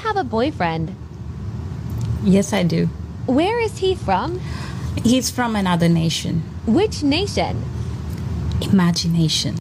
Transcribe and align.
have 0.00 0.16
a 0.16 0.24
boyfriend. 0.24 0.94
Yes, 2.22 2.52
I 2.52 2.62
do. 2.62 2.86
Where 3.26 3.60
is 3.60 3.78
he 3.78 3.94
from? 3.94 4.40
He's 5.04 5.30
from 5.30 5.56
another 5.56 5.88
nation. 5.88 6.42
Which 6.66 7.02
nation? 7.02 7.62
Imagination. 8.60 9.56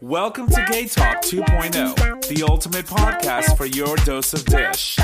Welcome 0.00 0.48
to 0.48 0.66
Gay 0.70 0.86
Talk 0.86 1.22
2.0, 1.22 2.28
the 2.28 2.44
ultimate 2.48 2.86
podcast 2.86 3.56
for 3.56 3.66
your 3.66 3.96
dose 3.98 4.34
of 4.34 4.44
dish. 4.44 4.98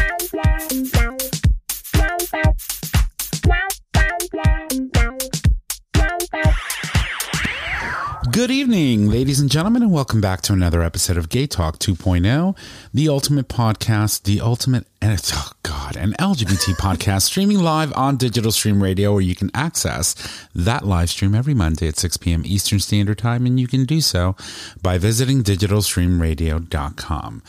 Good 8.39 8.53
evening, 8.53 9.11
ladies 9.11 9.41
and 9.41 9.51
gentlemen, 9.51 9.83
and 9.83 9.91
welcome 9.91 10.21
back 10.21 10.43
to 10.43 10.53
another 10.53 10.81
episode 10.81 11.17
of 11.17 11.29
Gay 11.29 11.49
Talk 11.49 11.81
2.0, 11.81 12.57
the 12.95 13.09
ultimate 13.09 13.49
podcast, 13.49 14.23
the 14.23 14.41
ultimate, 14.41 14.87
and 15.03 15.13
it's, 15.13 15.33
oh 15.35 15.51
God, 15.65 15.97
an 15.97 16.13
LGBT 16.21 16.75
podcast 16.77 17.23
streaming 17.23 17.59
live 17.59 17.93
on 17.95 18.17
Digital 18.17 18.53
Stream 18.53 18.81
Radio, 18.81 19.13
where 19.13 19.23
you 19.23 19.35
can 19.35 19.51
access 19.55 20.15
that 20.55 20.87
live 20.87 21.11
stream 21.11 21.35
every 21.35 21.53
Monday 21.53 21.89
at 21.89 21.97
6 21.97 22.17
p.m. 22.19 22.45
Eastern 22.47 22.79
Standard 22.79 23.19
Time, 23.19 23.45
and 23.45 23.59
you 23.59 23.67
can 23.67 23.85
do 23.85 24.01
so 24.01 24.37
by 24.83 24.99
visiting 24.99 25.43
digitalstreamradio.com. 25.43 27.43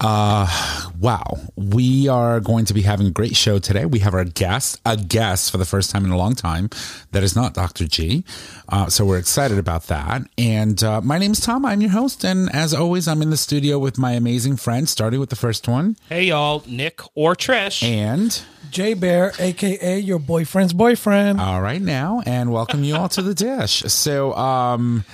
Uh, 0.00 0.90
wow. 1.00 1.38
We 1.56 2.08
are 2.08 2.40
going 2.40 2.64
to 2.66 2.74
be 2.74 2.82
having 2.82 3.06
a 3.06 3.10
great 3.10 3.36
show 3.36 3.58
today. 3.58 3.86
We 3.86 4.00
have 4.00 4.12
our 4.12 4.24
guest, 4.24 4.80
a 4.84 4.96
guest 4.96 5.50
for 5.50 5.56
the 5.58 5.64
first 5.64 5.90
time 5.90 6.04
in 6.04 6.10
a 6.10 6.16
long 6.16 6.34
time 6.34 6.68
that 7.12 7.22
is 7.22 7.34
not 7.36 7.54
Dr. 7.54 7.86
G. 7.86 8.24
Uh, 8.68 8.88
so 8.88 9.04
we're 9.04 9.18
excited 9.18 9.56
about 9.58 9.84
that. 9.86 10.22
And 10.36 10.82
uh, 10.82 11.00
my 11.00 11.18
name 11.18 11.32
is 11.32 11.40
Tom. 11.40 11.64
I'm 11.64 11.80
your 11.80 11.90
host. 11.92 12.24
And 12.24 12.52
as 12.54 12.74
always, 12.74 13.06
I'm 13.08 13.22
in 13.22 13.30
the 13.30 13.36
studio 13.36 13.78
with 13.78 13.96
my 13.96 14.12
amazing 14.12 14.56
friends, 14.56 14.90
starting 14.90 15.20
with 15.20 15.30
the 15.30 15.36
first 15.36 15.68
one. 15.68 15.96
Hey 16.08 16.24
y'all, 16.24 16.62
Nick 16.66 17.00
or 17.14 17.34
Trish. 17.36 17.82
And 17.82 18.42
J 18.70 18.94
Bear, 18.94 19.32
aka 19.38 19.98
your 20.00 20.18
boyfriend's 20.18 20.72
boyfriend. 20.72 21.40
all 21.40 21.60
right 21.62 21.80
now, 21.80 22.22
and 22.26 22.50
welcome 22.52 22.82
you 22.82 22.96
all 22.96 23.08
to 23.10 23.22
the 23.22 23.34
dish. 23.34 23.82
So, 23.86 24.34
um, 24.34 25.04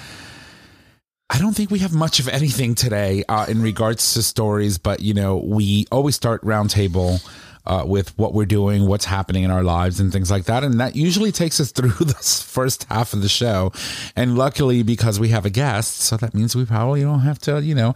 I 1.33 1.39
don't 1.39 1.55
think 1.55 1.71
we 1.71 1.79
have 1.79 1.93
much 1.93 2.19
of 2.19 2.27
anything 2.27 2.75
today 2.75 3.23
uh, 3.29 3.47
in 3.49 3.63
regards 3.63 4.15
to 4.15 4.23
stories, 4.23 4.79
but 4.79 4.99
you 4.99 5.15
know, 5.15 5.37
we 5.37 5.87
always 5.93 6.17
start 6.17 6.43
roundtable 6.43 7.25
uh, 7.65 7.85
with 7.87 8.19
what 8.19 8.35
we're 8.35 8.47
doing, 8.47 8.89
what's 8.89 9.05
happening 9.05 9.45
in 9.45 9.51
our 9.53 9.63
lives, 9.63 10.01
and 10.01 10.13
things 10.13 10.29
like 10.29 10.47
that. 10.47 10.65
And 10.65 10.81
that 10.81 10.97
usually 10.97 11.31
takes 11.31 11.61
us 11.61 11.71
through 11.73 11.91
the 11.91 12.15
first 12.15 12.85
half 12.85 13.13
of 13.13 13.23
the 13.23 13.29
show. 13.29 13.73
And 14.17 14.37
luckily, 14.37 14.83
because 14.83 15.21
we 15.21 15.29
have 15.29 15.47
a 15.47 15.51
guest, 15.51 15.99
so 15.99 16.17
that 16.17 16.35
means 16.35 16.57
we 16.57 16.65
probably 16.65 17.03
don't 17.03 17.21
have 17.21 17.39
to, 17.41 17.63
you 17.63 17.77
know, 17.77 17.95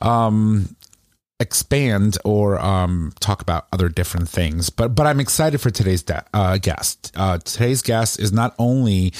um, 0.00 0.76
expand 1.40 2.18
or 2.24 2.60
um, 2.60 3.12
talk 3.20 3.40
about 3.42 3.66
other 3.72 3.88
different 3.88 4.28
things. 4.28 4.70
But 4.70 4.94
but 4.94 5.06
I'm 5.06 5.20
excited 5.20 5.60
for 5.60 5.70
today's 5.70 6.02
de- 6.02 6.24
uh, 6.34 6.58
guest. 6.58 7.12
Uh, 7.16 7.38
today's 7.38 7.82
guest 7.82 8.18
is 8.20 8.32
not 8.32 8.54
only 8.58 9.12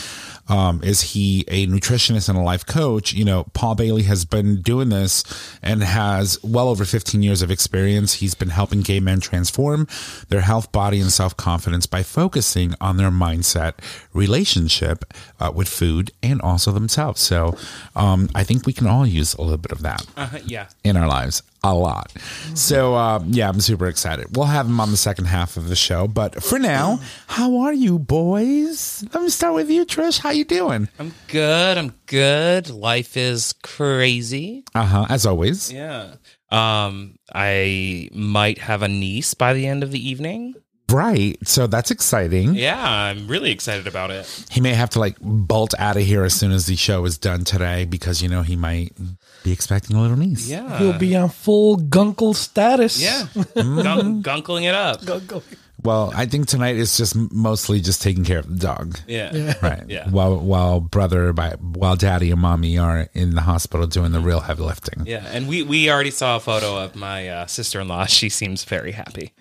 um, 0.49 0.81
is 0.83 1.01
he 1.13 1.45
a 1.49 1.67
nutritionist 1.67 2.29
and 2.29 2.39
a 2.39 2.43
life 2.43 2.65
coach. 2.67 3.13
You 3.13 3.25
know, 3.25 3.45
Paul 3.53 3.75
Bailey 3.75 4.03
has 4.05 4.25
been 4.25 4.61
doing 4.63 4.89
this 4.89 5.25
and 5.63 5.83
has 5.83 6.39
well 6.43 6.69
over 6.69 6.85
15 6.85 7.23
years 7.23 7.43
of 7.43 7.51
experience. 7.51 8.15
He's 8.15 8.35
been 8.35 8.49
helping 8.51 8.81
gay 8.81 9.01
men 9.01 9.21
transform 9.21 9.87
their 10.29 10.41
health, 10.43 10.73
body, 10.73 11.01
and 11.01 11.13
self 11.13 11.37
confidence 11.37 11.87
by 11.87 12.03
focusing 12.03 12.75
on 12.81 12.97
their 12.97 13.11
mindset, 13.11 13.75
relationship 14.13 15.05
uh, 15.41 15.51
with 15.55 15.69
food, 15.69 16.11
and 16.23 16.41
also 16.43 16.71
themselves. 16.73 17.21
So 17.21 17.57
um, 17.97 18.29
I 18.35 18.45
think 18.45 18.67
we 18.67 18.73
can 18.73 18.87
all 18.87 19.07
use 19.07 19.35
a 19.35 19.43
little 19.43 19.57
bit 19.59 19.73
of 19.73 19.83
that 19.83 20.05
Uh, 20.17 20.29
yeah. 20.45 20.67
in 20.85 20.97
our 20.97 21.07
lives 21.09 21.43
a 21.65 21.75
lot. 21.75 22.13
So 22.55 22.95
uh, 22.95 23.21
yeah, 23.27 23.49
I'm 23.49 23.61
super 23.61 23.89
excited. 23.89 24.37
We'll 24.37 24.47
have 24.47 24.67
him 24.67 24.79
on 24.81 24.91
the 24.93 24.97
second 24.97 25.25
half 25.27 25.57
of 25.57 25.69
the 25.69 25.75
show. 25.75 26.07
But 26.07 26.41
for 26.43 26.59
now, 26.59 27.01
how 27.27 27.59
are 27.59 27.73
you, 27.73 27.99
boys? 27.99 29.05
Let 29.13 29.23
me 29.25 29.29
start 29.31 29.55
with 29.55 29.69
you, 29.69 29.85
Trish. 29.85 30.21
How 30.21 30.31
you 30.39 30.45
doing? 30.45 30.89
I'm 30.99 31.13
good. 31.29 31.79
I'm 31.79 31.95
good. 32.07 32.71
Life 32.71 33.17
is 33.17 33.55
crazy. 33.63 34.65
Uh 34.75 34.85
huh. 34.85 35.07
As 35.09 35.27
always. 35.27 35.73
Yeah. 35.73 36.15
Um, 36.51 37.19
I 37.35 38.09
might 38.13 38.59
have 38.59 38.83
a 38.83 38.89
niece 38.89 39.35
by 39.35 39.53
the 39.53 39.67
end 39.67 39.83
of 39.83 39.91
the 39.93 40.09
evening. 40.09 40.55
Right. 40.91 41.37
So 41.47 41.67
that's 41.67 41.91
exciting. 41.91 42.55
Yeah, 42.55 42.81
I'm 42.83 43.29
really 43.29 43.51
excited 43.51 43.87
about 43.87 44.11
it. 44.11 44.47
He 44.51 44.63
may 44.63 44.73
have 44.73 44.89
to 44.91 45.01
like 45.01 45.17
bolt 45.21 45.75
out 45.79 45.99
of 45.99 46.03
here 46.03 46.25
as 46.25 46.33
soon 46.33 46.51
as 46.51 46.65
the 46.65 46.77
show 46.77 47.05
is 47.05 47.19
done 47.19 47.45
today 47.45 47.85
because 47.85 48.23
you 48.23 48.29
know 48.31 48.41
he 48.41 48.57
might 48.57 48.93
be 49.45 49.53
expecting 49.53 49.97
a 49.97 50.01
little 50.01 50.17
niece. 50.17 50.49
Yeah. 50.49 50.79
He'll 50.79 50.99
be 50.99 51.15
on 51.15 51.29
full 51.29 51.77
gunkle 51.77 52.35
status. 52.35 53.01
Yeah. 53.03 53.27
Gun- 53.55 54.23
gunkling 54.23 54.63
it 54.63 54.75
up. 54.75 55.03
Gunkle. 55.03 55.43
Well, 55.83 56.13
I 56.15 56.27
think 56.27 56.49
tonight 56.49 56.77
is 56.77 56.97
just 56.97 57.15
mostly 57.33 57.81
just 57.81 58.03
taking 58.03 58.25
care 58.25 58.39
of 58.41 58.49
the 58.49 58.57
dog. 58.59 58.99
Yeah. 59.07 59.55
Right. 59.63 59.85
Yeah. 59.89 60.09
While 60.11 60.39
while 60.39 60.81
brother 60.81 61.33
by 61.33 61.51
while 61.61 61.95
daddy 61.95 62.31
and 62.33 62.41
mommy 62.41 62.77
are 62.79 63.09
in 63.15 63.35
the 63.37 63.43
hospital 63.43 63.87
doing 63.87 64.11
the 64.13 64.21
real 64.21 64.41
heavy 64.41 64.63
lifting. 64.63 65.07
Yeah. 65.07 65.25
And 65.31 65.47
we, 65.49 65.63
we 65.63 65.89
already 65.91 66.11
saw 66.11 66.37
a 66.37 66.41
photo 66.41 66.77
of 66.83 66.97
my 66.97 67.29
uh, 67.29 67.47
sister 67.47 67.81
in 67.81 67.87
law. 67.89 68.07
She 68.07 68.29
seems 68.29 68.65
very 68.65 68.91
happy. 68.93 69.33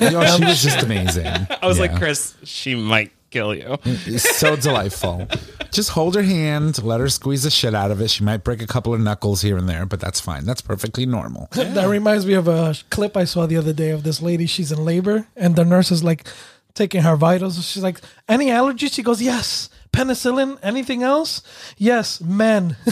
You 0.00 0.10
know, 0.10 0.24
she 0.36 0.44
was 0.44 0.62
just 0.62 0.82
amazing. 0.82 1.26
I 1.26 1.66
was 1.66 1.78
Yeah. 1.78 1.82
like, 1.86 1.96
Chris, 1.96 2.34
she 2.44 2.74
might 2.74 3.10
kill 3.32 3.54
you. 3.54 3.78
It's 3.84 4.36
so 4.38 4.54
delightful. 4.68 5.26
Just 5.72 5.90
hold 5.90 6.14
her 6.14 6.22
hand, 6.22 6.82
let 6.82 7.00
her 7.00 7.08
squeeze 7.08 7.42
the 7.44 7.50
shit 7.50 7.74
out 7.74 7.90
of 7.90 8.00
it. 8.00 8.10
She 8.10 8.22
might 8.22 8.44
break 8.44 8.60
a 8.62 8.66
couple 8.66 8.92
of 8.94 9.00
knuckles 9.00 9.40
here 9.42 9.56
and 9.56 9.68
there, 9.68 9.86
but 9.86 10.00
that's 10.00 10.20
fine. 10.20 10.44
That's 10.44 10.60
perfectly 10.60 11.06
normal. 11.06 11.48
That 11.52 11.88
reminds 11.88 12.26
me 12.26 12.34
of 12.34 12.46
a 12.46 12.74
clip 12.90 13.16
I 13.16 13.24
saw 13.24 13.46
the 13.46 13.56
other 13.56 13.72
day 13.72 13.90
of 13.90 14.02
this 14.02 14.20
lady. 14.22 14.46
She's 14.46 14.70
in 14.70 14.84
labor, 14.84 15.26
and 15.36 15.56
the 15.56 15.64
nurse 15.64 15.90
is 15.90 16.04
like 16.04 16.26
taking 16.74 17.02
her 17.02 17.16
vitals. 17.16 17.54
She's 17.66 17.82
like, 17.82 18.00
"Any 18.28 18.46
allergies?" 18.48 18.92
She 18.92 19.02
goes, 19.02 19.20
"Yes." 19.22 19.68
Penicillin? 19.92 20.58
Anything 20.62 21.02
else? 21.02 21.42
Yes, 21.76 22.18
men. 22.22 22.76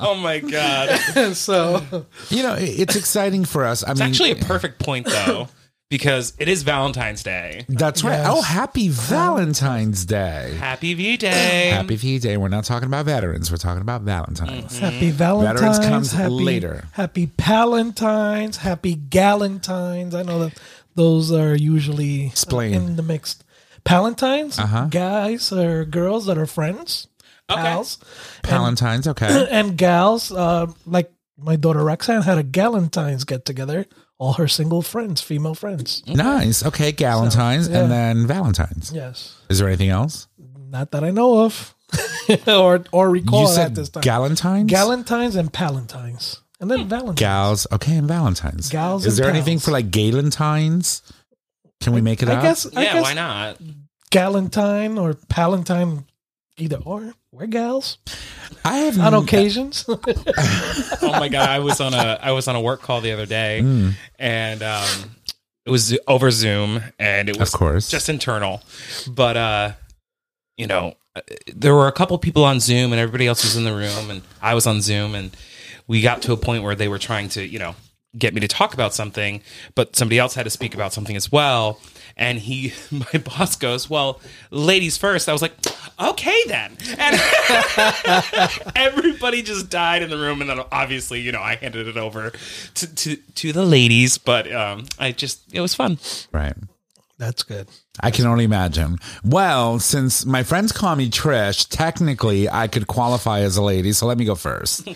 Oh 0.00 0.14
my 0.16 0.40
God. 0.40 0.98
so 1.34 1.80
You 2.28 2.42
know, 2.42 2.56
it's 2.58 2.96
exciting 2.96 3.44
for 3.44 3.64
us. 3.64 3.84
I 3.84 3.92
It's 3.92 4.00
mean, 4.00 4.08
actually 4.08 4.30
a 4.32 4.36
perfect 4.36 4.78
point 4.80 5.06
though, 5.06 5.48
because 5.98 6.32
it 6.38 6.48
is 6.48 6.64
Valentine's 6.64 7.22
Day. 7.22 7.64
that's 7.68 8.02
right. 8.02 8.16
Yes. 8.18 8.26
Oh, 8.28 8.42
happy 8.42 8.88
Valentine's 8.88 10.04
Day. 10.04 10.56
Happy 10.58 10.92
V 10.94 11.16
Day. 11.16 11.70
Happy 11.70 11.94
V 11.96 12.18
Day. 12.18 12.36
We're 12.36 12.48
not 12.48 12.64
talking 12.64 12.88
about 12.88 13.06
veterans. 13.06 13.50
We're 13.50 13.58
talking 13.58 13.80
about 13.82 14.02
Valentine's. 14.02 14.76
happy 14.78 15.10
Valentine's. 15.10 15.78
comes 15.78 16.12
happy, 16.12 16.30
later. 16.30 16.88
Happy 16.92 17.28
Palentines. 17.28 18.56
Happy 18.56 18.96
Galentines. 18.96 20.14
I 20.14 20.22
know 20.22 20.40
that 20.40 20.58
those 20.96 21.30
are 21.30 21.54
usually 21.54 22.26
Explain. 22.26 22.74
in 22.74 22.96
the 22.96 23.02
mixed. 23.02 23.44
Palentines, 23.84 24.58
Uh-huh. 24.58 24.86
guys 24.90 25.52
or 25.52 25.84
girls 25.84 26.26
that 26.26 26.38
are 26.38 26.46
friends, 26.46 27.06
pals. 27.48 27.98
Valentine's, 28.44 29.06
okay. 29.06 29.46
and 29.50 29.76
gals 29.76 30.32
uh, 30.32 30.66
like 30.86 31.12
my 31.38 31.56
daughter 31.56 31.84
Roxanne 31.84 32.22
had 32.22 32.38
a 32.38 32.42
Galentine's 32.42 33.24
get 33.24 33.44
together. 33.44 33.84
All 34.18 34.34
her 34.34 34.46
single 34.48 34.80
friends, 34.82 35.20
female 35.20 35.54
friends. 35.54 36.02
Nice. 36.06 36.64
Okay, 36.64 36.92
Galentine's 36.92 37.68
yeah. 37.68 37.82
and 37.82 37.90
then 37.90 38.26
Valentine's. 38.26 38.92
Yes, 38.92 39.36
Is 39.48 39.58
there 39.58 39.68
anything 39.68 39.90
else? 39.90 40.28
not 40.70 40.90
that 40.92 41.04
I 41.04 41.10
know 41.10 41.44
of, 41.44 41.74
or 42.48 42.84
or 42.92 43.10
recall 43.10 43.42
you 43.42 43.48
at 43.48 43.54
said 43.54 43.74
this 43.74 43.88
time. 43.90 44.02
Galentine's? 44.02 44.70
Galentine's 44.72 45.36
and 45.36 45.52
Palentines, 45.52 46.40
and 46.60 46.70
then 46.70 46.88
Valentine's. 46.88 47.20
Gals. 47.20 47.66
Okay, 47.72 47.96
and 47.96 48.08
Valentine's. 48.08 48.70
Gals 48.70 49.04
Is 49.06 49.18
and 49.18 49.24
there 49.24 49.32
anything 49.34 49.58
for 49.58 49.70
like 49.72 49.90
Galentine's? 49.90 51.02
Can 51.80 51.92
we 51.92 52.00
make 52.00 52.22
it 52.22 52.28
I 52.28 52.34
up? 52.36 52.42
guess. 52.42 52.66
I 52.76 52.82
Yeah, 52.82 52.92
guess 52.94 53.02
why 53.02 53.14
not? 53.14 53.58
Galentine 54.10 55.00
or 55.00 55.14
Palentine, 55.28 56.06
either 56.56 56.78
or. 56.84 57.14
We're 57.32 57.46
gals 57.46 57.98
I 58.64 58.78
have 58.78 58.98
on 59.00 59.12
occasions. 59.14 59.84
Oh 59.88 61.10
my 61.18 61.28
god, 61.28 61.48
I 61.48 61.58
was 61.58 61.80
on 61.80 61.94
a 61.94 62.18
I 62.22 62.32
was 62.32 62.46
on 62.48 62.54
a 62.56 62.60
work 62.60 62.80
call 62.82 63.00
the 63.00 63.12
other 63.12 63.26
day, 63.26 63.60
Mm. 63.62 63.92
and 64.18 64.62
um, 64.62 65.16
it 65.66 65.70
was 65.70 65.96
over 66.06 66.30
Zoom, 66.30 66.82
and 66.98 67.28
it 67.28 67.38
was 67.38 67.52
Of 67.52 67.58
course. 67.58 67.88
just 67.90 68.08
internal, 68.08 68.62
but 69.08 69.36
uh, 69.36 69.72
you 70.56 70.66
know, 70.66 70.94
uh, 71.16 71.20
there 71.54 71.74
were 71.74 71.88
a 71.88 71.92
couple 71.92 72.16
people 72.18 72.44
on 72.44 72.60
Zoom, 72.60 72.92
and 72.92 73.00
everybody 73.00 73.26
else 73.26 73.42
was 73.44 73.56
in 73.56 73.64
the 73.64 73.74
room, 73.74 74.10
and 74.10 74.22
I 74.40 74.54
was 74.54 74.66
on 74.66 74.80
Zoom, 74.80 75.14
and 75.14 75.36
we 75.88 76.00
got 76.00 76.22
to 76.22 76.32
a 76.32 76.36
point 76.36 76.62
where 76.62 76.74
they 76.76 76.88
were 76.88 76.98
trying 76.98 77.28
to, 77.30 77.44
you 77.44 77.58
know, 77.58 77.74
get 78.18 78.34
me 78.34 78.40
to 78.40 78.48
talk 78.48 78.74
about 78.74 78.94
something, 78.94 79.42
but 79.74 79.96
somebody 79.96 80.18
else 80.18 80.34
had 80.34 80.44
to 80.44 80.50
speak 80.50 80.74
about 80.74 80.92
something 80.92 81.16
as 81.16 81.30
well. 81.30 81.80
And 82.16 82.38
he, 82.38 82.72
my 82.90 83.18
boss 83.18 83.56
goes, 83.56 83.90
Well, 83.90 84.20
ladies 84.50 84.96
first. 84.96 85.28
I 85.28 85.32
was 85.32 85.42
like, 85.42 85.52
Okay, 86.00 86.40
then. 86.46 86.76
And 86.98 87.20
everybody 88.76 89.42
just 89.42 89.70
died 89.70 90.02
in 90.02 90.10
the 90.10 90.18
room. 90.18 90.40
And 90.40 90.50
then 90.50 90.60
obviously, 90.72 91.20
you 91.20 91.32
know, 91.32 91.40
I 91.40 91.56
handed 91.56 91.88
it 91.88 91.96
over 91.96 92.32
to, 92.74 92.94
to, 92.94 93.16
to 93.16 93.52
the 93.52 93.64
ladies, 93.64 94.18
but 94.18 94.50
um, 94.52 94.86
I 94.98 95.12
just, 95.12 95.42
it 95.52 95.60
was 95.60 95.74
fun. 95.74 95.98
right. 96.32 96.54
That's 97.16 97.44
good. 97.44 97.68
I 98.00 98.10
can 98.10 98.26
only 98.26 98.44
imagine. 98.44 98.98
Well, 99.24 99.78
since 99.78 100.26
my 100.26 100.42
friends 100.42 100.72
call 100.72 100.96
me 100.96 101.08
Trish, 101.08 101.68
technically 101.70 102.50
I 102.50 102.66
could 102.66 102.88
qualify 102.88 103.40
as 103.40 103.56
a 103.56 103.62
lady, 103.62 103.92
so 103.92 104.06
let 104.06 104.18
me 104.18 104.24
go 104.24 104.34
first. 104.34 104.88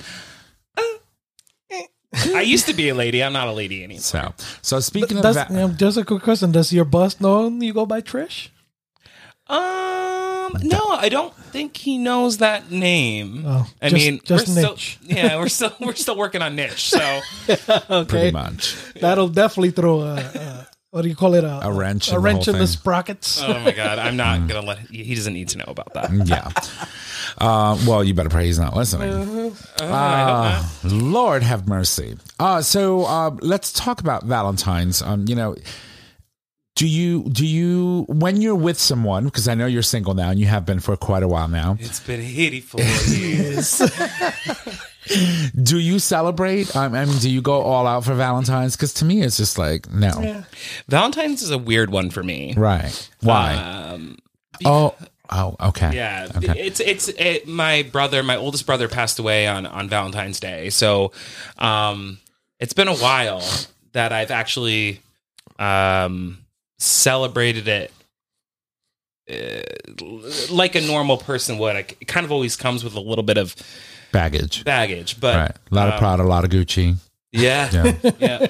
I 2.14 2.40
used 2.40 2.66
to 2.66 2.75
be 2.75 2.88
a 2.88 2.94
lady. 2.94 3.22
I'm 3.22 3.32
not 3.34 3.49
a 3.49 3.52
lady 3.52 3.84
anymore. 3.84 4.00
So, 4.00 4.32
so 4.62 4.81
speaking 4.81 5.19
of 5.19 5.22
that, 5.34 5.50
um, 5.50 5.76
just 5.76 5.96
a 5.99 6.05
quick 6.05 6.22
question: 6.22 6.52
Does 6.52 6.72
your 6.72 6.84
boss 6.87 7.20
know 7.20 7.49
you 7.49 7.72
go 7.75 7.84
by 7.87 8.00
Trish? 8.00 8.49
Um, 9.50 10.52
no, 10.62 10.81
I 10.90 11.08
don't 11.10 11.34
think 11.34 11.76
he 11.76 11.99
knows 11.99 12.38
that 12.38 12.70
name. 12.70 13.44
Oh, 13.46 13.66
I 13.81 13.88
just- 13.88 13.94
mean, 13.94 14.20
just 14.25 14.49
we're 14.49 14.55
still, 14.55 14.70
niche. 14.72 14.99
yeah, 15.06 15.37
we're 15.37 15.49
still 15.49 15.72
we're 15.81 15.94
still 15.94 16.16
working 16.16 16.43
on 16.43 16.55
niche. 16.56 16.90
So 16.90 17.20
Okay, 17.90 18.05
pretty 18.08 18.31
much. 18.32 18.75
that'll 19.00 19.28
definitely 19.28 19.70
throw 19.70 20.00
a, 20.00 20.14
a 20.16 20.69
what 20.90 21.02
do 21.02 21.08
you 21.08 21.16
call 21.16 21.34
it? 21.34 21.44
A, 21.44 21.66
A 21.66 21.72
wrench 21.72 22.08
in 22.08 22.14
A 22.16 22.19
wrench 22.19 22.46
in 22.49 22.52
the 22.54 22.58
thing. 22.61 22.66
sprockets. 22.66 23.43
oh 23.43 23.58
my 23.61 23.72
god, 23.72 23.99
I'm 23.99 24.16
not 24.16 24.49
gonna 24.49 24.66
let 24.66 24.78
he 24.90 25.14
doesn't 25.14 25.34
need 25.34 25.49
to 25.50 25.58
know 25.58 25.66
about 25.69 25.93
that. 25.94 26.11
Yeah. 26.26 26.50
Uh, 27.36 27.78
well, 27.86 28.02
you 28.02 28.14
better 28.14 28.28
pray 28.30 28.46
he's 28.46 28.58
not 28.58 28.75
listening. 28.76 29.10
Uh, 29.78 30.62
hope 30.62 30.82
not. 30.84 30.92
Lord 30.92 31.42
have 31.42 31.69
mercy. 31.69 32.16
Uh, 32.38 32.62
so 32.62 33.04
uh, 33.04 33.30
let's 33.40 33.72
talk 33.72 34.00
about 34.00 34.25
Valentine's. 34.25 35.02
Um, 35.02 35.26
you 35.28 35.34
know, 35.34 35.56
do 36.75 36.86
you 36.86 37.25
do 37.25 37.44
you 37.46 38.04
when 38.08 38.40
you're 38.40 38.54
with 38.54 38.78
someone 38.78 39.25
because 39.25 39.48
I 39.48 39.54
know 39.54 39.66
you're 39.66 39.82
single 39.82 40.14
now 40.14 40.30
and 40.30 40.38
you 40.38 40.46
have 40.46 40.64
been 40.64 40.78
for 40.80 40.96
quite 40.96 41.22
a 41.25 41.28
while 41.28 41.48
now. 41.48 41.76
It's 41.80 42.00
been 42.00 42.20
84 42.20 42.80
years. 43.08 43.82
Do 45.62 45.78
you 45.78 45.98
celebrate? 45.98 46.76
I 46.76 46.88
mean, 46.88 47.08
do 47.19 47.30
you 47.30 47.40
go 47.40 47.62
all 47.62 47.86
out 47.86 48.04
for 48.04 48.12
Valentine's? 48.14 48.76
Because 48.76 48.92
to 48.94 49.06
me, 49.06 49.22
it's 49.22 49.38
just 49.38 49.56
like 49.56 49.90
no, 49.90 50.44
Valentine's 50.88 51.40
is 51.40 51.50
a 51.50 51.56
weird 51.56 51.88
one 51.90 52.10
for 52.10 52.22
me. 52.22 52.52
right? 52.56 53.08
Why? 53.22 53.54
Um, 53.54 54.19
oh, 54.66 54.94
oh, 55.30 55.56
okay. 55.60 55.90
Yeah, 55.94 56.28
Okay. 56.36 56.58
it's 56.60 56.80
it's 56.80 57.08
it, 57.08 57.46
my 57.48 57.82
brother, 57.82 58.22
my 58.22 58.36
oldest 58.36 58.66
brother, 58.66 58.88
passed 58.88 59.19
away 59.19 59.46
on 59.46 59.66
on 59.66 59.88
Valentine's 59.88 60.40
Day, 60.40 60.70
so 60.70 61.12
um, 61.58 62.19
it's 62.60 62.72
been 62.72 62.88
a 62.88 62.96
while 62.96 63.42
that 63.92 64.12
I've 64.12 64.30
actually 64.30 65.00
um, 65.58 66.38
celebrated 66.78 67.69
it 67.69 67.92
uh, 69.30 69.62
like 70.50 70.75
a 70.75 70.80
normal 70.80 71.16
person 71.19 71.58
would. 71.58 71.76
It 71.76 72.06
kind 72.08 72.25
of 72.25 72.32
always 72.32 72.56
comes 72.56 72.82
with 72.84 72.94
a 72.94 73.00
little 73.00 73.25
bit 73.25 73.38
of 73.38 73.54
Baggage. 74.12 74.64
baggage, 74.64 75.20
but 75.20 75.36
Right. 75.36 75.56
A 75.70 75.75
lot 75.75 75.88
of 75.88 75.94
um, 75.94 75.98
Prada, 76.00 76.22
a 76.22 76.25
lot 76.25 76.44
of 76.44 76.50
Gucci. 76.50 76.96
Yeah. 77.32 77.70
Yeah. 77.72 78.10
yeah. 78.19 78.46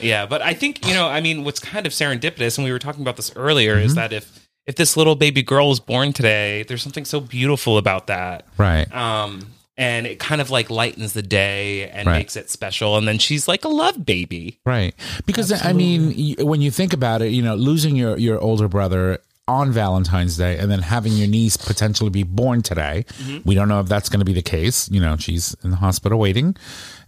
Yeah, 0.00 0.26
but 0.26 0.40
I 0.40 0.54
think, 0.54 0.86
you 0.86 0.94
know, 0.94 1.08
I 1.08 1.20
mean, 1.20 1.44
what's 1.44 1.58
kind 1.60 1.84
of 1.84 1.92
serendipitous, 1.92 2.56
and 2.56 2.64
we 2.64 2.70
were 2.72 2.78
talking 2.78 3.02
about 3.02 3.16
this 3.16 3.32
earlier, 3.36 3.76
is 3.76 3.96
that 3.96 4.12
if 4.12 4.37
if 4.68 4.76
this 4.76 4.96
little 4.96 5.16
baby 5.16 5.42
girl 5.42 5.68
was 5.70 5.80
born 5.80 6.12
today, 6.12 6.62
there's 6.68 6.82
something 6.82 7.04
so 7.06 7.18
beautiful 7.20 7.78
about 7.78 8.06
that. 8.06 8.46
Right. 8.58 8.86
Um, 8.94 9.52
and 9.78 10.06
it 10.06 10.18
kind 10.18 10.40
of 10.40 10.50
like 10.50 10.70
lightens 10.70 11.14
the 11.14 11.22
day 11.22 11.88
and 11.90 12.06
Right. 12.06 12.18
makes 12.18 12.36
it 12.36 12.50
special. 12.50 12.96
And 12.98 13.08
then 13.08 13.18
she's 13.18 13.48
like 13.48 13.64
a 13.64 13.68
love 13.68 14.04
baby. 14.04 14.58
Right. 14.66 14.94
Because 15.24 15.50
I 15.64 15.72
mean, 15.72 16.34
when 16.40 16.60
you 16.60 16.70
think 16.70 16.92
about 16.92 17.22
it, 17.22 17.30
you 17.32 17.42
know, 17.42 17.54
losing 17.54 17.96
your 17.96 18.18
your 18.18 18.38
older 18.40 18.68
brother 18.68 19.18
on 19.46 19.72
Valentine's 19.72 20.36
Day 20.36 20.58
and 20.58 20.70
then 20.70 20.82
having 20.82 21.14
your 21.14 21.28
niece 21.28 21.56
potentially 21.56 22.10
be 22.10 22.22
born 22.24 22.60
today, 22.60 23.06
we 23.46 23.54
don't 23.54 23.68
know 23.68 23.80
if 23.80 23.88
that's 23.88 24.10
going 24.10 24.18
to 24.20 24.26
be 24.26 24.34
the 24.34 24.42
case. 24.42 24.90
You 24.90 25.00
know, 25.00 25.16
she's 25.16 25.54
in 25.64 25.70
the 25.70 25.76
hospital 25.76 26.18
waiting 26.18 26.54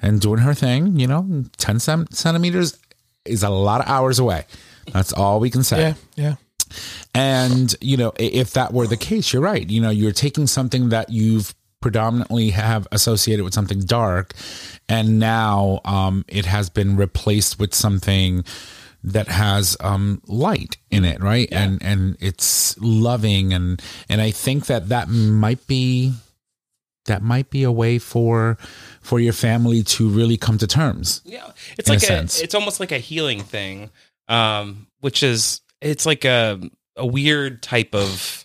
and 0.00 0.18
doing 0.20 0.38
her 0.40 0.54
thing. 0.54 0.98
You 0.98 1.08
know, 1.08 1.44
ten 1.58 1.78
centimeters 1.80 2.78
is 3.26 3.42
a 3.42 3.50
lot 3.50 3.82
of 3.82 3.86
hours 3.88 4.18
away. 4.18 4.44
That's 4.94 5.12
all 5.12 5.40
we 5.40 5.50
can 5.50 5.62
say. 5.62 5.80
Yeah, 5.80 5.94
yeah. 6.16 6.34
And, 7.14 7.74
you 7.80 7.96
know, 7.96 8.12
if 8.18 8.52
that 8.52 8.72
were 8.72 8.86
the 8.86 8.96
case, 8.96 9.32
you're 9.32 9.42
right. 9.42 9.68
You 9.68 9.80
know, 9.80 9.90
you're 9.90 10.12
taking 10.12 10.46
something 10.46 10.90
that 10.90 11.10
you've 11.10 11.54
predominantly 11.80 12.50
have 12.50 12.86
associated 12.92 13.42
with 13.42 13.54
something 13.54 13.80
dark 13.80 14.34
and 14.86 15.18
now 15.18 15.80
um, 15.86 16.26
it 16.28 16.44
has 16.44 16.68
been 16.68 16.94
replaced 16.94 17.58
with 17.58 17.72
something 17.74 18.44
that 19.02 19.28
has 19.28 19.78
um, 19.80 20.20
light 20.26 20.76
in 20.90 21.06
it 21.06 21.22
right 21.22 21.48
and 21.50 21.82
and 21.82 22.18
it's 22.20 22.78
loving 22.80 23.54
and 23.54 23.80
and 24.10 24.20
i 24.20 24.30
think 24.30 24.66
that 24.66 24.90
that 24.90 25.08
might 25.08 25.66
be 25.66 26.12
that 27.06 27.22
might 27.22 27.50
be 27.50 27.62
a 27.62 27.72
way 27.72 27.98
for 27.98 28.58
for 29.00 29.18
your 29.18 29.32
family 29.32 29.82
to 29.82 30.08
really 30.08 30.36
come 30.36 30.58
to 30.58 30.66
terms 30.66 31.22
Yeah. 31.24 31.50
It's 31.78 31.88
In 31.88 31.96
a 31.96 31.98
like 31.98 32.10
a, 32.10 32.44
it's 32.44 32.54
almost 32.54 32.78
like 32.78 32.92
a 32.92 32.98
healing 32.98 33.40
thing. 33.40 33.90
Um, 34.28 34.86
which 35.00 35.24
is 35.24 35.60
it's 35.80 36.06
like 36.06 36.24
a 36.24 36.60
a 36.96 37.06
weird 37.06 37.62
type 37.62 37.94
of 37.94 38.44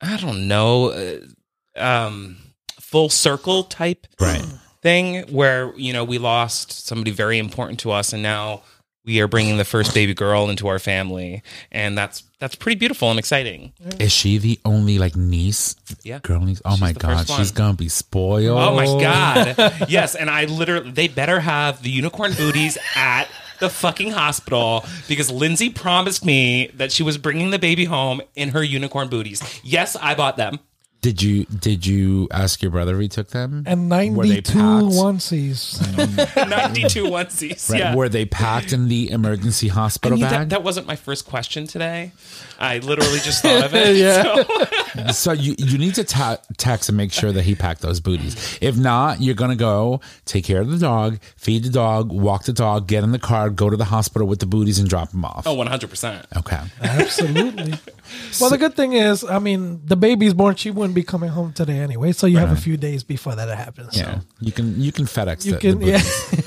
I 0.00 0.16
don't 0.16 0.48
know, 0.48 0.90
uh, 0.90 1.80
um 1.80 2.36
full 2.80 3.08
circle 3.08 3.64
type 3.64 4.06
Right. 4.18 4.44
thing 4.82 5.22
where, 5.32 5.72
you 5.76 5.92
know, 5.92 6.04
we 6.04 6.18
lost 6.18 6.86
somebody 6.86 7.10
very 7.12 7.38
important 7.38 7.78
to 7.80 7.92
us 7.92 8.12
and 8.12 8.22
now 8.22 8.62
we 9.04 9.20
are 9.20 9.28
bringing 9.28 9.56
the 9.56 9.64
first 9.64 9.94
baby 9.94 10.12
girl 10.12 10.50
into 10.50 10.68
our 10.68 10.78
family 10.78 11.42
and 11.70 11.96
that's 11.96 12.24
that's 12.38 12.54
pretty 12.54 12.78
beautiful 12.78 13.10
and 13.10 13.18
exciting. 13.18 13.72
is 13.98 14.10
she 14.12 14.38
the 14.38 14.58
only 14.64 14.98
like 14.98 15.14
niece 15.16 15.76
Yeah. 16.02 16.18
girl 16.20 16.40
niece 16.40 16.60
oh 16.64 16.72
She's 16.72 16.80
my 16.80 16.92
god 16.92 17.26
she's 17.28 17.50
gonna 17.52 17.74
be 17.74 17.88
spoiled 17.88 18.58
Oh 18.58 18.74
my 18.74 18.86
god. 18.86 19.86
yes, 19.88 20.14
and 20.14 20.28
I 20.30 20.44
literally 20.46 20.90
they 20.90 21.08
better 21.08 21.40
have 21.40 21.82
the 21.82 21.90
unicorn 21.90 22.32
booties 22.34 22.76
at 22.96 23.28
the 23.60 23.70
fucking 23.70 24.10
hospital 24.12 24.84
because 25.08 25.30
Lindsay 25.30 25.70
promised 25.70 26.24
me 26.24 26.70
that 26.74 26.92
she 26.92 27.02
was 27.02 27.18
bringing 27.18 27.50
the 27.50 27.58
baby 27.58 27.84
home 27.84 28.20
in 28.34 28.50
her 28.50 28.62
unicorn 28.62 29.08
booties. 29.08 29.42
Yes, 29.62 29.96
I 29.96 30.14
bought 30.14 30.36
them. 30.36 30.58
Did 31.02 31.22
you 31.22 31.44
did 31.46 31.86
you 31.86 32.28
ask 32.30 32.60
your 32.60 32.70
brother 32.70 32.94
if 32.96 33.00
he 33.00 33.08
took 33.08 33.28
them? 33.28 33.62
And 33.66 33.90
Were 33.90 34.26
they 34.26 34.42
92 34.42 34.52
packed? 34.52 34.84
onesies. 34.84 36.46
92 36.50 37.04
onesies. 37.04 37.70
Right. 37.70 37.78
Yeah. 37.78 37.94
Were 37.94 38.10
they 38.10 38.26
packed 38.26 38.74
in 38.74 38.88
the 38.88 39.10
emergency 39.10 39.70
I 39.70 39.74
hospital 39.74 40.18
mean, 40.18 40.26
bag? 40.26 40.32
that, 40.32 40.48
that 40.50 40.62
wasn't 40.62 40.86
my 40.86 40.96
first 40.96 41.26
question 41.26 41.66
today. 41.66 42.12
I 42.60 42.78
literally 42.78 43.18
just 43.20 43.42
thought 43.42 43.64
of 43.64 43.74
it. 43.74 43.96
Yeah. 43.96 44.22
So- 44.34 45.12
so 45.12 45.32
you 45.32 45.54
you 45.58 45.78
need 45.78 45.94
to 45.94 46.04
ta- 46.04 46.38
text 46.58 46.88
and 46.88 46.96
make 46.96 47.12
sure 47.12 47.32
that 47.32 47.42
he 47.42 47.54
packed 47.54 47.80
those 47.80 48.00
booties. 48.00 48.58
If 48.60 48.76
not, 48.76 49.20
you're 49.20 49.34
gonna 49.36 49.56
go 49.56 50.00
take 50.24 50.44
care 50.44 50.60
of 50.60 50.70
the 50.70 50.78
dog, 50.78 51.18
feed 51.36 51.64
the 51.64 51.70
dog, 51.70 52.10
walk 52.12 52.44
the 52.44 52.52
dog, 52.52 52.86
get 52.88 53.02
in 53.04 53.12
the 53.12 53.18
car, 53.18 53.50
go 53.50 53.70
to 53.70 53.76
the 53.76 53.84
hospital 53.86 54.26
with 54.28 54.40
the 54.40 54.46
booties, 54.46 54.78
and 54.78 54.88
drop 54.88 55.10
them 55.12 55.24
off. 55.24 55.46
oh, 55.46 55.56
100%. 55.56 56.24
Okay. 56.36 56.60
Absolutely. 56.82 57.74
well, 58.40 58.50
the 58.50 58.58
good 58.58 58.74
thing 58.74 58.92
is, 58.94 59.22
I 59.24 59.38
mean, 59.38 59.80
the 59.84 59.96
baby's 59.96 60.34
born. 60.34 60.56
She 60.56 60.70
wouldn't 60.70 60.94
be 60.94 61.02
coming 61.04 61.30
home 61.30 61.52
today 61.52 61.78
anyway, 61.78 62.12
so 62.12 62.26
you 62.26 62.38
have 62.38 62.50
a 62.52 62.56
few 62.56 62.76
days 62.76 63.04
before 63.04 63.36
that 63.36 63.48
happens. 63.56 63.96
Yeah. 63.96 64.18
So 64.18 64.26
You 64.40 64.52
can 64.52 64.80
you 64.80 64.90
can 64.92 65.04
FedEx 65.06 65.44
you 65.46 65.52
the, 65.52 65.58
can, 65.58 65.78
the 65.78 65.86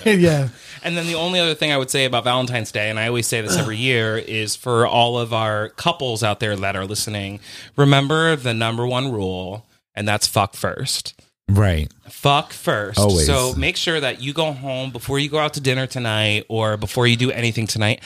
yeah, 0.06 0.12
yeah. 0.12 0.50
And 0.84 0.98
then 0.98 1.08
the 1.08 1.16
only 1.16 1.40
other 1.40 1.56
thing 1.56 1.72
I 1.72 1.78
would 1.78 1.90
say 1.90 2.04
about 2.06 2.26
Valentine's 2.26 2.72
Day, 2.74 2.90
and 2.90 3.00
I 3.00 3.08
always 3.08 3.26
say 3.26 3.40
this 3.42 3.56
every 3.58 3.78
year, 3.78 4.18
is 4.18 4.56
for 4.58 4.86
all 4.86 5.18
of 5.18 5.34
our 5.34 5.70
couples 5.70 6.03
out 6.24 6.40
there 6.40 6.56
that 6.56 6.76
are 6.76 6.86
listening, 6.86 7.40
remember 7.78 8.36
the 8.36 8.54
number 8.54 8.86
one 8.86 9.12
rule, 9.12 9.66
and 9.96 10.08
that's 10.08 10.28
fuck 10.28 10.56
first. 10.56 11.14
Right. 11.50 11.92
Fuck 12.10 12.54
first. 12.54 12.98
Always. 13.00 13.26
So 13.26 13.54
make 13.56 13.76
sure 13.78 14.00
that 14.00 14.22
you 14.22 14.34
go 14.34 14.54
home 14.54 14.92
before 14.92 15.20
you 15.20 15.30
go 15.30 15.40
out 15.40 15.54
to 15.56 15.62
dinner 15.62 15.86
tonight 15.88 16.46
or 16.48 16.78
before 16.78 17.06
you 17.06 17.16
do 17.18 17.32
anything 17.32 17.68
tonight. 17.68 18.02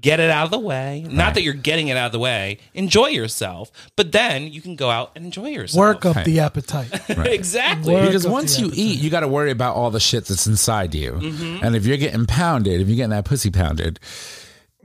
Get 0.00 0.18
it 0.20 0.30
out 0.30 0.44
of 0.46 0.50
the 0.50 0.58
way. 0.58 1.04
Not 1.08 1.34
that 1.34 1.42
you're 1.42 1.52
getting 1.54 1.88
it 1.88 1.96
out 1.96 2.06
of 2.06 2.12
the 2.12 2.18
way. 2.18 2.58
Enjoy 2.74 3.06
yourself, 3.08 3.70
but 3.96 4.12
then 4.12 4.48
you 4.48 4.62
can 4.62 4.76
go 4.76 4.88
out 4.90 5.12
and 5.14 5.24
enjoy 5.26 5.48
yourself. 5.48 5.78
Work 5.78 6.06
up 6.06 6.16
Right. 6.16 6.24
the 6.24 6.40
appetite. 6.40 6.90
exactly. 7.08 7.92
Work 7.94 8.06
Because 8.06 8.26
once 8.26 8.58
you 8.58 8.66
appetite. 8.66 8.78
eat, 8.84 8.98
you 9.00 9.10
got 9.10 9.20
to 9.20 9.28
worry 9.28 9.50
about 9.50 9.76
all 9.76 9.90
the 9.90 10.00
shit 10.00 10.24
that's 10.26 10.46
inside 10.46 10.94
you. 10.94 11.12
Mm-hmm. 11.12 11.64
And 11.64 11.76
if 11.76 11.84
you're 11.86 11.98
getting 11.98 12.24
pounded, 12.26 12.80
if 12.80 12.88
you're 12.88 12.96
getting 12.96 13.10
that 13.10 13.24
pussy 13.26 13.50
pounded, 13.50 13.98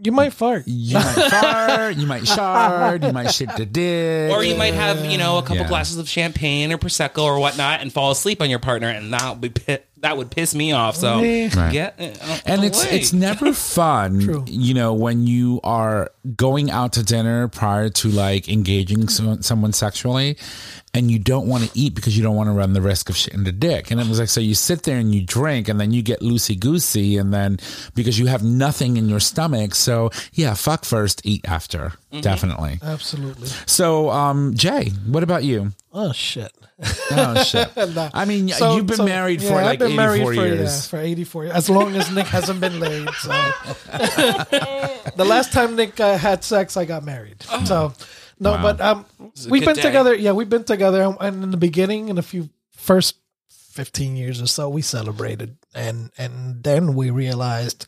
You 0.01 0.11
might 0.13 0.31
fart. 0.33 0.63
you 0.67 0.93
might 0.95 1.03
fart, 1.29 1.95
you 1.97 2.07
might 2.07 2.25
shard, 2.27 3.03
you 3.03 3.11
might 3.11 3.31
shit 3.31 3.49
the 3.57 3.65
dick. 3.65 4.31
Or 4.31 4.43
you 4.43 4.55
might 4.55 4.73
have, 4.73 5.03
you 5.05 5.17
know, 5.17 5.37
a 5.37 5.41
couple 5.41 5.57
Yeah. 5.57 5.67
glasses 5.67 5.97
of 5.97 6.07
champagne 6.07 6.71
or 6.71 6.77
prosecco 6.77 7.23
or 7.23 7.37
whatnot, 7.39 7.81
and 7.81 7.91
fall 7.91 8.11
asleep 8.11 8.41
on 8.41 8.49
your 8.49 8.59
partner, 8.59 8.87
and 8.89 9.11
that 9.13 9.29
would 9.31 9.41
be 9.41 9.49
pi- 9.49 9.81
that 10.01 10.17
would 10.17 10.31
piss 10.31 10.55
me 10.55 10.71
off. 10.71 10.95
So 10.95 11.19
Right. 11.19 11.71
get 11.71 11.95
it 11.99 12.17
and 12.45 12.61
the 12.63 12.67
it's 12.67 12.83
it's 12.85 13.13
never 13.13 13.53
fun 13.79 14.45
you 14.47 14.73
know 14.73 14.93
when 14.93 15.27
you 15.27 15.59
are 15.63 16.09
going 16.35 16.69
out 16.71 16.93
to 16.93 17.03
dinner 17.03 17.47
prior 17.47 17.89
to 17.89 18.09
like 18.09 18.47
engaging 18.49 19.07
someone, 19.09 19.41
someone 19.41 19.73
sexually 19.73 20.37
and 20.93 21.11
you 21.11 21.19
don't 21.19 21.47
want 21.47 21.63
to 21.63 21.69
eat 21.77 21.93
because 21.95 22.17
you 22.17 22.23
don't 22.23 22.35
want 22.35 22.47
to 22.47 22.53
run 22.53 22.73
the 22.73 22.81
risk 22.81 23.09
of 23.09 23.15
shitting 23.15 23.45
the 23.45 23.51
dick 23.51 23.91
and 23.91 23.99
it 23.99 24.07
was 24.07 24.19
like 24.19 24.29
so 24.29 24.39
you 24.41 24.55
sit 24.55 24.83
there 24.83 24.97
and 24.97 25.13
you 25.13 25.21
drink 25.23 25.67
and 25.69 25.79
then 25.79 25.91
you 25.91 26.01
get 26.01 26.19
loosey 26.21 26.59
goosey 26.59 27.17
and 27.17 27.33
then 27.33 27.57
because 27.95 28.17
you 28.17 28.25
have 28.27 28.43
nothing 28.43 28.97
in 28.97 29.07
your 29.09 29.19
stomach 29.19 29.75
so 29.75 30.09
yeah 30.33 30.53
fuck 30.53 30.83
first 30.85 31.21
eat 31.25 31.41
after 31.47 31.93
definitely. 32.21 32.79
Absolutely. 32.81 33.47
So, 33.65 34.09
um, 34.09 34.53
Jay, 34.55 34.89
what 35.07 35.23
about 35.23 35.43
you? 35.43 35.71
Oh 35.93 36.11
shit. 36.11 36.51
Oh 37.11 37.43
shit! 37.43 37.69
Nah. 37.95 38.09
I 38.13 38.25
mean, 38.25 38.49
So- 38.49 38.75
you've 38.75 38.87
been 38.87 38.97
so- 38.97 39.05
married 39.05 39.41
yeah, 39.41 39.49
for 39.49 39.55
I've 39.57 39.65
like 39.65 39.79
been 39.79 39.95
married 39.95 40.21
eighty-four 40.21 40.33
for, 40.35 40.47
Yeah, 40.47 40.53
years. 40.53 40.87
for 40.87 40.97
84 40.99 41.43
years. 41.45 41.55
As 41.55 41.69
long 41.69 41.95
as 41.95 42.11
Nick 42.11 42.27
hasn't 42.27 42.59
been 42.61 42.79
laid. 42.79 43.09
So 43.19 43.29
the 45.15 45.25
last 45.27 45.51
time 45.51 45.75
Nick 45.75 45.99
uh, 45.99 46.17
had 46.17 46.43
sex, 46.43 46.77
I 46.77 46.85
got 46.85 47.03
married. 47.03 47.43
So 47.65 47.93
no, 48.39 48.51
Wow. 48.53 48.61
but 48.61 48.81
um, 48.81 49.05
we've 49.49 49.65
been 49.65 49.75
day. 49.75 49.81
together. 49.81 50.15
Yeah, 50.15 50.31
we've 50.31 50.49
been 50.49 50.63
together. 50.63 51.15
And 51.19 51.43
in 51.43 51.51
the 51.51 51.57
beginning, 51.57 52.09
in 52.09 52.17
a 52.17 52.21
few 52.21 52.49
first 52.71 53.15
15 53.49 54.15
years 54.15 54.41
or 54.41 54.47
so, 54.47 54.69
we 54.69 54.81
celebrated, 54.81 55.57
and 55.75 56.11
and 56.17 56.63
then 56.63 56.93
we 56.95 57.09
realized 57.09 57.85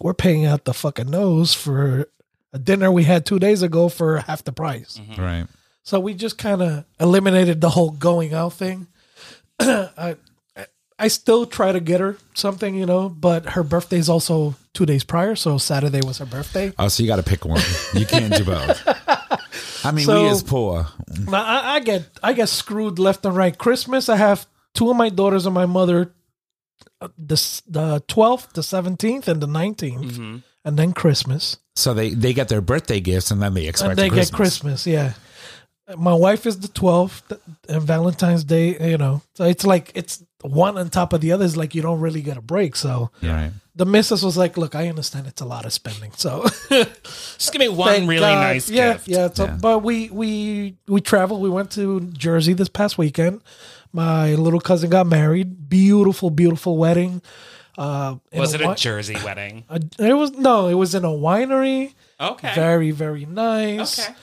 we're 0.00 0.14
paying 0.14 0.44
out 0.46 0.64
the 0.64 0.74
fucking 0.74 1.10
nose 1.10 1.54
for 1.54 2.08
a 2.52 2.58
dinner 2.58 2.90
we 2.90 3.04
had 3.04 3.24
two 3.26 3.38
days 3.38 3.62
ago 3.62 3.88
for 3.88 4.18
half 4.18 4.44
the 4.44 4.52
price. 4.52 5.00
Right. 5.16 5.46
So 5.82 6.00
we 6.00 6.14
just 6.14 6.38
kind 6.38 6.62
of 6.62 6.84
eliminated 7.00 7.60
the 7.60 7.70
whole 7.70 7.90
going 7.90 8.34
out 8.34 8.52
thing. 8.54 8.86
I, 9.60 10.16
I 10.98 11.08
still 11.08 11.46
try 11.46 11.72
to 11.72 11.80
get 11.80 12.00
her 12.00 12.16
something, 12.34 12.74
you 12.74 12.84
know, 12.84 13.08
but 13.08 13.46
her 13.50 13.62
birthday's 13.62 14.08
also 14.08 14.54
two 14.74 14.84
days 14.84 15.04
prior, 15.04 15.36
so 15.36 15.56
Saturday 15.58 16.00
was 16.04 16.18
her 16.18 16.26
birthday. 16.26 16.72
Oh, 16.78 16.88
so 16.88 17.02
you 17.02 17.08
got 17.08 17.16
to 17.16 17.22
pick 17.22 17.44
one. 17.44 17.60
You 17.94 18.04
can't 18.04 18.34
do 18.34 18.44
both. 18.44 18.82
I 19.84 19.92
mean, 19.92 20.04
So- 20.04 20.22
we 20.24 20.28
is 20.30 20.42
poor. 20.42 20.86
Now, 21.26 21.44
I, 21.44 21.74
I 21.76 21.80
get 21.80 22.04
I 22.22 22.32
get 22.32 22.48
screwed 22.48 22.98
left 22.98 23.24
and 23.24 23.36
right. 23.36 23.56
Christmas, 23.56 24.08
I 24.08 24.16
have 24.16 24.46
two 24.74 24.90
of 24.90 24.96
my 24.96 25.08
daughters 25.08 25.46
and 25.46 25.54
my 25.54 25.66
mother, 25.66 26.12
uh, 27.00 27.08
the 27.16 27.36
the 27.68 28.02
twelfth, 28.08 28.52
the 28.54 28.62
seventeenth, 28.62 29.28
and 29.28 29.40
the 29.40 29.46
19th, 29.46 30.42
and 30.64 30.76
then 30.78 30.92
Christmas. 30.92 31.58
So 31.78 31.94
they 31.94 32.10
they 32.14 32.32
get 32.32 32.48
their 32.48 32.60
birthday 32.60 33.00
gifts 33.00 33.30
and 33.30 33.40
then 33.40 33.54
they 33.54 33.66
expect 33.68 33.90
and 33.90 33.98
they 33.98 34.08
Christmas. 34.08 34.30
get 34.30 34.36
Christmas. 34.36 34.86
Yeah. 34.86 35.12
My 35.96 36.12
wife 36.12 36.44
is 36.44 36.58
the 36.60 36.68
12th 36.68 37.38
and 37.66 37.82
Valentine's 37.82 38.44
Day, 38.44 38.76
you 38.90 38.98
know. 38.98 39.22
So 39.34 39.44
it's 39.44 39.64
like 39.64 39.90
it's 39.94 40.22
one 40.42 40.76
on 40.76 40.90
top 40.90 41.12
of 41.14 41.20
the 41.22 41.32
other. 41.32 41.44
It's 41.46 41.56
like 41.56 41.74
you 41.74 41.80
don't 41.80 42.00
really 42.00 42.20
get 42.20 42.36
a 42.36 42.42
break. 42.42 42.76
So 42.76 43.10
Right. 43.22 43.52
the 43.74 43.86
missus 43.86 44.22
was 44.22 44.36
like, 44.36 44.58
"Look, 44.58 44.74
I 44.74 44.88
understand 44.88 45.26
it's 45.26 45.40
a 45.40 45.46
lot 45.46 45.64
of 45.64 45.72
spending." 45.72 46.12
So 46.16 46.44
Just 46.68 47.52
give 47.52 47.60
me 47.60 47.68
one 47.70 47.88
thank 47.88 48.08
really 48.10 48.20
God. 48.20 48.40
nice 48.52 48.68
yeah, 48.68 48.92
gift. 48.94 49.08
Yeah, 49.08 49.28
so, 49.32 49.44
Yeah. 49.44 49.58
but 49.62 49.78
we 49.78 50.10
we 50.10 50.76
we 50.88 51.00
traveled. 51.00 51.40
We 51.40 51.48
went 51.48 51.70
to 51.72 52.00
Jersey 52.12 52.52
this 52.52 52.68
past 52.68 52.98
weekend. 52.98 53.40
My 53.92 54.34
little 54.34 54.60
cousin 54.60 54.90
got 54.90 55.06
married. 55.06 55.70
Beautiful, 55.70 56.28
beautiful 56.30 56.76
wedding. 56.76 57.22
Uh, 57.78 58.16
in 58.32 58.40
Was 58.40 58.54
it 58.54 58.60
a 58.60 58.64
wi- 58.64 58.74
Jersey 58.76 59.14
wedding? 59.24 59.64
a- 59.70 59.80
It 59.98 60.12
was 60.14 60.32
no. 60.32 60.66
It 60.66 60.74
was 60.74 60.94
in 60.94 61.04
a 61.04 61.14
winery. 61.14 61.94
Okay. 62.20 62.52
Very, 62.54 62.90
very 62.90 63.24
nice. 63.24 64.00
okay. 64.08 64.14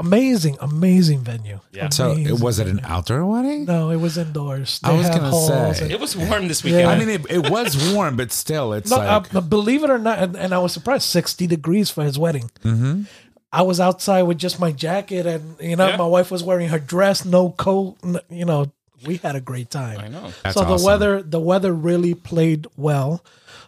amazing, 0.00 0.56
amazing 0.60 1.20
venue. 1.20 1.60
Yeah. 1.72 1.88
So 1.90 2.12
it, 2.12 2.40
was 2.40 2.58
it 2.58 2.66
an 2.68 2.80
outdoor 2.84 3.24
wedding? 3.26 3.64
No, 3.64 3.90
it 3.90 3.96
was 3.96 4.16
indoors. 4.16 4.80
I 4.84 4.92
was 4.92 5.08
gonna 5.08 5.28
halls 5.30 5.48
say. 5.78 5.84
and- 5.84 5.92
It 5.92 6.00
was 6.00 6.16
warm 6.16 6.48
this 6.48 6.62
weekend. 6.64 6.82
Yeah. 6.82 6.90
I 6.90 6.98
mean, 6.98 7.08
it, 7.08 7.30
it 7.30 7.50
was 7.50 7.92
warm, 7.94 8.16
but 8.16 8.32
still, 8.32 8.72
it's 8.72 8.90
no, 8.90 8.98
like 8.98 9.34
uh, 9.34 9.40
believe 9.40 9.84
it 9.84 9.90
or 9.90 9.98
not, 9.98 10.18
and, 10.18 10.36
and 10.36 10.54
I 10.54 10.58
was 10.58 10.72
surprised. 10.72 11.04
Sixty 11.04 11.46
degrees 11.46 11.90
for 11.90 12.04
his 12.04 12.18
wedding. 12.18 12.50
Mm-hmm. 12.62 13.02
I 13.50 13.62
was 13.62 13.80
outside 13.80 14.22
with 14.22 14.38
just 14.38 14.60
my 14.60 14.72
jacket, 14.72 15.26
and 15.26 15.56
you 15.60 15.74
know, 15.76 15.88
Yeah. 15.88 15.96
my 15.96 16.06
wife 16.06 16.30
was 16.30 16.42
wearing 16.44 16.68
her 16.68 16.78
dress, 16.78 17.24
no 17.24 17.50
coat. 17.50 17.96
You 18.30 18.44
know, 18.44 18.70
we 19.06 19.16
had 19.16 19.36
a 19.36 19.40
great 19.40 19.70
time. 19.70 19.98
I 19.98 20.08
know. 20.08 20.32
That's 20.42 20.54
so 20.56 20.64
the 20.64 20.74
awesome. 20.74 20.86
weather, 20.86 21.22
the 21.22 21.40
weather 21.40 21.72
really 21.72 22.14
played 22.14 22.66
well. 22.76 23.24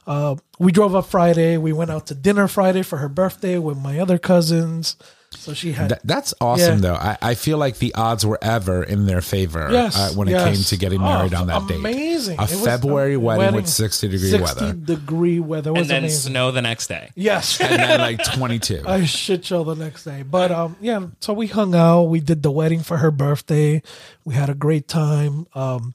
Uh, 0.06 0.36
we 0.58 0.72
drove 0.72 0.94
up 0.94 1.06
Friday. 1.06 1.56
We 1.56 1.72
went 1.72 1.90
out 1.90 2.06
to 2.08 2.14
dinner 2.14 2.48
Friday 2.48 2.82
for 2.82 2.98
her 2.98 3.08
birthday 3.08 3.58
with 3.58 3.78
my 3.78 3.98
other 3.98 4.18
cousins. 4.18 4.96
So 5.32 5.54
she 5.54 5.72
had 5.72 5.90
That, 5.90 6.00
that's 6.04 6.34
awesome, 6.40 6.76
Yeah. 6.82 6.90
though. 6.90 6.94
I, 6.94 7.16
I 7.22 7.34
feel 7.34 7.56
like 7.56 7.78
the 7.78 7.94
odds 7.94 8.26
were 8.26 8.38
ever 8.42 8.82
in 8.82 9.06
their 9.06 9.20
favor 9.20 9.68
Yes, 9.70 9.96
uh, 9.96 10.12
when 10.14 10.26
it 10.28 10.36
came 10.36 10.54
to 10.56 10.76
getting 10.76 11.00
married 11.00 11.32
Oh, 11.34 11.42
on 11.42 11.46
that 11.46 11.68
date. 11.68 11.78
amazing. 11.78 12.38
A 12.38 12.42
It 12.42 12.50
was 12.50 12.64
February 12.64 13.14
a 13.14 13.20
wedding, 13.20 13.54
with 13.54 13.68
60 13.68 14.08
degree 14.08 14.28
60 14.30 14.42
weather. 14.42 14.72
degree 14.72 15.38
weather. 15.38 15.72
Was 15.72 15.82
And 15.82 15.90
then 15.90 15.98
amazing. 16.04 16.32
snow 16.32 16.50
the 16.50 16.62
next 16.62 16.88
day. 16.88 17.10
Yes. 17.14 17.60
And 17.60 17.70
then 17.80 18.00
like 18.00 18.22
22. 18.24 18.82
I 18.86 19.04
shit 19.04 19.44
show 19.44 19.62
the 19.62 19.76
next 19.76 20.04
day. 20.04 20.24
But 20.28 20.50
um 20.50 20.76
yeah, 20.80 21.06
so 21.20 21.32
we 21.32 21.46
hung 21.46 21.74
out, 21.76 22.02
we 22.04 22.18
did 22.20 22.42
the 22.42 22.50
wedding 22.50 22.80
for 22.82 22.96
her 22.96 23.12
birthday. 23.12 23.82
We 24.24 24.34
had 24.34 24.50
a 24.50 24.54
great 24.54 24.88
time. 24.88 25.46
Um 25.54 25.94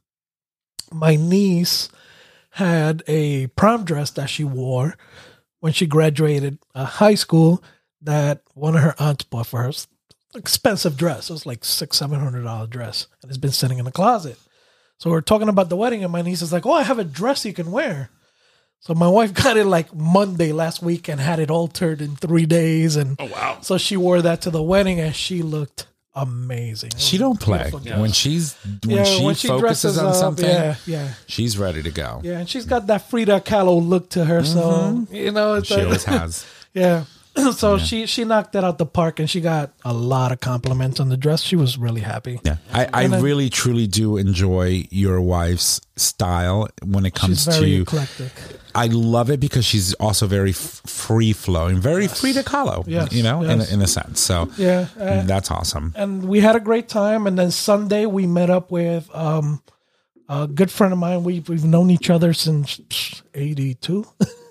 my 0.93 1.17
niece 1.17 1.89
had 2.51 3.03
a 3.05 3.47
prom 3.47 3.83
dress 3.83 4.11
that 4.11 4.29
she 4.29 4.45
wore 4.45 4.95
when 5.59 5.73
she 5.73 5.85
graduated 5.85 6.57
uh, 6.73 6.85
high 6.85 7.15
school 7.15 7.61
that 8.05 8.41
one 8.53 8.75
of 8.75 8.81
her 8.81 8.95
aunts 8.99 9.23
bought 9.25 9.47
for 9.47 9.61
her. 9.63 9.71
Expensive 10.35 10.97
dress. 10.97 11.29
It 11.29 11.33
was 11.33 11.45
like 11.45 11.63
six, 11.63 11.97
seven 11.97 12.19
hundred 12.19 12.43
dollar 12.43 12.67
dress. 12.67 13.07
And 13.21 13.29
it's 13.29 13.37
been 13.37 13.51
sitting 13.51 13.77
in 13.77 13.85
the 13.85 13.91
closet. 13.91 14.37
So 14.97 15.09
we're 15.09 15.21
talking 15.21 15.49
about 15.49 15.69
the 15.69 15.75
wedding, 15.75 16.03
and 16.03 16.11
my 16.11 16.21
niece 16.21 16.41
is 16.41 16.51
like, 16.53 16.65
Oh, 16.65 16.73
I 16.73 16.83
have 16.83 16.99
a 16.99 17.03
dress 17.03 17.45
you 17.45 17.53
can 17.53 17.71
wear. 17.71 18.09
So 18.81 18.93
my 18.93 19.07
wife 19.07 19.33
got 19.43 19.57
it 19.57 19.65
like 19.65 19.93
Monday 19.95 20.51
last 20.51 20.81
week 20.81 21.07
and 21.07 21.19
had 21.19 21.39
it 21.39 21.49
altered 21.49 22.01
in 22.01 22.15
three 22.15 22.45
days, 22.45 22.95
and 22.95 23.15
Oh 23.19 23.25
wow. 23.27 23.59
so 23.61 23.77
she 23.77 23.97
wore 23.97 24.21
that 24.21 24.41
to 24.41 24.49
the 24.49 24.61
wedding, 24.61 24.99
and 24.99 25.15
she 25.15 25.41
looked 25.41 25.87
amazing. 26.13 26.91
She 26.97 27.17
don't 27.17 27.39
play. 27.39 27.57
beautiful 27.57 27.79
dress. 27.79 27.99
When 27.99 28.11
she's 28.11 28.55
when 28.85 29.35
she 29.35 29.47
focuses 29.47 29.97
on 29.97 30.07
up, 30.07 30.15
something, 30.15 30.45
yeah, 30.45 30.75
yeah, 30.85 31.13
she's 31.27 31.57
ready 31.57 31.81
to 31.83 31.91
go. 31.91 32.21
yeah, 32.23 32.39
and 32.39 32.49
she's 32.49 32.65
got 32.65 32.87
that 32.87 33.09
Frida 33.09 33.41
Kahlo 33.41 33.85
look 33.85 34.09
to 34.11 34.25
her, 34.25 34.43
so 34.43 34.61
mm-hmm. 34.61 35.15
you 35.15 35.31
know, 35.31 35.55
it's 35.55 35.67
She 35.67 35.75
like- 35.75 35.83
always 35.85 36.03
has. 36.05 36.45
yeah. 36.73 37.05
so 37.53 37.75
yeah. 37.75 37.83
she 37.83 38.05
she 38.05 38.23
knocked 38.23 38.53
that 38.53 38.63
out 38.63 38.77
the 38.77 38.85
park, 38.85 39.19
and 39.19 39.29
she 39.29 39.41
got 39.41 39.73
a 39.83 39.93
lot 39.93 40.31
of 40.31 40.39
compliments 40.39 40.99
on 40.99 41.09
the 41.09 41.17
dress. 41.17 41.41
She 41.41 41.55
was 41.55 41.77
really 41.77 42.01
happy. 42.01 42.39
Yeah, 42.43 42.57
I, 42.71 42.87
I 42.93 43.05
really 43.19 43.49
truly 43.49 43.87
do 43.87 44.17
enjoy 44.17 44.87
your 44.89 45.21
wife's 45.21 45.81
style 45.95 46.69
when 46.83 47.05
it 47.05 47.13
comes 47.13 47.45
to 47.45 47.81
eclectic. 47.81 48.31
I 48.73 48.87
love 48.87 49.29
it 49.29 49.39
because 49.39 49.65
she's 49.65 49.93
also 49.95 50.27
very 50.27 50.49
f- 50.49 50.81
free 50.85 51.31
flowing, 51.33 51.79
very 51.79 52.03
yes. 52.03 52.19
free 52.19 52.33
to 52.33 52.43
Kahlo, 52.43 52.83
yes, 52.87 53.11
you 53.13 53.23
know, 53.23 53.41
yes. 53.41 53.69
in, 53.69 53.75
in 53.75 53.81
a 53.81 53.87
sense. 53.87 54.19
So 54.19 54.49
yeah, 54.57 54.87
uh, 54.99 55.23
that's 55.23 55.49
awesome. 55.49 55.93
And 55.95 56.27
we 56.27 56.41
had 56.41 56.55
a 56.55 56.59
great 56.59 56.89
time. 56.89 57.27
And 57.27 57.39
then 57.39 57.51
Sunday 57.51 58.05
we 58.05 58.27
met 58.27 58.49
up 58.49 58.71
with 58.71 59.13
um, 59.15 59.61
a 60.27 60.47
good 60.47 60.71
friend 60.71 60.93
of 60.93 60.99
mine. 60.99 61.23
We, 61.23 61.39
we've 61.41 61.65
known 61.65 61.89
each 61.89 62.09
other 62.09 62.33
since 62.33 62.81
82. 63.33 64.05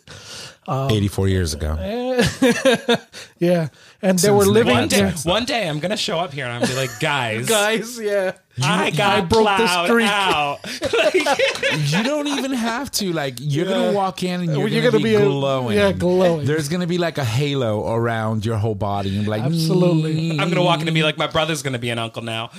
Um, 0.67 0.91
84 0.91 1.29
years 1.29 1.55
ago. 1.55 1.77
yeah. 3.39 3.69
And 4.01 4.19
they 4.19 4.31
were 4.31 4.47
living 4.47 4.75
one 4.75 4.89
day, 4.89 5.11
one 5.25 5.45
day 5.45 5.69
I'm 5.69 5.79
going 5.79 5.91
to 5.91 5.97
show 5.97 6.19
up 6.19 6.33
here 6.33 6.47
and 6.47 6.55
I'm 6.55 6.61
going 6.61 6.71
to 6.71 6.75
be 6.75 6.81
like, 6.89 7.01
guys. 7.01 7.47
guys, 7.49 8.01
yeah. 8.01 8.33
You, 8.57 8.65
I 8.65 8.91
got 8.91 9.19
I 9.19 9.21
broke 9.23 9.47
the 9.47 9.85
streak. 9.85 10.09
out. 10.09 10.59
like, 10.93 11.15
you 11.91 12.05
don't 12.05 12.29
even 12.29 12.53
have 12.53 12.89
to. 12.93 13.13
Like 13.13 13.39
you're 13.41 13.67
yeah. 13.67 13.73
gonna 13.73 13.93
walk 13.93 14.23
in 14.23 14.43
and 14.43 14.57
you're, 14.57 14.69
gonna, 14.81 15.03
be, 15.03 15.17
be 15.17 15.17
glowing. 15.17 15.77
A, 15.77 15.81
yeah, 15.81 15.93
glowing. 15.93 16.47
There's 16.47 16.69
gonna 16.69 16.87
be 16.87 16.99
like 16.99 17.19
a 17.19 17.25
halo 17.25 17.93
around 17.93 18.47
your 18.47 18.57
whole 18.57 18.77
body. 18.77 19.19
And 19.19 19.27
like 19.27 19.43
absolutely. 19.43 20.31
Mm-hmm. 20.31 20.41
I'm 20.41 20.51
gonna 20.51 20.63
walk 20.63 20.81
in 20.81 20.87
and 20.87 20.95
be 20.95 21.03
like, 21.03 21.19
my 21.19 21.27
brother's 21.27 21.65
gonna 21.65 21.81
be 21.81 21.91
an 21.91 21.99
uncle 21.99 22.23
now. 22.23 22.51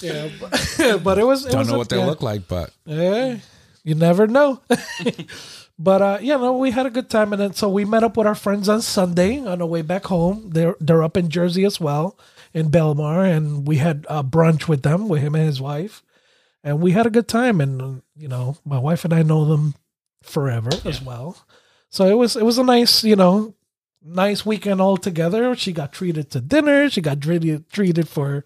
yeah, 0.00 0.30
but, 0.40 1.04
but 1.04 1.18
it 1.18 1.24
was. 1.24 1.44
It 1.44 1.50
don't 1.50 1.58
was 1.58 1.68
know 1.68 1.74
a, 1.74 1.78
what 1.78 1.90
they 1.90 1.98
yeah. 1.98 2.06
look 2.06 2.22
like, 2.22 2.48
but 2.48 2.70
yeah, 2.86 3.36
you 3.84 3.94
never 3.94 4.26
know. 4.26 4.60
but 5.78 6.02
uh, 6.02 6.18
yeah, 6.20 6.36
no, 6.36 6.56
we 6.56 6.70
had 6.70 6.86
a 6.86 6.90
good 6.90 7.10
time, 7.10 7.32
and 7.32 7.40
then 7.40 7.52
so 7.54 7.68
we 7.68 7.84
met 7.84 8.04
up 8.04 8.16
with 8.16 8.26
our 8.26 8.34
friends 8.34 8.68
on 8.68 8.82
Sunday 8.82 9.38
on 9.38 9.58
the 9.58 9.66
way 9.66 9.82
back 9.82 10.06
home. 10.06 10.50
They're 10.50 10.76
they're 10.80 11.02
up 11.02 11.16
in 11.16 11.28
Jersey 11.28 11.64
as 11.64 11.80
well, 11.80 12.18
in 12.54 12.70
Belmar, 12.70 13.24
and 13.24 13.66
we 13.66 13.76
had 13.76 14.06
uh, 14.08 14.22
brunch 14.22 14.68
with 14.68 14.82
them, 14.82 15.08
with 15.08 15.22
him 15.22 15.34
and 15.34 15.46
his 15.46 15.60
wife, 15.60 16.02
and 16.62 16.80
we 16.80 16.92
had 16.92 17.06
a 17.06 17.10
good 17.10 17.28
time. 17.28 17.60
And 17.60 17.82
uh, 17.82 18.00
you 18.16 18.28
know, 18.28 18.56
my 18.64 18.78
wife 18.78 19.04
and 19.04 19.12
I 19.12 19.22
know 19.22 19.44
them 19.44 19.74
forever 20.22 20.70
as 20.84 21.02
well, 21.02 21.36
so 21.88 22.06
it 22.06 22.14
was 22.14 22.36
it 22.36 22.44
was 22.44 22.58
a 22.58 22.64
nice 22.64 23.02
you 23.04 23.16
know 23.16 23.54
nice 24.04 24.44
weekend 24.44 24.80
all 24.80 24.96
together. 24.96 25.54
She 25.56 25.72
got 25.72 25.92
treated 25.92 26.30
to 26.30 26.40
dinner. 26.40 26.88
She 26.90 27.00
got 27.00 27.20
treated 27.20 27.68
treated 27.70 28.08
for 28.08 28.44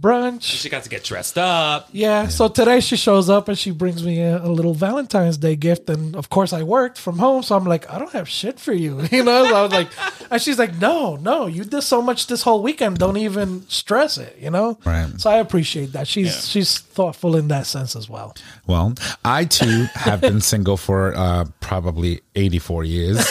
brunch. 0.00 0.42
She 0.42 0.68
got 0.68 0.82
to 0.84 0.88
get 0.88 1.02
dressed 1.04 1.36
up. 1.38 1.88
Yeah, 1.92 2.28
so 2.28 2.48
today 2.48 2.80
she 2.80 2.96
shows 2.96 3.28
up 3.28 3.48
and 3.48 3.58
she 3.58 3.70
brings 3.72 4.04
me 4.04 4.20
a, 4.20 4.38
a 4.44 4.48
little 4.48 4.74
Valentine's 4.74 5.36
Day 5.38 5.56
gift, 5.56 5.88
and 5.90 6.14
of 6.14 6.30
course 6.30 6.52
I 6.52 6.62
worked 6.62 6.98
from 6.98 7.18
home, 7.18 7.42
so 7.42 7.56
I'm 7.56 7.64
like, 7.64 7.90
I 7.90 7.98
don't 7.98 8.12
have 8.12 8.28
shit 8.28 8.60
for 8.60 8.72
you, 8.72 9.00
you 9.10 9.24
know. 9.24 9.44
So 9.46 9.54
I 9.56 9.62
was 9.62 9.72
like, 9.72 9.88
and 10.30 10.40
she's 10.40 10.58
like, 10.58 10.78
No, 10.80 11.16
no, 11.16 11.46
you 11.46 11.64
did 11.64 11.82
so 11.82 12.00
much 12.02 12.26
this 12.28 12.42
whole 12.42 12.62
weekend, 12.62 12.98
don't 12.98 13.16
even 13.16 13.68
stress 13.68 14.18
it, 14.18 14.36
you 14.40 14.50
know. 14.50 14.78
Right. 14.84 15.08
So 15.18 15.30
I 15.30 15.36
appreciate 15.38 15.92
that. 15.92 16.06
She's 16.06 16.26
Yeah. 16.34 16.40
she's 16.40 16.78
thoughtful 16.78 17.36
in 17.36 17.48
that 17.48 17.66
sense 17.66 17.96
as 17.96 18.08
well. 18.08 18.34
Well, 18.66 18.94
I 19.24 19.44
too 19.44 19.86
have 19.94 20.20
been 20.20 20.40
single 20.52 20.76
for 20.76 21.14
uh, 21.16 21.46
probably 21.60 22.20
84 22.34 22.84
years. 22.84 23.26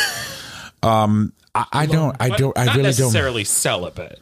Um, 0.83 1.33
I, 1.55 1.65
I 1.71 1.86
don't, 1.86 2.15
I 2.19 2.29
don't, 2.29 2.57
I 2.57 2.65
not 2.65 2.75
really 2.75 2.83
don't. 2.83 3.00
necessarily 3.00 3.43
celibate. 3.43 4.21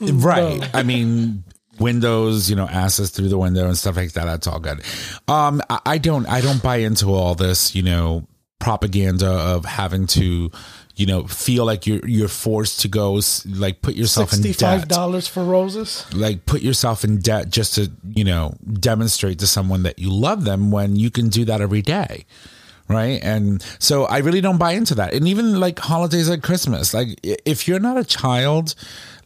Right. 0.00 0.68
I 0.74 0.82
mean, 0.82 1.44
windows, 1.78 2.48
you 2.50 2.56
know, 2.56 2.68
access 2.68 3.10
through 3.10 3.28
the 3.28 3.38
window 3.38 3.66
and 3.66 3.76
stuff 3.76 3.96
like 3.96 4.12
that. 4.12 4.24
That's 4.24 4.46
all 4.46 4.60
good. 4.60 4.82
Um, 5.28 5.62
I, 5.70 5.80
I 5.86 5.98
don't, 5.98 6.26
I 6.28 6.40
don't 6.40 6.62
buy 6.62 6.76
into 6.76 7.12
all 7.12 7.34
this, 7.34 7.74
you 7.74 7.82
know, 7.82 8.26
propaganda 8.58 9.28
of 9.30 9.64
having 9.64 10.06
to, 10.06 10.50
you 10.94 11.06
know, 11.06 11.26
feel 11.26 11.64
like 11.64 11.86
you're 11.86 12.06
you're 12.06 12.28
forced 12.28 12.80
to 12.80 12.88
go 12.88 13.18
like 13.46 13.82
put 13.82 13.94
yourself 13.94 14.32
in 14.32 14.42
Sixty-five 14.42 14.88
dollars 14.88 15.26
for 15.26 15.42
roses. 15.42 16.04
like 16.14 16.44
put 16.46 16.60
yourself 16.62 17.02
in 17.02 17.18
debt 17.18 17.48
just 17.50 17.74
to 17.76 17.90
you 18.14 18.24
know 18.24 18.54
demonstrate 18.74 19.38
to 19.40 19.46
someone 19.46 19.82
that 19.84 19.98
you 19.98 20.10
love 20.12 20.44
them 20.44 20.70
when 20.70 20.94
you 20.96 21.10
can 21.10 21.28
do 21.28 21.44
that 21.46 21.60
every 21.62 21.80
day 21.82 22.26
right 22.88 23.20
and 23.22 23.62
so 23.78 24.04
i 24.04 24.18
really 24.18 24.40
don't 24.40 24.58
buy 24.58 24.72
into 24.72 24.94
that 24.94 25.14
and 25.14 25.26
even 25.26 25.58
like 25.58 25.78
holidays 25.78 26.28
like 26.28 26.42
christmas 26.42 26.92
like 26.92 27.18
if 27.22 27.66
you're 27.66 27.80
not 27.80 27.96
a 27.96 28.04
child 28.04 28.74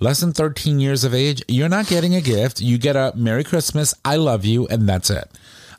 less 0.00 0.20
than 0.20 0.32
13 0.32 0.80
years 0.80 1.04
of 1.04 1.14
age 1.14 1.42
you're 1.48 1.68
not 1.68 1.86
getting 1.86 2.14
a 2.14 2.20
gift. 2.20 2.60
You 2.60 2.78
get 2.78 2.96
a 2.96 3.12
merry 3.16 3.44
christmas 3.44 3.94
i 4.04 4.16
love 4.16 4.44
you 4.44 4.66
and 4.68 4.88
that's 4.88 5.10
it. 5.10 5.28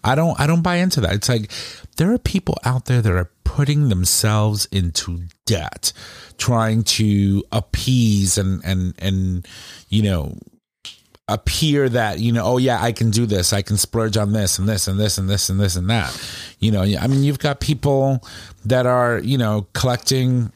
I 0.03 0.15
don't 0.15 0.39
i 0.39 0.47
don't 0.47 0.61
buy 0.61 0.75
into 0.77 1.01
that. 1.01 1.13
It's 1.13 1.29
like 1.29 1.51
there 1.97 2.11
are 2.13 2.17
people 2.17 2.57
out 2.63 2.85
there 2.85 3.01
that 3.01 3.11
are 3.11 3.31
putting 3.43 3.89
themselves 3.89 4.67
into 4.71 5.23
debt 5.45 5.91
trying 6.37 6.83
to 6.83 7.43
appease 7.51 8.37
and 8.37 8.63
and 8.63 8.93
and 8.99 9.47
you 9.89 10.03
know 10.03 10.37
appear 11.29 11.89
that 11.89 12.19
you 12.19 12.31
know 12.31 12.45
oh 12.45 12.57
yeah 12.57 12.81
i 12.81 12.91
can 12.91 13.09
do 13.11 13.25
this. 13.25 13.51
I 13.53 13.61
can 13.61 13.77
splurge 13.77 14.15
on 14.17 14.33
this 14.33 14.59
and 14.59 14.69
this 14.69 14.87
and 14.87 14.99
this 14.99 15.17
and 15.17 15.29
this 15.29 15.49
and 15.49 15.59
this 15.59 15.75
and 15.75 15.89
that. 15.89 16.15
You 16.59 16.71
know 16.71 16.83
i 16.83 17.07
mean 17.07 17.23
you've 17.23 17.39
got 17.39 17.59
people 17.59 18.23
that 18.65 18.85
are 18.85 19.19
you 19.19 19.37
know 19.37 19.67
collecting 19.73 20.51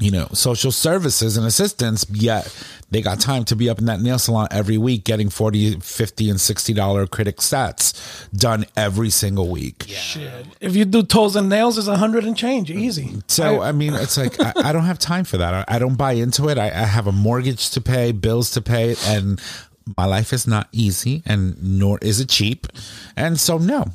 you 0.00 0.10
know 0.10 0.26
social 0.32 0.72
services 0.72 1.36
and 1.36 1.46
assistance 1.46 2.06
yet 2.10 2.52
they 2.90 3.02
got 3.02 3.20
time 3.20 3.44
to 3.44 3.54
be 3.54 3.68
up 3.70 3.78
in 3.78 3.84
that 3.84 4.00
nail 4.00 4.18
salon 4.18 4.48
every 4.50 4.78
week 4.78 5.04
getting 5.04 5.28
40 5.30 5.80
50 5.80 6.30
and 6.30 6.40
60 6.40 6.72
dollar 6.72 7.06
acrylic 7.06 7.40
sets 7.40 8.26
done 8.32 8.64
every 8.76 9.10
single 9.10 9.48
week 9.48 9.84
Shit. 9.86 10.46
If 10.60 10.74
you 10.74 10.84
do 10.84 11.02
toes 11.02 11.36
and 11.36 11.48
nails, 11.48 11.76
it's 11.78 11.86
a 11.88 11.96
hundred 11.96 12.24
and 12.24 12.36
change, 12.36 12.70
easy. 12.70 13.22
So 13.28 13.60
I 13.62 13.72
mean, 13.72 13.94
it's 13.94 14.16
like 14.16 14.40
I, 14.40 14.52
I 14.56 14.72
don't 14.72 14.84
have 14.84 14.98
time 14.98 15.24
for 15.24 15.36
that. 15.38 15.54
I, 15.54 15.76
I 15.76 15.78
don't 15.78 15.96
buy 15.96 16.12
into 16.12 16.48
it. 16.48 16.58
I, 16.58 16.66
I 16.66 16.86
have 16.86 17.06
a 17.06 17.12
mortgage 17.12 17.70
to 17.70 17.80
pay, 17.80 18.12
bills 18.12 18.50
to 18.52 18.62
pay, 18.62 18.96
and 19.06 19.40
my 19.96 20.06
life 20.06 20.32
is 20.32 20.46
not 20.46 20.68
easy, 20.72 21.22
and 21.26 21.60
nor 21.62 21.98
is 22.02 22.20
it 22.20 22.28
cheap. 22.28 22.66
And 23.16 23.38
so, 23.38 23.58
no, 23.58 23.86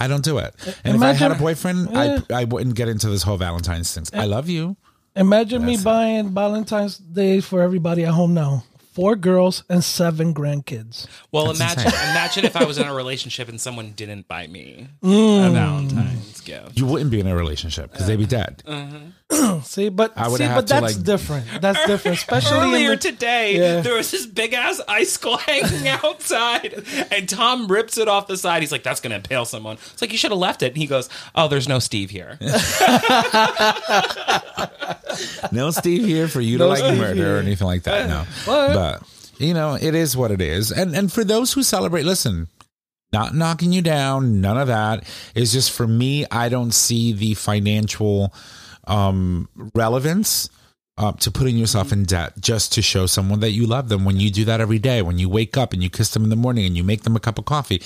I 0.00 0.08
don't 0.08 0.24
do 0.24 0.38
it. 0.38 0.54
And 0.84 0.96
if 0.96 1.02
I 1.02 1.12
had 1.12 1.30
a 1.32 1.36
boyfriend, 1.36 1.88
Yeah. 1.90 2.20
I 2.30 2.40
I 2.42 2.44
wouldn't 2.44 2.74
get 2.76 2.88
into 2.88 3.08
this 3.08 3.22
whole 3.22 3.36
Valentine's 3.36 3.94
thing. 3.94 4.04
I 4.18 4.26
love 4.26 4.48
you. 4.48 4.76
Imagine 5.14 5.64
me 5.64 5.76
buying 5.76 6.30
Valentine's 6.34 6.96
Day 6.98 7.40
for 7.40 7.60
everybody 7.62 8.04
at 8.04 8.12
home 8.12 8.34
now. 8.34 8.64
Four 8.92 9.16
girls 9.16 9.64
and 9.70 9.82
seven 9.82 10.34
grandkids. 10.34 11.06
Well, 11.30 11.46
That's 11.54 11.60
imagine 11.82 11.92
imagine 12.10 12.44
if 12.44 12.56
I 12.56 12.64
was 12.64 12.76
in 12.76 12.86
a 12.86 12.92
relationship 12.94 13.48
and 13.48 13.58
someone 13.58 13.92
didn't 13.92 14.28
buy 14.28 14.46
me 14.46 14.88
Mm. 15.02 15.46
a 15.46 15.50
Valentine's 15.50 16.41
gift. 16.44 16.78
You 16.78 16.86
wouldn't 16.86 17.10
be 17.10 17.20
in 17.20 17.26
a 17.26 17.34
relationship 17.34 17.90
because 17.92 18.06
they'd 18.06 18.16
be 18.16 18.24
uh-huh. 18.24 18.46
dead. 18.46 18.62
Uh-huh. 18.66 19.60
See, 19.62 19.88
but 19.88 20.12
I 20.16 20.28
would 20.28 20.38
see, 20.38 20.44
have 20.44 20.56
but 20.56 20.66
to, 20.68 20.74
that's 20.80 20.96
like- 20.96 21.04
different. 21.04 21.46
That's 21.60 21.86
different, 21.86 22.18
especially 22.18 22.58
Earlier 22.58 22.90
the, 22.90 22.96
today, 23.10 23.56
Yeah. 23.56 23.80
there 23.80 23.94
was 23.94 24.10
this 24.10 24.26
big 24.26 24.52
ass 24.52 24.80
icicle 24.86 25.36
hanging 25.38 25.88
outside, 25.88 26.84
and 27.10 27.28
Tom 27.28 27.66
rips 27.68 27.96
it 27.98 28.08
off 28.08 28.26
the 28.26 28.36
side. 28.36 28.62
He's 28.62 28.72
like, 28.72 28.82
"That's 28.82 29.00
gonna 29.00 29.16
impale 29.16 29.44
someone." 29.44 29.78
It's 29.92 30.02
like 30.02 30.12
you 30.12 30.18
should 30.18 30.30
have 30.32 30.38
left 30.40 30.62
it. 30.62 30.68
And 30.68 30.76
he 30.76 30.86
goes, 30.86 31.08
"Oh, 31.34 31.48
there's 31.48 31.68
no 31.68 31.78
Steve 31.78 32.10
here." 32.10 32.38
no 35.52 35.70
Steve 35.70 36.04
here 36.04 36.28
for 36.28 36.40
you 36.40 36.58
to 36.58 36.64
No 36.64 36.68
like 36.68 36.78
Steve 36.78 36.98
murder 36.98 37.14
here. 37.14 37.36
or 37.36 37.38
anything 37.38 37.66
like 37.66 37.82
that. 37.84 38.08
No, 38.08 38.24
What? 38.44 38.74
but 38.74 39.02
you 39.38 39.54
know, 39.54 39.74
it 39.80 39.94
is 39.94 40.16
what 40.16 40.30
it 40.30 40.40
is. 40.40 40.70
And 40.72 40.94
and 40.94 41.12
for 41.12 41.24
those 41.24 41.52
who 41.52 41.62
celebrate, 41.62 42.04
listen, 42.04 42.48
not 43.12 43.34
knocking 43.34 43.72
you 43.72 43.82
down, 43.82 44.40
none 44.40 44.56
of 44.58 44.68
that. 44.68 45.04
It's 45.34 45.52
just 45.52 45.70
for 45.72 45.86
me, 45.86 46.24
I 46.30 46.48
don't 46.48 46.72
see 46.72 47.12
the 47.12 47.34
financial 47.34 48.32
um 48.86 49.48
relevance. 49.74 50.48
Uh, 50.98 51.10
to 51.12 51.30
putting 51.30 51.56
yourself 51.56 51.90
in 51.90 52.04
debt 52.04 52.34
just 52.38 52.70
to 52.74 52.82
show 52.82 53.06
someone 53.06 53.40
that 53.40 53.52
you 53.52 53.66
love 53.66 53.88
them 53.88 54.04
when 54.04 54.20
you 54.20 54.30
do 54.30 54.44
that 54.44 54.60
every 54.60 54.78
day 54.78 55.00
when 55.00 55.18
you 55.18 55.26
wake 55.26 55.56
up 55.56 55.72
and 55.72 55.82
you 55.82 55.88
kiss 55.88 56.10
them 56.10 56.22
in 56.22 56.28
the 56.28 56.36
morning 56.36 56.66
and 56.66 56.76
you 56.76 56.84
make 56.84 57.02
them 57.02 57.16
a 57.16 57.18
cup 57.18 57.38
of 57.38 57.46
coffee 57.46 57.80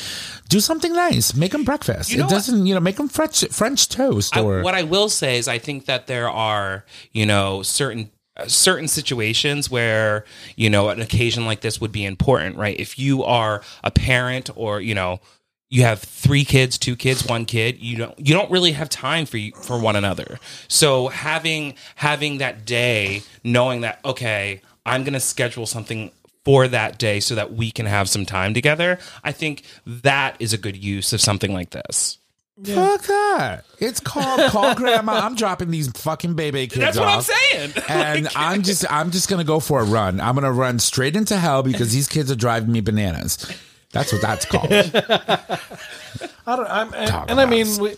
do 0.49 0.59
something 0.59 0.93
nice 0.93 1.33
make 1.33 1.53
them 1.53 1.63
breakfast 1.63 2.11
You 2.11 2.17
know 2.19 2.23
it 2.23 2.27
what? 2.27 2.31
doesn't 2.33 2.67
you 2.67 2.75
know 2.75 2.81
make 2.81 2.97
them 2.97 3.09
french 3.09 3.47
french 3.51 3.89
toast 3.89 4.37
I- 4.37 4.41
or 4.43 4.61
what 4.63 4.75
I 4.75 4.83
will 4.83 5.09
say 5.09 5.39
is, 5.39 5.47
I 5.47 5.59
think 5.61 5.87
that 5.87 6.09
there 6.09 6.29
are, 6.29 6.85
you 7.13 7.27
know, 7.27 7.63
certain 7.63 8.11
Uh, 8.37 8.47
certain 8.47 8.89
situations 8.89 9.71
where 9.71 10.25
you 10.57 10.69
know 10.69 10.89
an 10.89 11.01
occasion 11.01 11.47
like 11.47 11.61
this 11.61 11.81
would 11.81 11.93
be 11.93 12.05
important, 12.05 12.57
right? 12.57 12.79
If 12.79 12.99
you 12.99 13.25
are 13.25 13.63
a 13.83 13.91
parent 13.91 14.51
or 14.55 14.81
you 14.81 14.95
know 14.95 15.21
you 15.69 15.83
have 15.83 16.01
three 16.01 16.45
kids, 16.45 16.79
two 16.79 16.97
kids, 16.97 17.27
one 17.27 17.45
kid, 17.45 17.79
you 17.81 17.97
don't 17.97 18.19
you 18.19 18.35
don't 18.35 18.51
really 18.51 18.73
have 18.73 18.89
time 18.89 19.27
for 19.27 19.37
you, 19.37 19.53
for 19.53 19.79
one 19.79 19.97
another. 19.97 20.39
So 20.69 21.09
having 21.09 21.75
having 21.97 22.39
that 22.39 22.65
day, 22.65 23.23
knowing 23.43 23.81
that 23.81 24.01
okay, 24.05 24.61
I'm 24.85 25.03
going 25.03 25.15
to 25.15 25.21
schedule 25.21 25.67
something 25.67 26.13
for 26.45 26.69
that 26.69 26.99
day 26.99 27.19
so 27.19 27.35
that 27.35 27.55
we 27.55 27.73
can 27.73 27.87
have 27.87 28.09
some 28.09 28.25
time 28.25 28.55
together. 28.55 28.99
I 29.25 29.33
think 29.33 29.65
that 29.85 30.37
is 30.39 30.53
a 30.53 30.59
good 30.59 30.77
use 30.77 31.13
of 31.13 31.21
something 31.21 31.53
like 31.53 31.71
this. 31.71 32.19
Fuck 32.65 33.03
that. 33.03 33.65
It's 33.79 34.01
called 34.01 34.51
call 34.51 34.75
grandma. 34.75 35.13
I'm 35.13 35.35
dropping 35.35 35.71
these 35.71 35.89
fucking 35.93 36.35
baby 36.35 36.67
kids 36.67 36.81
That's 36.81 36.99
what 36.99 37.07
I'm 37.09 37.19
off. 37.19 37.27
saying. 37.27 37.73
And 37.89 38.25
Like- 38.25 38.33
I'm 38.37 38.63
just 38.63 38.91
I'm 38.91 39.11
just 39.11 39.29
gonna 39.29 39.45
go 39.45 39.61
for 39.61 39.81
a 39.81 39.85
run. 39.85 40.21
I'm 40.21 40.35
gonna 40.35 40.51
run 40.53 40.79
straight 40.79 41.17
into 41.17 41.37
hell 41.37 41.63
because 41.63 41.93
these 41.93 42.09
kids 42.09 42.31
are 42.31 42.37
driving 42.37 42.73
me 42.73 42.81
bananas. 42.81 43.47
That's 43.93 44.11
what 44.13 44.23
that's 44.23 44.47
called. 44.47 44.73
I 44.73 46.57
don't. 46.57 46.67
I'm, 46.71 46.95
and, 46.95 47.31
and 47.31 47.41
I 47.41 47.45
mean, 47.47 47.67
we, 47.79 47.95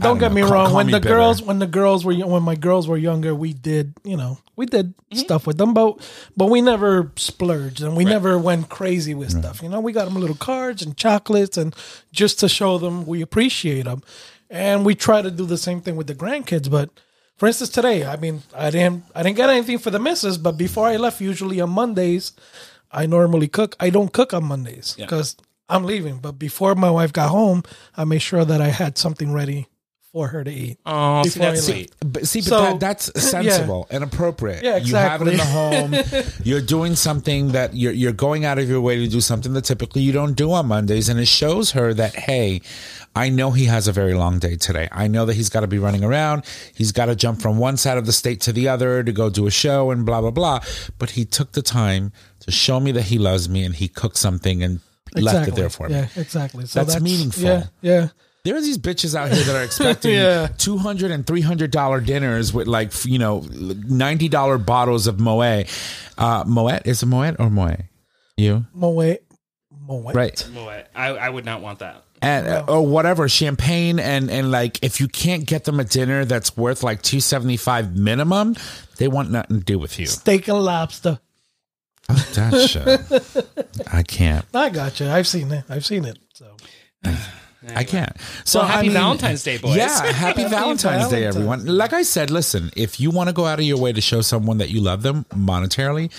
don't 0.00 0.18
don't 0.18 0.18
get 0.18 0.28
know. 0.28 0.34
me 0.34 0.42
Call- 0.42 0.50
wrong. 0.52 0.66
call 0.66 0.76
when 0.76 0.86
me 0.86 0.92
the 0.92 1.00
bitter. 1.00 1.14
girls, 1.14 1.42
when 1.42 1.58
the 1.58 1.66
girls 1.66 2.04
were, 2.04 2.14
when 2.14 2.42
my 2.42 2.54
girls 2.54 2.88
were 2.88 2.96
younger, 2.96 3.34
we 3.34 3.52
did, 3.52 3.94
you 4.04 4.16
know, 4.16 4.38
we 4.56 4.66
did 4.66 4.96
mm-hmm. 4.96 5.18
stuff 5.18 5.46
with 5.46 5.58
them, 5.58 5.74
but 5.74 5.98
but 6.36 6.46
we 6.46 6.60
never 6.60 7.12
splurged 7.16 7.82
and 7.82 7.96
we 7.96 8.04
never 8.04 8.38
went 8.38 8.68
crazy 8.68 9.14
with 9.14 9.30
stuff. 9.30 9.62
You 9.62 9.68
know, 9.68 9.80
we 9.80 9.92
got 9.92 10.06
them 10.06 10.14
little 10.14 10.36
cards 10.36 10.82
and 10.82 10.96
chocolates 10.96 11.56
and 11.56 11.74
just 12.12 12.40
to 12.40 12.48
show 12.48 12.78
them 12.78 13.06
we 13.06 13.22
appreciate 13.22 13.84
them, 13.84 14.02
and 14.50 14.84
we 14.84 14.94
try 14.94 15.22
to 15.22 15.30
do 15.30 15.46
the 15.46 15.58
same 15.58 15.80
thing 15.80 15.96
with 15.96 16.06
the 16.08 16.14
grandkids. 16.14 16.70
But 16.70 16.90
for 17.36 17.46
instance, 17.46 17.70
today, 17.70 18.04
I 18.04 18.16
mean, 18.16 18.42
I 18.54 18.70
didn't, 18.70 19.04
I 19.14 19.22
didn't 19.22 19.36
get 19.36 19.48
anything 19.48 19.78
for 19.78 19.90
the 19.90 19.98
missus, 19.98 20.36
but 20.36 20.58
before 20.58 20.86
I 20.86 20.96
left, 20.96 21.22
usually 21.22 21.58
on 21.58 21.70
Mondays, 21.70 22.32
I 22.92 23.06
normally 23.06 23.48
cook. 23.48 23.76
I 23.80 23.88
don't 23.88 24.12
cook 24.12 24.34
on 24.34 24.44
Mondays 24.44 24.94
because 24.94 25.36
I'm 25.70 25.84
leaving. 25.84 26.18
But 26.18 26.32
before 26.32 26.74
my 26.74 26.90
wife 26.90 27.14
got 27.14 27.30
home, 27.30 27.62
I 27.96 28.04
made 28.04 28.20
sure 28.20 28.44
that 28.44 28.60
I 28.60 28.68
had 28.68 28.98
something 28.98 29.32
ready 29.32 29.69
for 30.12 30.26
her 30.28 30.42
to 30.42 30.50
eat. 30.50 30.78
Oh, 30.84 31.22
see, 31.22 31.38
that's 31.38 31.66
sweet. 31.66 31.92
But 32.04 32.26
see, 32.26 32.40
but 32.40 32.46
So- 32.48 32.60
that, 32.62 32.80
that's 32.80 33.22
sensible 33.22 33.86
and 33.90 34.02
appropriate. 34.02 34.64
Yeah, 34.64 34.76
exactly. 34.76 35.32
You 35.32 35.38
have 35.38 35.52
it 35.52 35.92
in 35.92 36.00
the 36.02 36.14
home. 36.14 36.32
You're 36.44 36.60
doing 36.60 36.96
something 36.96 37.52
that 37.52 37.74
you're 37.74 37.92
you're 37.92 38.12
going 38.12 38.44
out 38.44 38.58
of 38.58 38.68
your 38.68 38.80
way 38.80 38.96
to 38.96 39.06
do 39.08 39.20
something 39.20 39.52
that 39.52 39.64
typically 39.64 40.02
you 40.02 40.12
don't 40.12 40.34
do 40.34 40.52
on 40.52 40.66
Mondays, 40.66 41.08
and 41.08 41.20
it 41.20 41.28
shows 41.28 41.70
her 41.72 41.94
that 41.94 42.14
hey, 42.14 42.60
I 43.14 43.28
know 43.28 43.52
he 43.52 43.66
has 43.66 43.86
a 43.88 43.92
very 43.92 44.14
long 44.14 44.38
day 44.40 44.56
today. 44.56 44.88
I 44.90 45.06
know 45.06 45.26
that 45.26 45.34
he's 45.34 45.48
got 45.48 45.60
to 45.60 45.66
be 45.68 45.78
running 45.78 46.02
around. 46.02 46.44
He's 46.74 46.92
got 46.92 47.06
to 47.06 47.14
jump 47.14 47.40
from 47.40 47.58
one 47.58 47.76
side 47.76 47.98
of 47.98 48.06
the 48.06 48.12
state 48.12 48.40
to 48.42 48.52
the 48.52 48.68
other 48.68 49.02
to 49.04 49.12
go 49.12 49.30
do 49.30 49.46
a 49.46 49.50
show 49.50 49.90
and 49.90 50.04
blah 50.04 50.20
blah 50.20 50.30
blah. 50.32 50.60
But 50.98 51.10
he 51.10 51.24
took 51.24 51.52
the 51.52 51.62
time 51.62 52.12
to 52.40 52.50
show 52.50 52.80
me 52.80 52.90
that 52.92 53.02
he 53.04 53.18
loves 53.18 53.48
me, 53.48 53.64
and 53.64 53.74
he 53.74 53.86
cooked 53.86 54.16
something 54.16 54.62
and 54.62 54.80
left 55.14 55.48
it 55.48 55.54
there 55.54 55.70
for 55.70 55.88
me. 55.88 55.94
Yeah, 55.94 56.08
exactly. 56.16 56.66
So 56.66 56.80
That's 56.80 56.94
that's, 56.94 57.02
meaningful. 57.04 57.42
Yeah, 57.44 57.64
yeah. 57.80 58.08
There 58.44 58.56
are 58.56 58.60
these 58.60 58.78
bitches 58.78 59.14
out 59.14 59.30
here 59.30 59.44
that 59.44 59.54
are 59.56 59.64
expecting 59.70 60.12
Yeah. 60.14 60.48
two 60.58 60.78
hundred 60.78 61.10
and 61.10 61.26
three 61.26 61.40
hundred 61.42 61.70
dollar 61.70 62.00
dinners 62.00 62.52
with 62.52 62.66
like 62.66 62.92
you 63.04 63.18
know 63.18 63.40
ninety 63.50 64.28
dollar 64.28 64.58
bottles 64.58 65.06
of 65.06 65.20
Moet. 65.20 65.66
Uh, 66.16 66.44
Moet 66.46 66.86
is 66.86 67.02
it 67.02 67.06
Moet 67.06 67.36
or 67.38 67.50
Moet? 67.50 67.80
You 68.36 68.64
Moet. 68.72 69.18
Moet. 69.70 70.14
right? 70.14 70.48
Boy, 70.54 70.84
I, 70.94 71.08
I 71.08 71.28
would 71.28 71.44
not 71.44 71.60
want 71.62 71.80
that. 71.80 72.04
And 72.22 72.46
uh, 72.46 72.64
or 72.68 72.86
whatever 72.86 73.28
champagne 73.28 73.98
and 73.98 74.30
and 74.30 74.50
like 74.50 74.82
if 74.84 75.00
you 75.00 75.08
can't 75.08 75.46
get 75.46 75.64
them 75.64 75.80
a 75.80 75.84
dinner 75.84 76.24
that's 76.26 76.54
worth 76.56 76.82
like 76.82 77.00
two 77.02 77.20
seventy 77.20 77.56
five 77.56 77.96
minimum, 77.96 78.56
they 78.98 79.08
want 79.08 79.30
nothing 79.30 79.58
to 79.58 79.64
do 79.64 79.78
with 79.78 79.98
you. 79.98 80.06
Steak 80.06 80.48
and 80.48 80.58
lobster. 80.58 81.18
Oh, 82.10 82.14
that 82.34 82.68
shit. 82.68 83.86
I 83.92 84.02
can't. 84.02 84.44
I 84.52 84.68
got 84.70 85.00
you. 85.00 85.08
I've 85.08 85.26
seen 85.28 85.50
it. 85.52 85.64
I've 85.70 85.86
seen 85.86 86.04
it. 86.04 86.18
So 86.34 86.56
I 87.74 87.84
can't. 87.84 88.16
So 88.44 88.60
Well, 88.60 88.68
happy 88.68 88.78
I 88.78 88.82
mean, 88.84 88.92
Valentine's 88.92 89.42
Day, 89.42 89.58
boys. 89.58 89.76
Yeah, 89.76 90.12
happy 90.12 90.44
Valentine's 90.48 91.08
Day, 91.08 91.26
everyone. 91.26 91.66
Like 91.66 91.92
I 91.92 92.02
said, 92.02 92.30
listen, 92.30 92.70
if 92.76 92.98
you 92.98 93.10
want 93.10 93.28
to 93.28 93.34
go 93.34 93.44
out 93.44 93.58
of 93.58 93.64
your 93.64 93.78
way 93.78 93.92
to 93.92 94.00
show 94.00 94.22
someone 94.22 94.58
that 94.58 94.70
you 94.70 94.80
love 94.80 95.02
them 95.02 95.24
monetarily, 95.30 96.10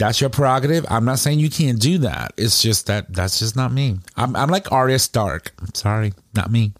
that's 0.00 0.20
your 0.20 0.30
prerogative. 0.30 0.84
I'm 0.88 1.04
not 1.04 1.18
saying 1.18 1.38
you 1.38 1.50
can't 1.50 1.78
do 1.80 1.98
that. 1.98 2.32
It's 2.36 2.60
just 2.62 2.86
that 2.86 3.12
that's 3.12 3.38
just 3.38 3.54
not 3.54 3.70
me. 3.70 3.98
I'm 4.16 4.34
I'm 4.34 4.48
like 4.48 4.72
Arya 4.72 4.98
Stark. 4.98 5.52
I'm 5.60 5.74
sorry, 5.74 6.12
not 6.34 6.50
me. 6.50 6.72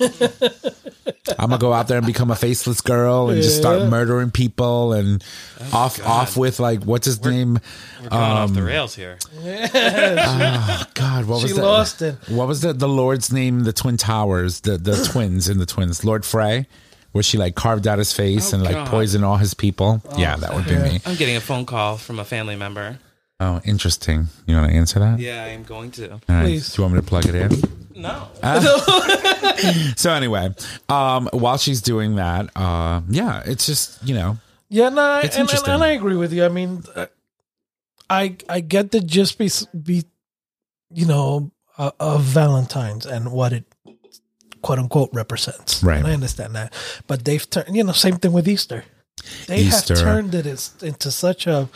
I'm 1.38 1.50
gonna 1.50 1.58
go 1.58 1.72
out 1.72 1.86
there 1.86 1.98
and 1.98 2.06
become 2.06 2.30
a 2.32 2.36
faceless 2.36 2.80
girl 2.80 3.30
and 3.30 3.40
just 3.40 3.56
start 3.56 3.88
murdering 3.88 4.32
people 4.32 4.92
and 4.92 5.22
oh 5.60 5.76
off 5.78 6.04
off 6.04 6.36
with 6.36 6.58
like 6.58 6.82
what's 6.82 7.06
his 7.06 7.22
name? 7.24 7.60
We're 8.02 8.08
going 8.08 8.22
off 8.22 8.52
the 8.52 8.60
um, 8.60 8.66
rails 8.66 8.94
here. 8.96 9.18
Oh 9.74 10.84
God, 10.94 11.24
what 11.26 11.42
was 11.42 11.50
She 11.50 11.56
the, 11.56 11.62
lost 11.62 12.02
it. 12.02 12.16
What 12.28 12.48
was 12.48 12.60
the 12.62 12.72
the 12.72 12.88
Lord's 12.88 13.32
name? 13.32 13.60
The 13.64 13.72
Twin 13.72 13.96
Towers, 13.96 14.60
the 14.62 14.76
the 14.78 14.96
twins 15.12 15.48
in 15.48 15.58
the 15.58 15.66
twins, 15.66 16.04
Lord 16.04 16.24
Frey, 16.24 16.66
where 17.12 17.22
she 17.22 17.38
like 17.38 17.54
carved 17.54 17.86
out 17.86 17.98
his 17.98 18.12
face 18.12 18.52
Oh, 18.52 18.56
and 18.56 18.64
like 18.64 18.74
God. 18.74 18.88
poisoned 18.88 19.24
all 19.24 19.36
his 19.36 19.54
people. 19.54 20.02
Oh, 20.08 20.18
yeah, 20.18 20.36
that 20.36 20.54
would 20.54 20.66
be 20.66 20.76
me. 20.76 21.00
I'm 21.06 21.14
getting 21.16 21.36
a 21.36 21.40
phone 21.40 21.66
call 21.66 21.96
from 21.98 22.18
a 22.18 22.24
family 22.24 22.56
member. 22.56 22.98
Oh, 23.40 23.60
interesting. 23.64 24.26
You 24.46 24.56
want 24.56 24.70
to 24.70 24.76
answer 24.76 24.98
that? 25.00 25.18
Yeah, 25.18 25.42
I 25.44 25.48
am 25.48 25.62
going 25.64 25.90
to. 25.92 26.12
All 26.12 26.20
right. 26.28 26.44
Please. 26.44 26.72
Do 26.74 26.82
you 26.82 26.84
want 26.88 26.94
me 26.94 27.00
to 27.00 27.06
plug 27.06 27.26
it 27.26 27.34
in? 27.34 27.50
No. 27.94 28.28
So 29.96 30.10
anyway, 30.12 30.54
um, 30.88 31.28
while 31.32 31.56
she's 31.58 31.80
doing 31.82 32.16
that, 32.16 32.50
uh, 32.56 33.02
yeah, 33.08 33.42
it's 33.46 33.66
just 33.66 34.02
you 34.06 34.14
know, 34.14 34.38
Yeah, 34.68 34.88
no, 34.88 35.02
I- 35.02 35.20
It's 35.20 35.36
and, 35.36 35.42
and, 35.42 35.50
interesting. 35.50 35.74
and 35.74 35.84
I 35.84 35.88
agree 35.92 36.16
with 36.16 36.32
you. 36.32 36.44
I 36.44 36.48
mean, 36.48 36.82
uh, 36.96 37.06
I 38.10 38.36
I 38.48 38.60
get 38.60 38.90
the 38.90 39.00
just 39.00 39.38
be 39.38 39.50
be, 39.80 40.04
you 40.90 41.06
know, 41.06 41.50
uh, 41.78 41.90
of 42.00 42.22
Valentine's 42.22 43.06
and 43.06 43.30
what 43.32 43.52
it 43.52 43.64
quote 44.62 44.78
unquote 44.78 45.10
represents. 45.12 45.82
Right. 45.82 45.98
And 45.98 46.06
I 46.06 46.12
understand 46.12 46.54
that, 46.56 46.72
but 47.06 47.24
they've 47.24 47.48
turned. 47.48 47.76
You 47.76 47.84
know, 47.84 47.92
same 47.92 48.16
thing 48.16 48.32
with 48.32 48.48
Easter. 48.48 48.84
They 49.46 49.58
Easter. 49.60 49.94
have 49.94 50.02
turned 50.02 50.34
it 50.34 50.46
into 50.82 51.10
such 51.10 51.46
a 51.46 51.68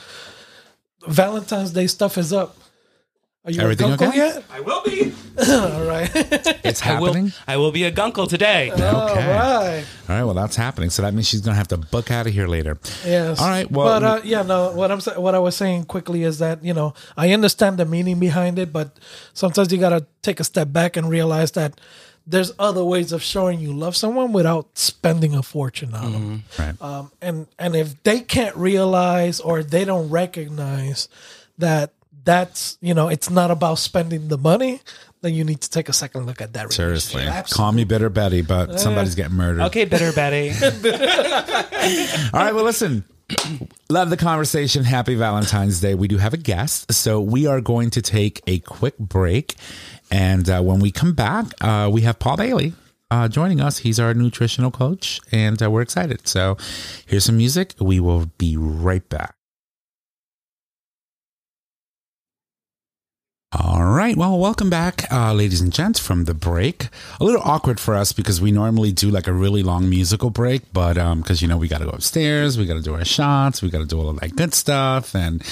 Valentine's 1.06 1.70
Day 1.72 1.86
stuff 1.86 2.18
is 2.18 2.32
up. 2.32 2.56
Are 3.46 3.52
you 3.52 3.60
Everything 3.60 3.92
a 3.92 3.96
gunkle 3.96 4.08
okay? 4.08 4.16
yet? 4.16 4.44
I 4.50 4.60
will 4.60 4.82
be. 4.82 5.12
All 5.48 5.84
right. 5.86 6.10
it's 6.64 6.84
I 6.84 6.98
will. 6.98 7.06
happening. 7.06 7.32
I 7.46 7.56
will 7.58 7.70
be 7.70 7.84
a 7.84 7.92
gunkle 7.92 8.28
today. 8.28 8.72
Okay. 8.72 8.84
All 8.88 9.04
right. 9.14 9.84
All 10.08 10.16
right. 10.16 10.24
Well, 10.24 10.34
that's 10.34 10.56
happening. 10.56 10.90
So 10.90 11.02
that 11.02 11.14
means 11.14 11.28
she's 11.28 11.42
gonna 11.42 11.56
have 11.56 11.68
to 11.68 11.76
book 11.76 12.10
out 12.10 12.26
of 12.26 12.32
here 12.32 12.48
later. 12.48 12.76
Yes. 13.04 13.40
All 13.40 13.46
right, 13.48 13.70
well- 13.70 13.86
but 13.86 14.02
uh, 14.02 14.20
yeah, 14.24 14.42
no. 14.42 14.72
What 14.72 14.90
I'm 14.90 15.00
sa- 15.00 15.20
what 15.20 15.36
I 15.36 15.38
was 15.38 15.54
saying 15.54 15.84
quickly 15.84 16.24
is 16.24 16.40
that 16.40 16.64
you 16.64 16.74
know 16.74 16.94
I 17.16 17.32
understand 17.32 17.78
the 17.78 17.84
meaning 17.84 18.18
behind 18.18 18.58
it, 18.58 18.72
but 18.72 18.98
sometimes 19.32 19.70
you 19.72 19.78
gotta 19.78 20.04
take 20.22 20.40
a 20.40 20.44
step 20.44 20.72
back 20.72 20.96
and 20.96 21.08
realize 21.08 21.52
that 21.52 21.80
there's 22.26 22.50
other 22.58 22.82
ways 22.84 23.12
of 23.12 23.22
showing 23.22 23.60
you 23.60 23.72
love 23.72 23.94
someone 23.94 24.32
without 24.32 24.76
spending 24.76 25.34
a 25.36 25.42
fortune 25.44 25.94
on 25.94 26.12
them. 26.12 26.44
Right. 26.58 26.82
Um, 26.82 27.12
and 27.22 27.46
and 27.60 27.76
if 27.76 28.02
they 28.02 28.20
can't 28.20 28.56
realize 28.56 29.38
or 29.38 29.62
they 29.62 29.84
don't 29.84 30.08
recognize 30.10 31.08
that 31.58 31.92
that's 32.26 32.76
you 32.82 32.92
know 32.92 33.08
it's 33.08 33.30
not 33.30 33.50
about 33.50 33.78
spending 33.78 34.28
the 34.28 34.36
money, 34.36 34.80
then 35.22 35.32
you 35.32 35.44
need 35.44 35.62
to 35.62 35.70
take 35.70 35.88
a 35.88 35.94
second 35.94 36.26
look 36.26 36.42
at 36.42 36.52
that. 36.52 36.72
Seriously. 36.72 37.22
Absolutely. 37.22 37.56
Call 37.56 37.72
me 37.72 37.84
bitter 37.84 38.10
Betty, 38.10 38.42
but 38.42 38.78
somebody's 38.78 39.14
getting 39.14 39.36
murdered. 39.36 39.62
Okay, 39.62 39.86
bitter 39.86 40.12
Betty. 40.12 40.50
All 42.34 42.44
right. 42.44 42.54
Well, 42.54 42.64
listen. 42.64 43.04
Love 43.88 44.10
the 44.10 44.16
conversation. 44.16 44.84
Happy 44.84 45.16
Valentine's 45.16 45.80
Day. 45.80 45.94
We 45.96 46.06
do 46.06 46.18
have 46.18 46.32
a 46.32 46.36
guest. 46.36 46.92
So 46.92 47.20
we 47.20 47.46
are 47.46 47.60
going 47.60 47.90
to 47.90 48.02
take 48.02 48.40
a 48.46 48.60
quick 48.60 48.96
break. 48.98 49.56
And 50.12 50.48
uh, 50.48 50.62
when 50.62 50.78
we 50.78 50.92
come 50.92 51.12
back, 51.14 51.46
uh, 51.60 51.90
we 51.92 52.02
have 52.02 52.20
Paul 52.20 52.36
Bailey 52.36 52.74
uh, 53.10 53.28
joining 53.28 53.60
us. 53.60 53.78
He's 53.78 53.98
our 53.98 54.14
nutritional 54.14 54.70
coach, 54.70 55.20
and 55.32 55.60
uh, 55.62 55.70
we're 55.70 55.82
excited. 55.82 56.26
So 56.26 56.56
here's 57.06 57.24
some 57.24 57.36
music. 57.36 57.74
We 57.80 58.00
will 58.00 58.30
be 58.38 58.56
right 58.56 59.08
back. 59.08 59.35
All 63.52 63.84
right. 63.84 64.16
Well, 64.16 64.40
welcome 64.40 64.68
back, 64.68 65.04
uh, 65.12 65.32
ladies 65.32 65.60
and 65.60 65.72
gents, 65.72 66.00
from 66.00 66.24
the 66.24 66.34
break. 66.34 66.88
A 67.20 67.24
little 67.24 67.40
awkward 67.44 67.78
for 67.78 67.94
us 67.94 68.12
because 68.12 68.40
we 68.40 68.50
normally 68.50 68.90
do 68.90 69.08
like 69.08 69.28
a 69.28 69.32
really 69.32 69.62
long 69.62 69.88
musical 69.88 70.30
break, 70.30 70.62
but 70.72 70.98
um, 70.98 71.20
because 71.20 71.40
you 71.42 71.46
know 71.46 71.56
we 71.56 71.68
got 71.68 71.78
to 71.78 71.84
go 71.84 71.92
upstairs, 71.92 72.58
we 72.58 72.66
got 72.66 72.74
to 72.74 72.82
do 72.82 72.94
our 72.94 73.04
shots, 73.04 73.62
we 73.62 73.70
got 73.70 73.78
to 73.78 73.86
do 73.86 74.00
all 74.00 74.08
of 74.08 74.18
that 74.18 74.34
good 74.34 74.52
stuff, 74.52 75.14
and 75.14 75.42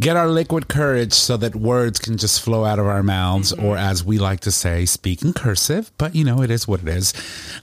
get 0.00 0.16
our 0.16 0.28
liquid 0.28 0.68
courage 0.68 1.12
so 1.12 1.36
that 1.36 1.56
words 1.56 1.98
can 1.98 2.16
just 2.16 2.40
flow 2.40 2.64
out 2.64 2.78
of 2.78 2.86
our 2.86 3.02
mouths, 3.02 3.52
or 3.52 3.76
as 3.76 4.04
we 4.04 4.18
like 4.18 4.40
to 4.40 4.52
say, 4.52 4.84
speak 4.84 5.22
in 5.22 5.32
cursive. 5.32 5.90
But 5.98 6.14
you 6.14 6.24
know, 6.24 6.42
it 6.42 6.50
is 6.50 6.68
what 6.68 6.80
it 6.80 6.88
is. 6.88 7.12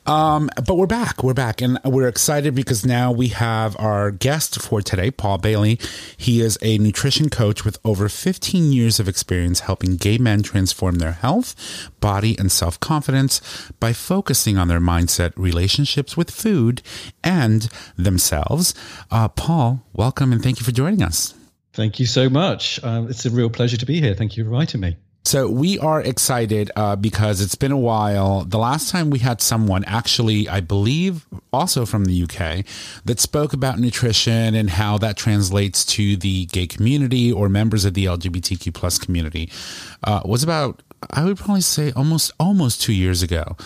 Um, 0.06 0.50
but 0.66 0.76
we're 0.76 0.86
back. 0.86 1.24
We're 1.24 1.34
back, 1.34 1.62
and 1.62 1.80
we're 1.86 2.08
excited 2.08 2.54
because 2.54 2.86
now 2.86 3.12
we 3.12 3.30
have 3.30 3.76
our 3.80 4.12
guest 4.12 4.62
for 4.62 4.82
today, 4.82 5.12
Paul 5.12 5.38
Bailey. 5.38 5.80
He 6.18 6.42
is 6.42 6.58
a 6.62 6.78
nutrition 6.78 7.30
coach 7.30 7.64
with 7.64 7.78
over 7.86 8.10
15 8.10 8.72
years 8.72 9.00
of 9.00 9.08
experience 9.08 9.62
helping 9.62 9.96
gay 9.96 10.18
men 10.18 10.44
transform 10.44 10.96
their 10.96 11.14
health, 11.14 11.56
body, 12.02 12.38
and 12.38 12.52
self 12.52 12.80
confidence 12.80 13.72
by 13.80 13.94
focusing 13.94 14.58
on 14.58 14.68
their 14.68 14.82
mindset, 14.82 15.32
relationships 15.38 16.18
with 16.18 16.32
food, 16.32 16.82
and 17.24 17.70
themselves. 17.98 18.76
Uh, 19.10 19.30
Paul, 19.30 19.86
welcome 19.94 20.34
and 20.34 20.44
thank 20.44 20.60
you 20.60 20.66
for 20.66 20.72
joining 20.72 21.02
us. 21.02 21.34
Thank 21.76 22.00
you 22.00 22.06
so 22.06 22.30
much. 22.30 22.82
Um, 22.84 23.10
it's 23.10 23.26
a 23.26 23.30
real 23.30 23.50
pleasure 23.50 23.78
to 23.78 23.86
be 23.86 24.00
here. 24.00 24.14
Thank 24.14 24.38
you 24.38 24.46
for 24.46 24.50
inviting 24.50 24.82
me. 24.82 24.98
So 25.26 25.50
we 25.50 25.80
are 25.80 26.02
excited 26.02 26.72
uh, 26.76 26.96
because 26.96 27.42
it's 27.42 27.56
been 27.56 27.72
a 27.72 27.78
while. 27.78 28.46
The 28.46 28.60
last 28.60 28.92
time 28.92 29.10
we 29.10 29.20
had 29.20 29.42
someone, 29.42 29.84
actually, 29.86 30.48
I 30.48 30.62
believe, 30.62 31.26
also 31.52 31.86
from 31.86 32.06
the 32.06 32.24
UK, 32.24 32.64
that 33.06 33.20
spoke 33.20 33.52
about 33.52 33.80
nutrition 33.80 34.54
and 34.54 34.70
how 34.70 35.00
that 35.00 35.18
translates 35.18 35.84
to 35.86 36.16
the 36.16 36.46
gay 36.46 36.68
community 36.68 37.32
or 37.32 37.50
members 37.50 37.86
of 37.86 37.96
the 37.96 38.06
LGBTQ 38.06 38.74
plus 38.74 39.00
community, 39.00 39.50
uh, 40.04 40.22
was 40.24 40.44
about 40.44 40.82
I 41.12 41.24
would 41.26 41.38
probably 41.38 41.62
say 41.62 41.92
almost 41.92 42.32
almost 42.40 42.82
two 42.82 42.94
years 42.94 43.22
ago. 43.22 43.58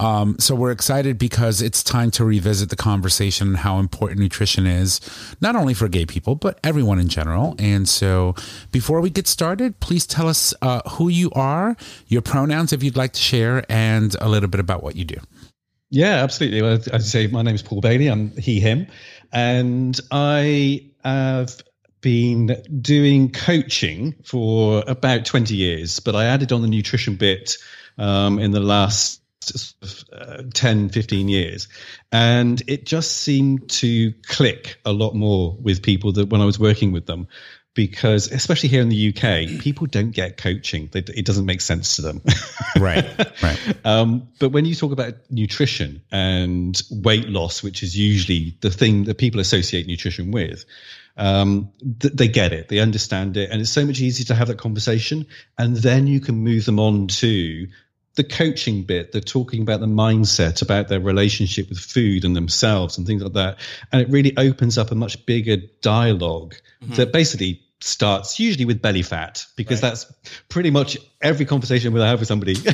Um, 0.00 0.36
so 0.38 0.54
we're 0.54 0.70
excited 0.70 1.18
because 1.18 1.60
it's 1.60 1.82
time 1.82 2.10
to 2.12 2.24
revisit 2.24 2.70
the 2.70 2.76
conversation 2.76 3.48
and 3.48 3.56
how 3.58 3.78
important 3.78 4.18
nutrition 4.18 4.66
is, 4.66 4.98
not 5.42 5.54
only 5.54 5.74
for 5.74 5.88
gay 5.88 6.06
people, 6.06 6.34
but 6.34 6.58
everyone 6.64 6.98
in 6.98 7.08
general. 7.08 7.54
And 7.58 7.86
so 7.86 8.34
before 8.72 9.02
we 9.02 9.10
get 9.10 9.28
started, 9.28 9.78
please 9.80 10.06
tell 10.06 10.26
us 10.26 10.54
uh, 10.62 10.80
who 10.92 11.10
you 11.10 11.30
are, 11.32 11.76
your 12.06 12.22
pronouns 12.22 12.72
if 12.72 12.82
you'd 12.82 12.96
like 12.96 13.12
to 13.12 13.20
share, 13.20 13.62
and 13.68 14.16
a 14.22 14.28
little 14.28 14.48
bit 14.48 14.58
about 14.58 14.82
what 14.82 14.96
you 14.96 15.04
do. 15.04 15.16
Yeah, 15.90 16.22
absolutely. 16.22 16.62
Well, 16.62 16.72
as 16.72 16.88
I 16.88 16.98
say, 16.98 17.26
my 17.26 17.42
name 17.42 17.54
is 17.54 17.62
Paul 17.62 17.82
Bailey. 17.82 18.08
I'm 18.08 18.30
he, 18.38 18.58
him. 18.58 18.86
And 19.32 20.00
I 20.10 20.86
have 21.04 21.60
been 22.00 22.56
doing 22.80 23.32
coaching 23.32 24.14
for 24.24 24.82
about 24.86 25.26
20 25.26 25.54
years, 25.54 26.00
but 26.00 26.14
I 26.14 26.24
added 26.24 26.52
on 26.52 26.62
the 26.62 26.68
nutrition 26.68 27.16
bit 27.16 27.58
um, 27.98 28.38
in 28.38 28.52
the 28.52 28.60
last 28.60 29.19
uh, 30.12 30.42
10, 30.52 30.90
15 30.90 31.28
years. 31.28 31.68
And 32.12 32.62
it 32.66 32.84
just 32.84 33.12
seemed 33.18 33.70
to 33.70 34.12
click 34.26 34.78
a 34.84 34.92
lot 34.92 35.14
more 35.14 35.56
with 35.60 35.82
people 35.82 36.12
that 36.12 36.28
when 36.28 36.40
I 36.40 36.44
was 36.44 36.58
working 36.58 36.92
with 36.92 37.06
them. 37.06 37.28
Because 37.72 38.30
especially 38.32 38.68
here 38.68 38.82
in 38.82 38.88
the 38.88 39.08
UK, 39.10 39.62
people 39.62 39.86
don't 39.86 40.10
get 40.10 40.36
coaching. 40.36 40.88
They, 40.92 40.98
it 41.00 41.24
doesn't 41.24 41.46
make 41.46 41.60
sense 41.60 41.96
to 41.96 42.02
them. 42.02 42.22
Right, 42.78 43.04
right. 43.42 43.58
Um, 43.84 44.28
but 44.38 44.50
when 44.50 44.64
you 44.64 44.74
talk 44.74 44.92
about 44.92 45.14
nutrition 45.28 46.02
and 46.10 46.80
weight 46.90 47.28
loss, 47.28 47.62
which 47.62 47.82
is 47.82 47.96
usually 47.96 48.56
the 48.60 48.70
thing 48.70 49.04
that 49.04 49.18
people 49.18 49.40
associate 49.40 49.86
nutrition 49.86 50.30
with, 50.30 50.64
um, 51.16 51.70
th- 52.00 52.14
they 52.14 52.28
get 52.28 52.52
it, 52.52 52.68
they 52.68 52.78
understand 52.78 53.36
it, 53.36 53.50
and 53.50 53.60
it's 53.60 53.70
so 53.70 53.84
much 53.84 54.00
easier 54.00 54.26
to 54.26 54.34
have 54.34 54.48
that 54.48 54.58
conversation. 54.58 55.26
And 55.58 55.76
then 55.76 56.06
you 56.06 56.20
can 56.20 56.36
move 56.36 56.64
them 56.64 56.80
on 56.80 57.08
to 57.08 57.68
the 58.16 58.24
coaching 58.24 58.82
bit, 58.82 59.12
the 59.12 59.20
talking 59.20 59.62
about 59.62 59.80
the 59.80 59.86
mindset, 59.86 60.62
about 60.62 60.88
their 60.88 61.00
relationship 61.00 61.68
with 61.68 61.78
food 61.78 62.24
and 62.24 62.34
themselves 62.34 62.98
and 62.98 63.06
things 63.06 63.22
like 63.22 63.32
that. 63.34 63.58
And 63.92 64.02
it 64.02 64.08
really 64.10 64.36
opens 64.36 64.78
up 64.78 64.90
a 64.90 64.94
much 64.94 65.24
bigger 65.26 65.58
dialog 65.80 66.54
that 66.96 67.12
basically 67.12 67.62
starts 67.82 68.38
usually 68.38 68.66
with 68.66 68.82
belly 68.82 69.02
fat 69.02 69.46
because 69.56 69.80
that's 69.80 70.04
pretty 70.48 70.70
much 70.70 70.98
every 71.22 71.46
conversation 71.46 71.92
we'll 71.92 72.04
have 72.04 72.18
with 72.18 72.28
somebody. 72.28 72.54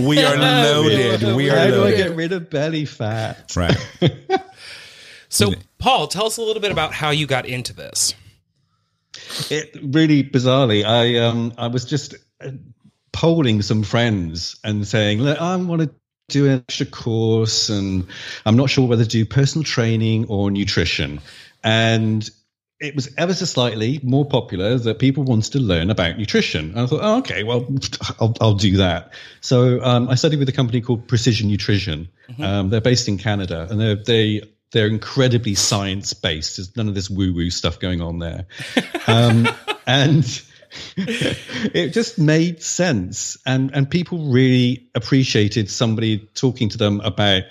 We 0.00 0.22
are 0.22 0.36
loaded. 0.38 1.36
We 1.36 1.50
are 1.50 1.56
How 1.56 1.64
are 1.64 1.70
do 1.70 1.84
I 1.84 1.90
get 1.92 2.16
rid 2.16 2.32
of 2.32 2.50
belly 2.50 2.84
fat? 2.84 3.54
Right. 3.56 3.76
So, 5.28 5.52
Paul, 5.78 6.06
tell 6.06 6.26
us 6.26 6.38
a 6.38 6.42
little 6.42 6.62
bit 6.62 6.72
about 6.72 6.94
how 6.94 7.10
you 7.10 7.26
got 7.26 7.46
into 7.46 7.74
this. 7.74 8.14
It 9.50 9.76
really 9.82 10.22
bizarrely, 10.22 10.84
I 10.84 11.18
um 11.18 11.52
I 11.58 11.66
was 11.66 11.84
just 11.84 12.14
uh, 12.40 12.50
polling 13.16 13.62
some 13.62 13.82
friends 13.82 14.56
and 14.62 14.86
saying, 14.86 15.20
look, 15.20 15.40
I 15.40 15.56
want 15.56 15.80
to 15.80 15.90
do 16.28 16.44
an 16.44 16.62
extra 16.68 16.84
course, 16.84 17.70
and 17.70 18.06
I'm 18.44 18.56
not 18.56 18.68
sure 18.68 18.86
whether 18.86 19.04
to 19.04 19.08
do 19.08 19.24
personal 19.24 19.64
training 19.64 20.26
or 20.26 20.50
nutrition, 20.50 21.20
and 21.64 22.28
it 22.78 22.94
was 22.94 23.08
ever 23.16 23.32
so 23.32 23.46
slightly 23.46 24.00
more 24.02 24.26
popular 24.26 24.76
that 24.76 24.98
people 24.98 25.24
wanted 25.24 25.52
to 25.52 25.60
learn 25.60 25.88
about 25.88 26.18
nutrition. 26.18 26.72
And 26.72 26.80
I 26.80 26.86
thought, 26.86 27.00
oh, 27.02 27.18
okay, 27.20 27.42
well, 27.42 27.66
I'll, 28.20 28.34
I'll 28.38 28.54
do 28.54 28.76
that. 28.76 29.14
So 29.40 29.82
um, 29.82 30.10
I 30.10 30.14
studied 30.14 30.38
with 30.38 30.48
a 30.50 30.52
company 30.52 30.82
called 30.82 31.08
Precision 31.08 31.48
Nutrition. 31.48 32.08
Um, 32.38 32.68
they're 32.68 32.82
based 32.82 33.08
in 33.08 33.16
Canada, 33.16 33.66
and 33.70 33.80
they're 33.80 33.96
they 33.96 34.42
they're 34.72 34.88
incredibly 34.88 35.54
science 35.54 36.12
based. 36.12 36.58
There's 36.58 36.76
none 36.76 36.88
of 36.88 36.94
this 36.94 37.08
woo 37.08 37.32
woo 37.32 37.48
stuff 37.48 37.80
going 37.80 38.02
on 38.02 38.18
there. 38.18 38.46
Um, 39.08 39.48
and 39.86 40.42
it 40.96 41.90
just 41.90 42.18
made 42.18 42.62
sense, 42.62 43.36
and 43.46 43.70
and 43.74 43.90
people 43.90 44.30
really 44.30 44.86
appreciated 44.94 45.70
somebody 45.70 46.18
talking 46.34 46.68
to 46.70 46.78
them 46.78 47.00
about 47.00 47.42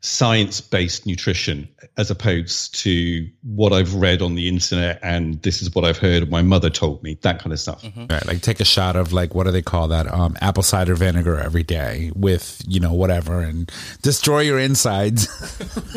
science 0.00 0.60
based 0.60 1.04
nutrition 1.06 1.68
as 1.96 2.10
opposed 2.10 2.74
to 2.82 3.28
what 3.42 3.72
I've 3.72 3.94
read 3.94 4.22
on 4.22 4.34
the 4.36 4.46
internet 4.48 5.00
and 5.02 5.42
this 5.42 5.62
is 5.62 5.74
what 5.74 5.84
I've 5.84 5.98
heard 5.98 6.30
my 6.30 6.42
mother 6.42 6.70
told 6.70 7.02
me, 7.02 7.18
that 7.22 7.40
kind 7.40 7.52
of 7.52 7.58
stuff. 7.58 7.84
Right, 7.96 8.24
like 8.26 8.40
take 8.42 8.60
a 8.60 8.64
shot 8.64 8.94
of 8.94 9.12
like 9.12 9.34
what 9.34 9.44
do 9.44 9.50
they 9.50 9.62
call 9.62 9.88
that? 9.88 10.12
Um, 10.12 10.36
apple 10.40 10.62
cider 10.62 10.94
vinegar 10.94 11.38
every 11.38 11.62
day 11.64 12.12
with 12.14 12.62
you 12.68 12.78
know 12.78 12.92
whatever 12.92 13.40
and 13.40 13.70
destroy 14.02 14.40
your 14.40 14.58
insides 14.60 15.26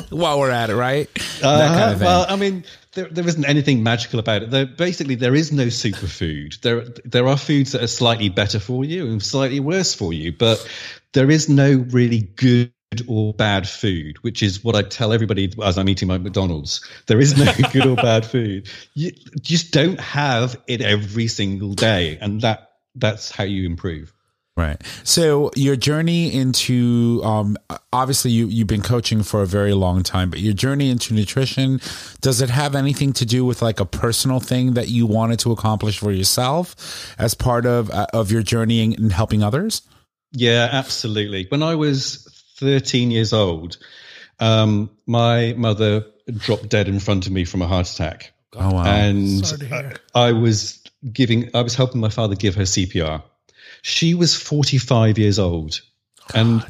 while 0.10 0.40
we're 0.40 0.50
at 0.52 0.70
it, 0.70 0.76
right? 0.76 1.08
that 1.42 1.42
kind 1.42 1.80
Uh, 1.80 1.92
of 1.92 1.98
thing. 2.00 2.06
well, 2.06 2.26
I 2.28 2.36
mean, 2.36 2.64
there, 2.94 3.08
there 3.10 3.28
isn't 3.28 3.46
anything 3.46 3.84
magical 3.84 4.20
about 4.20 4.42
it. 4.44 4.50
There, 4.50 4.66
basically, 4.66 5.16
there 5.16 5.36
is 5.36 5.52
no 5.52 5.68
superfood. 5.68 6.60
There, 6.62 6.86
there 7.06 7.28
are 7.28 7.38
foods 7.38 7.74
that 7.74 7.84
are 7.84 7.88
slightly 7.88 8.30
better 8.30 8.60
for 8.60 8.84
you 8.84 9.06
and 9.08 9.22
slightly 9.22 9.60
worse 9.60 9.94
for 9.94 10.14
you, 10.14 10.32
but 10.32 10.68
there 11.14 11.30
is 11.30 11.50
no 11.50 11.86
really 11.92 12.22
good 12.22 12.72
or 13.08 13.34
bad 13.34 13.68
food, 13.68 14.18
which 14.24 14.42
is 14.42 14.64
what 14.64 14.76
I 14.76 14.82
tell 14.82 15.14
everybody 15.14 15.54
as 15.64 15.78
I'm 15.78 15.90
eating 15.90 16.08
my 16.08 16.18
McDonald's. 16.18 16.86
There 17.08 17.20
is 17.20 17.38
no 17.38 17.52
good 17.72 17.86
or 17.86 17.96
bad 17.96 18.26
food. 18.26 18.68
You 18.96 19.12
just 19.42 19.72
don't 19.72 20.00
have 20.00 20.60
it 20.68 20.82
every 20.82 21.28
single 21.28 21.74
day, 21.74 22.18
and 22.20 22.42
that 22.42 22.72
that's 22.96 23.32
how 23.32 23.44
you 23.44 23.66
improve. 23.66 24.14
Right. 24.58 24.82
So 25.06 25.52
your 25.56 25.78
journey 25.78 26.34
into 26.34 27.22
um 27.24 27.56
obviously 27.94 28.32
you 28.32 28.48
you've 28.48 28.68
been 28.68 28.82
coaching 28.82 29.24
for 29.24 29.42
a 29.42 29.46
very 29.46 29.74
long 29.74 30.04
time, 30.04 30.30
but 30.30 30.40
your 30.40 30.54
journey 30.54 30.90
into 30.90 31.14
nutrition 31.14 31.80
does 32.20 32.42
it 32.42 32.50
have 32.50 32.76
anything 32.76 33.14
to 33.14 33.26
do 33.26 33.46
with 33.46 33.62
like 33.62 33.80
a 33.80 33.86
personal 33.86 34.42
thing 34.42 34.74
that 34.74 34.90
you 34.90 35.06
wanted 35.06 35.40
to 35.40 35.52
accomplish 35.54 36.00
for 36.00 36.12
yourself 36.12 37.16
as 37.18 37.36
part 37.36 37.66
of 37.66 37.90
uh, 37.92 38.08
of 38.12 38.32
your 38.32 38.42
journey 38.42 38.84
in, 38.84 38.94
in 38.96 39.12
helping 39.12 39.44
others? 39.44 39.84
Yeah, 40.32 40.68
absolutely. 40.72 41.48
When 41.50 41.64
I 41.64 41.76
was 41.76 42.29
13 42.60 43.12
years 43.12 43.34
old, 43.34 43.78
um, 44.40 44.90
my 45.06 45.54
mother 45.58 46.06
dropped 46.38 46.70
dead 46.70 46.88
in 46.88 47.00
front 47.00 47.26
of 47.26 47.32
me 47.32 47.46
from 47.46 47.62
a 47.62 47.68
heart 47.68 47.90
attack. 47.90 48.34
Oh 48.54 48.74
wow. 48.74 48.86
And 48.86 49.46
Sorry. 49.46 49.92
I 50.16 50.32
was 50.32 50.82
giving, 51.12 51.50
I 51.54 51.62
was 51.62 51.76
helping 51.76 52.02
my 52.02 52.10
father 52.10 52.36
give 52.36 52.56
her 52.56 52.64
CPR. 52.64 53.24
She 53.82 54.14
was 54.14 54.36
45 54.36 55.18
years 55.18 55.40
old. 55.40 55.82
And 56.36 56.66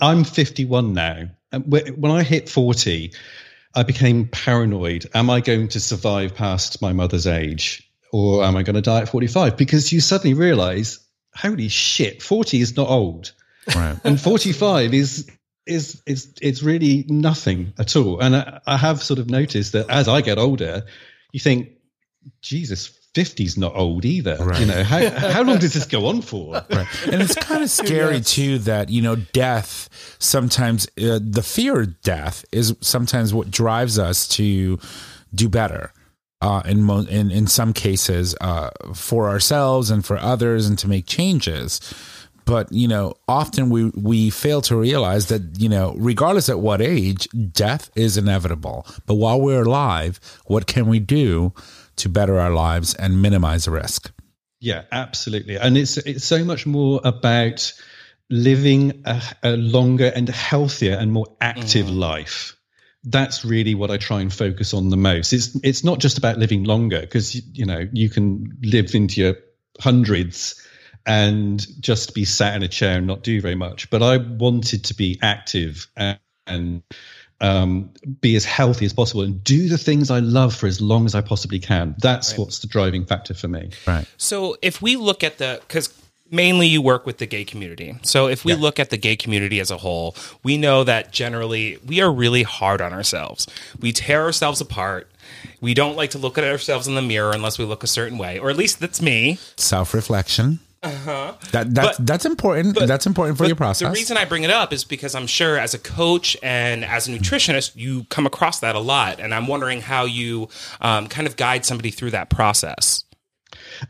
I'm 0.00 0.24
51 0.24 0.92
now. 0.92 1.28
And 1.52 1.70
when 1.70 2.10
I 2.10 2.22
hit 2.22 2.48
40, 2.48 3.12
I 3.74 3.82
became 3.82 4.28
paranoid. 4.28 5.06
Am 5.14 5.30
I 5.30 5.40
going 5.40 5.68
to 5.68 5.80
survive 5.80 6.34
past 6.34 6.82
my 6.82 6.92
mother's 6.92 7.26
age? 7.26 7.88
Or 8.12 8.44
am 8.44 8.56
I 8.56 8.62
going 8.62 8.74
to 8.74 8.82
die 8.82 9.02
at 9.02 9.08
45? 9.08 9.56
Because 9.56 9.92
you 9.92 10.00
suddenly 10.00 10.34
realize, 10.34 11.00
holy 11.34 11.68
shit, 11.68 12.22
40 12.22 12.60
is 12.60 12.76
not 12.76 12.88
old 12.88 13.32
right. 13.74 13.96
and 14.04 14.20
45 14.20 14.92
is 14.94 15.30
is 15.66 16.02
is 16.06 16.32
it's 16.42 16.62
really 16.62 17.04
nothing 17.08 17.72
at 17.78 17.96
all 17.96 18.20
and 18.20 18.36
I, 18.36 18.60
I 18.66 18.76
have 18.76 19.02
sort 19.02 19.18
of 19.18 19.30
noticed 19.30 19.72
that 19.72 19.88
as 19.88 20.08
i 20.08 20.20
get 20.20 20.36
older 20.38 20.82
you 21.32 21.40
think 21.40 21.70
jesus 22.42 22.90
50's 23.14 23.56
not 23.56 23.74
old 23.76 24.04
either 24.04 24.36
Right. 24.40 24.60
you 24.60 24.66
know 24.66 24.82
how, 24.82 25.08
how 25.08 25.42
long 25.44 25.58
does 25.58 25.72
this 25.72 25.86
go 25.86 26.06
on 26.06 26.20
for 26.20 26.54
Right. 26.70 26.86
And 27.10 27.22
it's 27.22 27.36
kind 27.36 27.62
of 27.62 27.70
scary 27.70 28.20
too 28.20 28.58
that, 28.60 28.90
you 28.90 29.00
know, 29.02 29.14
death 29.14 29.88
sometimes, 30.18 30.86
uh, 31.00 31.20
the 31.22 31.42
fear 31.44 31.80
of 31.82 32.00
death 32.02 32.44
is 32.50 32.74
sometimes 32.80 33.32
what 33.32 33.52
drives 33.52 34.00
us 34.00 34.26
to 34.30 34.80
do 35.32 35.48
better. 35.48 35.92
Uh, 36.40 36.60
in, 36.66 36.82
mo- 36.82 37.06
in 37.08 37.30
in 37.30 37.46
some 37.46 37.72
cases, 37.72 38.34
uh, 38.40 38.68
for 38.94 39.28
ourselves 39.28 39.90
and 39.90 40.04
for 40.04 40.18
others, 40.18 40.66
and 40.66 40.76
to 40.80 40.88
make 40.88 41.06
changes, 41.06 41.80
but 42.44 42.70
you 42.72 42.88
know, 42.88 43.14
often 43.28 43.70
we 43.70 43.90
we 43.90 44.30
fail 44.30 44.60
to 44.62 44.76
realize 44.76 45.26
that 45.26 45.42
you 45.58 45.68
know, 45.68 45.94
regardless 45.98 46.48
at 46.48 46.60
what 46.60 46.80
age, 46.80 47.28
death 47.52 47.90
is 47.94 48.16
inevitable. 48.16 48.86
But 49.06 49.14
while 49.14 49.40
we're 49.40 49.62
alive, 49.62 50.20
what 50.46 50.66
can 50.66 50.86
we 50.86 50.98
do 50.98 51.52
to 51.96 52.08
better 52.08 52.38
our 52.38 52.50
lives 52.50 52.94
and 52.94 53.22
minimize 53.22 53.64
the 53.64 53.70
risk? 53.70 54.12
Yeah, 54.60 54.82
absolutely. 54.92 55.56
And 55.56 55.76
it's 55.76 55.96
it's 55.98 56.24
so 56.24 56.44
much 56.44 56.66
more 56.66 57.00
about 57.04 57.72
living 58.30 59.02
a, 59.04 59.22
a 59.42 59.56
longer 59.56 60.10
and 60.14 60.28
healthier 60.28 60.96
and 60.96 61.12
more 61.12 61.26
active 61.40 61.86
mm. 61.86 61.98
life. 61.98 62.56
That's 63.04 63.44
really 63.44 63.74
what 63.74 63.90
I 63.90 63.98
try 63.98 64.22
and 64.22 64.32
focus 64.32 64.72
on 64.72 64.88
the 64.88 64.96
most. 64.96 65.32
It's 65.32 65.54
it's 65.62 65.84
not 65.84 65.98
just 65.98 66.16
about 66.16 66.38
living 66.38 66.64
longer 66.64 67.00
because 67.00 67.34
you 67.34 67.66
know 67.66 67.86
you 67.92 68.08
can 68.08 68.56
live 68.62 68.94
into 68.94 69.20
your 69.20 69.34
hundreds 69.80 70.60
and 71.06 71.66
just 71.80 72.14
be 72.14 72.24
sat 72.24 72.54
in 72.56 72.62
a 72.62 72.68
chair 72.68 72.98
and 72.98 73.06
not 73.06 73.22
do 73.22 73.40
very 73.40 73.54
much. 73.54 73.90
But 73.90 74.02
I 74.02 74.16
wanted 74.16 74.84
to 74.84 74.94
be 74.94 75.18
active 75.22 75.86
and, 75.96 76.18
and 76.46 76.82
um, 77.40 77.90
be 78.20 78.36
as 78.36 78.44
healthy 78.44 78.86
as 78.86 78.92
possible 78.92 79.22
and 79.22 79.42
do 79.44 79.68
the 79.68 79.78
things 79.78 80.10
I 80.10 80.20
love 80.20 80.54
for 80.54 80.66
as 80.66 80.80
long 80.80 81.04
as 81.04 81.14
I 81.14 81.20
possibly 81.20 81.58
can. 81.58 81.94
That's 81.98 82.38
what's 82.38 82.60
the 82.60 82.66
driving 82.66 83.04
factor 83.04 83.34
for 83.34 83.48
me. 83.48 83.70
Right. 83.86 84.06
So 84.16 84.56
if 84.62 84.80
we 84.80 84.96
look 84.96 85.22
at 85.22 85.38
the 85.38 85.60
because 85.66 85.92
mainly 86.30 86.66
you 86.66 86.80
work 86.80 87.06
with 87.06 87.18
the 87.18 87.26
gay 87.26 87.44
community. 87.44 87.96
So 88.02 88.26
if 88.28 88.44
we 88.44 88.54
look 88.54 88.80
at 88.80 88.90
the 88.90 88.96
gay 88.96 89.14
community 89.14 89.60
as 89.60 89.70
a 89.70 89.76
whole, 89.76 90.16
we 90.42 90.56
know 90.56 90.82
that 90.84 91.12
generally 91.12 91.78
we 91.86 92.00
are 92.00 92.10
really 92.10 92.42
hard 92.42 92.80
on 92.80 92.92
ourselves. 92.92 93.46
We 93.78 93.92
tear 93.92 94.22
ourselves 94.22 94.60
apart. 94.60 95.10
We 95.60 95.74
don't 95.74 95.96
like 95.96 96.10
to 96.10 96.18
look 96.18 96.36
at 96.38 96.44
ourselves 96.44 96.88
in 96.88 96.94
the 96.94 97.02
mirror 97.02 97.32
unless 97.32 97.58
we 97.58 97.64
look 97.64 97.82
a 97.84 97.86
certain 97.86 98.18
way, 98.18 98.38
or 98.38 98.50
at 98.50 98.56
least 98.56 98.80
that's 98.80 99.00
me. 99.00 99.38
self 99.56 99.94
reflection. 99.94 100.60
Uh-huh. 100.84 101.34
That 101.52 101.74
that's 101.74 101.96
But- 101.96 102.06
that's 102.06 102.26
important. 102.26 102.78
that's 102.78 103.06
important 103.06 103.38
for 103.38 103.46
your 103.46 103.56
process. 103.56 103.88
The 103.88 103.92
reason 103.92 104.16
I 104.16 104.24
bring 104.24 104.42
it 104.44 104.50
up 104.50 104.72
is 104.72 104.84
because 104.84 105.14
I'm 105.14 105.26
sure 105.26 105.58
as 105.58 105.74
a 105.74 105.78
coach 105.78 106.36
and 106.42 106.84
as 106.84 107.08
a 107.08 107.10
nutritionist, 107.10 107.72
you 107.74 108.04
come 108.10 108.26
across 108.26 108.60
that 108.60 108.74
a 108.76 108.80
lot, 108.80 109.20
and 109.20 109.34
I'm 109.34 109.46
wondering 109.46 109.80
how 109.80 110.04
you 110.04 110.48
um, 110.80 111.06
kind 111.08 111.26
of 111.26 111.36
guide 111.36 111.64
somebody 111.64 111.90
through 111.90 112.10
that 112.10 112.30
process. 112.30 113.04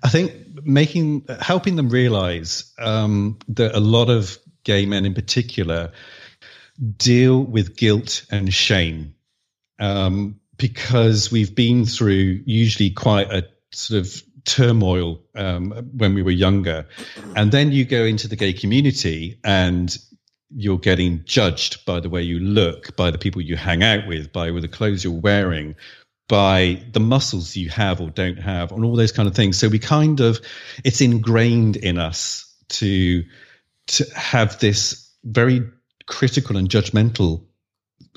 I 0.02 0.09
think 0.09 0.33
making 0.64 1.26
helping 1.40 1.76
them 1.76 1.88
realize 1.88 2.72
um, 2.78 3.38
that 3.48 3.74
a 3.74 3.80
lot 3.80 4.09
of 4.09 4.38
gay 4.64 4.87
men, 4.87 5.04
in 5.04 5.14
particular, 5.14 5.92
deal 6.96 7.44
with 7.44 7.76
guilt 7.76 8.24
and 8.30 8.52
shame 8.52 9.14
um, 9.78 10.40
because 10.57 11.30
we've 11.30 11.54
been 11.54 11.85
through 11.87 12.42
usually 12.46 12.90
quite 12.90 13.30
a 13.33 13.46
sort 13.72 14.00
of 14.00 14.22
turmoil 14.44 15.20
um, 15.35 15.70
when 15.96 16.14
we 16.14 16.22
were 16.22 16.30
younger, 16.30 16.87
and 17.37 17.52
then 17.52 17.72
you 17.72 17.85
go 17.85 18.04
into 18.04 18.28
the 18.28 18.37
gay 18.37 18.52
community 18.52 19.38
and 19.44 19.96
you're 20.50 20.78
getting 20.78 21.22
judged 21.24 21.85
by 21.85 22.00
the 22.00 22.09
way 22.09 22.22
you 22.22 22.38
look, 22.38 22.94
by 22.96 23.11
the 23.11 23.18
people 23.18 23.42
you 23.42 23.57
hang 23.57 23.83
out 23.83 24.07
with, 24.07 24.33
by 24.33 24.50
the 24.50 24.68
clothes 24.68 25.02
you're 25.02 25.12
wearing, 25.12 25.74
by 26.28 26.83
the 26.92 27.00
muscles 27.00 27.57
you 27.57 27.68
have 27.70 28.00
or 28.00 28.11
don't 28.11 28.38
have, 28.38 28.70
and 28.72 28.85
all 28.85 28.96
those 28.96 29.12
kind 29.12 29.28
of 29.28 29.35
things. 29.35 29.59
So 29.59 29.68
we 29.68 29.78
kind 29.78 30.20
of, 30.20 30.40
it's 30.85 31.00
ingrained 31.00 31.76
in 31.76 31.98
us 31.98 32.54
to 32.68 33.24
to 33.87 34.04
have 34.14 34.59
this 34.61 35.12
very 35.24 35.62
critical 36.07 36.57
and 36.57 36.68
judgmental 36.68 37.44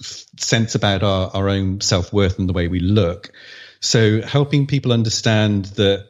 sense 0.02 0.76
about 0.76 1.04
our, 1.04 1.30
our 1.34 1.50
own 1.50 1.82
self 1.82 2.14
worth 2.14 2.40
and 2.40 2.48
the 2.48 2.54
way 2.54 2.68
we 2.68 2.80
look. 2.80 3.32
So 3.80 4.22
helping 4.22 4.68
people 4.68 4.92
understand 4.92 5.66
that 5.76 6.08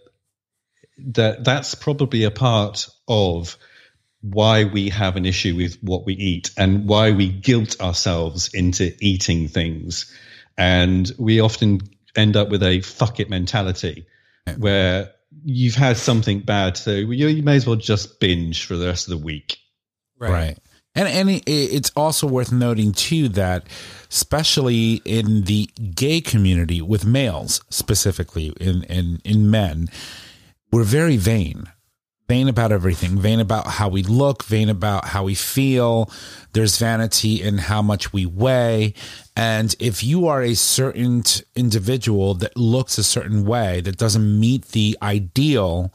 that 0.97 1.43
that's 1.43 1.75
probably 1.75 2.23
a 2.23 2.31
part 2.31 2.87
of 3.07 3.57
why 4.21 4.63
we 4.65 4.89
have 4.89 5.15
an 5.15 5.25
issue 5.25 5.55
with 5.55 5.77
what 5.81 6.05
we 6.05 6.13
eat 6.13 6.51
and 6.57 6.87
why 6.87 7.11
we 7.11 7.29
guilt 7.29 7.79
ourselves 7.79 8.49
into 8.53 8.91
eating 8.99 9.47
things. 9.47 10.13
And 10.57 11.11
we 11.19 11.39
often 11.39 11.81
end 12.15 12.35
up 12.35 12.49
with 12.49 12.63
a 12.63 12.81
fuck 12.81 13.19
it 13.19 13.29
mentality 13.29 14.07
where 14.57 15.11
you've 15.43 15.75
had 15.75 15.97
something 15.97 16.39
bad. 16.39 16.77
So 16.77 16.91
you, 16.91 17.27
you 17.27 17.43
may 17.43 17.55
as 17.55 17.67
well 17.67 17.75
just 17.75 18.19
binge 18.19 18.65
for 18.65 18.75
the 18.75 18.87
rest 18.87 19.07
of 19.07 19.11
the 19.11 19.23
week. 19.23 19.57
right. 20.31 20.57
And 20.95 21.07
and 21.07 21.43
it's 21.45 21.91
also 21.95 22.25
worth 22.25 22.51
noting 22.51 22.91
too 22.91 23.29
that, 23.29 23.67
especially 24.09 24.95
in 25.05 25.43
the 25.43 25.69
gay 25.93 26.21
community 26.21 26.81
with 26.81 27.05
males 27.05 27.61
specifically, 27.69 28.51
in 28.59 28.81
in 28.85 29.21
in 29.23 29.51
men, 29.51 29.89
we're 30.71 30.83
very 30.83 31.17
vain. 31.17 31.71
Vain 32.27 32.49
about 32.49 32.73
everything, 32.73 33.17
vain 33.17 33.39
about 33.39 33.67
how 33.67 33.87
we 33.87 34.03
look, 34.03 34.43
vain 34.43 34.67
about 34.67 35.05
how 35.05 35.23
we 35.23 35.33
feel. 35.33 36.11
There's 36.51 36.77
vanity 36.77 37.41
in 37.41 37.57
how 37.57 37.81
much 37.81 38.11
we 38.11 38.25
weigh. 38.25 38.93
And 39.33 39.73
if 39.79 40.03
you 40.03 40.27
are 40.27 40.41
a 40.41 40.53
certain 40.53 41.23
individual 41.55 42.33
that 42.35 42.57
looks 42.57 42.97
a 42.97 43.03
certain 43.03 43.45
way 43.45 43.79
that 43.79 43.95
doesn't 43.95 44.39
meet 44.39 44.65
the 44.69 44.97
ideal 45.01 45.93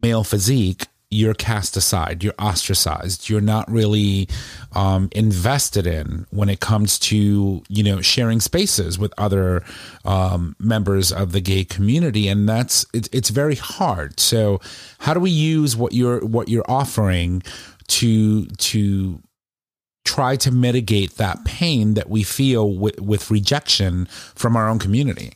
male 0.00 0.22
physique, 0.22 0.86
you're 1.12 1.34
cast 1.34 1.76
aside, 1.76 2.24
you're 2.24 2.34
ostracized, 2.38 3.28
you're 3.28 3.40
not 3.40 3.70
really 3.70 4.28
um, 4.72 5.08
invested 5.12 5.86
in 5.86 6.26
when 6.30 6.48
it 6.48 6.60
comes 6.60 6.98
to 6.98 7.62
you 7.68 7.82
know 7.82 8.00
sharing 8.00 8.40
spaces 8.40 8.98
with 8.98 9.12
other 9.18 9.62
um, 10.04 10.56
members 10.58 11.12
of 11.12 11.32
the 11.32 11.40
gay 11.40 11.64
community, 11.64 12.28
and 12.28 12.48
that's 12.48 12.86
it, 12.92 13.08
it's 13.12 13.30
very 13.30 13.56
hard. 13.56 14.18
So, 14.18 14.60
how 14.98 15.14
do 15.14 15.20
we 15.20 15.30
use 15.30 15.76
what 15.76 15.92
you're 15.92 16.24
what 16.24 16.48
you're 16.48 16.68
offering 16.68 17.42
to 17.88 18.46
to 18.46 19.20
try 20.04 20.36
to 20.36 20.50
mitigate 20.50 21.16
that 21.16 21.44
pain 21.44 21.94
that 21.94 22.10
we 22.10 22.22
feel 22.22 22.74
with, 22.74 23.00
with 23.00 23.30
rejection 23.30 24.06
from 24.34 24.56
our 24.56 24.68
own 24.68 24.78
community? 24.78 25.34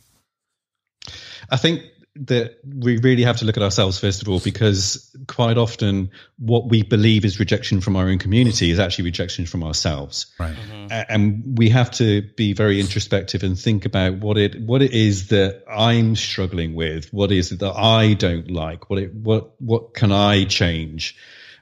I 1.49 1.57
think 1.57 1.83
that 2.21 2.57
we 2.65 2.97
really 2.97 3.23
have 3.23 3.37
to 3.37 3.45
look 3.45 3.57
at 3.57 3.63
ourselves 3.63 3.99
first 3.99 4.21
of 4.21 4.29
all, 4.29 4.39
because 4.39 5.15
quite 5.27 5.57
often 5.57 6.09
what 6.37 6.69
we 6.69 6.83
believe 6.83 7.25
is 7.25 7.39
rejection 7.39 7.81
from 7.81 7.95
our 7.95 8.07
own 8.07 8.17
community 8.17 8.71
is 8.71 8.79
actually 8.79 9.05
rejection 9.05 9.45
from 9.45 9.63
ourselves. 9.63 10.27
Right. 10.39 10.55
Mm-hmm. 10.55 10.91
A- 10.91 11.11
And 11.11 11.57
we 11.57 11.69
have 11.69 11.91
to 11.91 12.21
be 12.35 12.53
very 12.53 12.79
introspective 12.79 13.43
and 13.43 13.57
think 13.57 13.85
about 13.85 14.17
what 14.17 14.37
it 14.37 14.59
what 14.59 14.81
it 14.81 14.91
is 14.93 15.27
that 15.27 15.63
I'm 15.69 16.15
struggling 16.15 16.75
with, 16.75 17.13
what 17.13 17.31
is 17.31 17.51
it 17.51 17.59
that 17.59 17.73
I 17.75 18.13
don't 18.13 18.49
like, 18.49 18.89
what 18.89 18.99
it 18.99 19.13
what 19.13 19.59
what 19.61 19.93
can 19.93 20.11
I 20.11 20.45
change, 20.45 21.15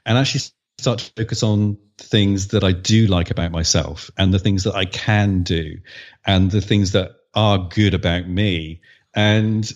and 0.04 0.16
actually 0.16 0.42
start 0.78 0.98
to 1.00 1.12
focus 1.16 1.42
on 1.42 1.78
things 1.98 2.48
that 2.48 2.62
I 2.62 2.72
do 2.72 3.06
like 3.06 3.30
about 3.30 3.50
myself 3.50 4.10
and 4.18 4.32
the 4.32 4.38
things 4.38 4.64
that 4.64 4.74
I 4.74 4.84
can 4.84 5.42
do 5.42 5.78
and 6.26 6.50
the 6.50 6.60
things 6.60 6.92
that 6.92 7.12
are 7.34 7.68
good 7.68 7.94
about 7.94 8.28
me. 8.28 8.82
And 9.14 9.70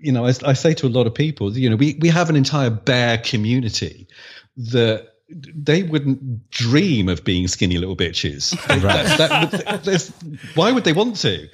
you 0.00 0.12
know, 0.12 0.26
I, 0.26 0.32
I 0.44 0.52
say 0.52 0.74
to 0.74 0.86
a 0.86 0.88
lot 0.88 1.06
of 1.06 1.14
people, 1.14 1.56
you 1.56 1.68
know, 1.70 1.76
we, 1.76 1.96
we 2.00 2.08
have 2.08 2.28
an 2.30 2.36
entire 2.36 2.70
bear 2.70 3.18
community 3.18 4.06
that 4.56 5.08
they 5.28 5.82
wouldn't 5.82 6.50
dream 6.50 7.08
of 7.08 7.24
being 7.24 7.48
skinny 7.48 7.78
little 7.78 7.96
bitches. 7.96 8.54
That- 8.82 9.18
that- 9.18 9.84
that's- 9.84 10.12
why 10.54 10.72
would 10.72 10.84
they 10.84 10.92
want 10.92 11.16
to? 11.16 11.48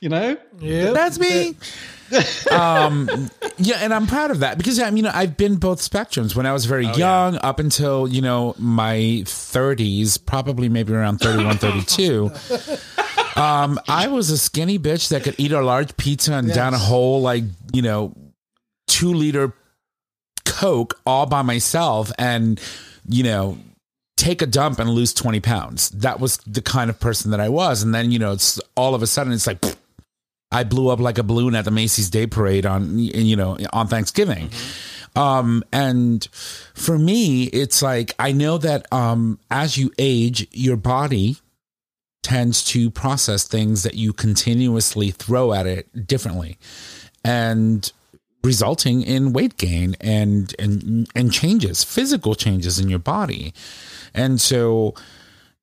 You 0.00 0.08
know? 0.10 0.36
Yeah. 0.60 0.92
That's 0.92 1.18
me. 1.18 1.56
um, 2.52 3.08
yeah, 3.58 3.78
and 3.80 3.92
I'm 3.92 4.06
proud 4.06 4.30
of 4.30 4.38
that 4.38 4.58
because 4.58 4.78
I 4.78 4.90
mean 4.92 5.06
I've 5.06 5.36
been 5.36 5.56
both 5.56 5.80
spectrums. 5.80 6.36
When 6.36 6.46
I 6.46 6.52
was 6.52 6.64
very 6.64 6.86
young, 6.86 7.36
up 7.38 7.58
until 7.58 8.06
you 8.06 8.20
know 8.22 8.54
my 8.58 8.94
30s, 9.24 10.24
probably 10.24 10.68
maybe 10.68 10.92
around 10.92 11.18
31, 11.18 11.56
32. 11.58 12.30
Um, 13.36 13.78
I 13.86 14.08
was 14.08 14.30
a 14.30 14.38
skinny 14.38 14.78
bitch 14.78 15.10
that 15.10 15.22
could 15.22 15.34
eat 15.38 15.52
a 15.52 15.60
large 15.60 15.96
pizza 15.96 16.32
and 16.34 16.52
down 16.52 16.72
a 16.72 16.78
whole 16.78 17.20
like 17.20 17.44
you 17.72 17.82
know 17.82 18.14
two 18.86 19.12
liter 19.12 19.52
Coke 20.44 20.98
all 21.04 21.26
by 21.26 21.42
myself, 21.42 22.10
and 22.18 22.60
you 23.06 23.22
know 23.22 23.58
take 24.16 24.40
a 24.42 24.46
dump 24.46 24.78
and 24.78 24.90
lose 24.90 25.12
20 25.12 25.40
pounds. 25.40 25.90
That 25.90 26.20
was 26.20 26.38
the 26.38 26.62
kind 26.62 26.90
of 26.90 26.98
person 26.98 27.30
that 27.30 27.40
I 27.40 27.48
was. 27.48 27.82
And 27.82 27.94
then, 27.94 28.10
you 28.10 28.18
know, 28.18 28.32
it's 28.32 28.58
all 28.74 28.94
of 28.94 29.02
a 29.02 29.06
sudden 29.06 29.32
it's 29.32 29.46
like, 29.46 29.62
I 30.50 30.64
blew 30.64 30.88
up 30.88 31.00
like 31.00 31.18
a 31.18 31.22
balloon 31.22 31.54
at 31.54 31.64
the 31.64 31.70
Macy's 31.70 32.08
Day 32.08 32.26
Parade 32.26 32.66
on, 32.66 32.98
you 32.98 33.36
know, 33.36 33.58
on 33.72 33.88
Thanksgiving. 33.88 34.50
Um, 35.14 35.64
and 35.72 36.26
for 36.74 36.98
me, 36.98 37.44
it's 37.44 37.82
like, 37.82 38.14
I 38.18 38.32
know 38.32 38.58
that, 38.58 38.90
um, 38.92 39.38
as 39.50 39.76
you 39.76 39.90
age, 39.98 40.46
your 40.52 40.76
body 40.76 41.36
tends 42.26 42.64
to 42.64 42.90
process 42.90 43.46
things 43.46 43.84
that 43.84 43.94
you 43.94 44.12
continuously 44.12 45.12
throw 45.12 45.52
at 45.52 45.64
it 45.64 46.08
differently 46.08 46.58
and 47.24 47.92
resulting 48.42 49.02
in 49.02 49.32
weight 49.32 49.56
gain 49.56 49.94
and, 50.00 50.52
and, 50.58 51.08
and 51.14 51.32
changes, 51.32 51.84
physical 51.84 52.34
changes 52.34 52.80
in 52.80 52.88
your 52.88 52.98
body. 52.98 53.54
And 54.12 54.40
so, 54.40 54.96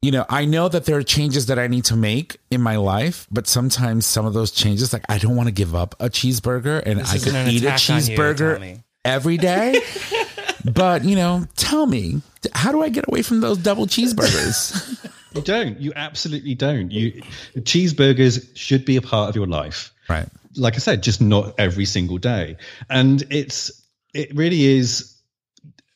you 0.01 0.11
know, 0.11 0.25
I 0.29 0.45
know 0.45 0.69
that 0.69 0.85
there 0.85 0.95
are 0.95 1.03
changes 1.03 1.47
that 1.47 1.59
I 1.59 1.67
need 1.67 1.83
to 1.85 1.97
make 1.97 2.37
in 2.49 2.61
my 2.61 2.77
life, 2.77 3.27
but 3.29 3.45
sometimes 3.45 4.05
some 4.05 4.25
of 4.25 4.33
those 4.33 4.49
changes, 4.49 4.93
like 4.93 5.03
I 5.09 5.17
don't 5.17 5.35
want 5.35 5.47
to 5.47 5.53
give 5.53 5.75
up 5.75 5.95
a 5.99 6.09
cheeseburger 6.09 6.81
and 6.85 7.01
I 7.01 7.17
could 7.17 7.35
an 7.35 7.49
eat 7.49 7.65
a 7.65 7.67
on 7.67 7.73
you, 7.73 7.77
cheeseburger 7.77 8.81
every 9.03 9.35
day. 9.35 9.81
but, 10.63 11.03
you 11.03 11.17
know, 11.17 11.45
tell 11.57 11.87
me, 11.87 12.21
how 12.53 12.71
do 12.71 12.81
I 12.81 12.87
get 12.87 13.05
away 13.09 13.21
from 13.21 13.41
those 13.41 13.57
double 13.57 13.85
cheeseburgers? 13.85 15.09
You 15.33 15.41
don't. 15.41 15.79
You 15.79 15.93
absolutely 15.95 16.55
don't. 16.55 16.91
You 16.91 17.23
cheeseburgers 17.57 18.55
should 18.55 18.85
be 18.85 18.97
a 18.97 19.01
part 19.01 19.29
of 19.29 19.35
your 19.35 19.47
life. 19.47 19.93
right. 20.09 20.27
Like 20.55 20.75
I 20.75 20.77
said, 20.77 21.01
just 21.01 21.19
not 21.19 21.55
every 21.57 21.85
single 21.85 22.19
day. 22.19 22.57
And 22.89 23.23
it's 23.31 23.71
it 24.13 24.35
really 24.35 24.63
is 24.63 25.17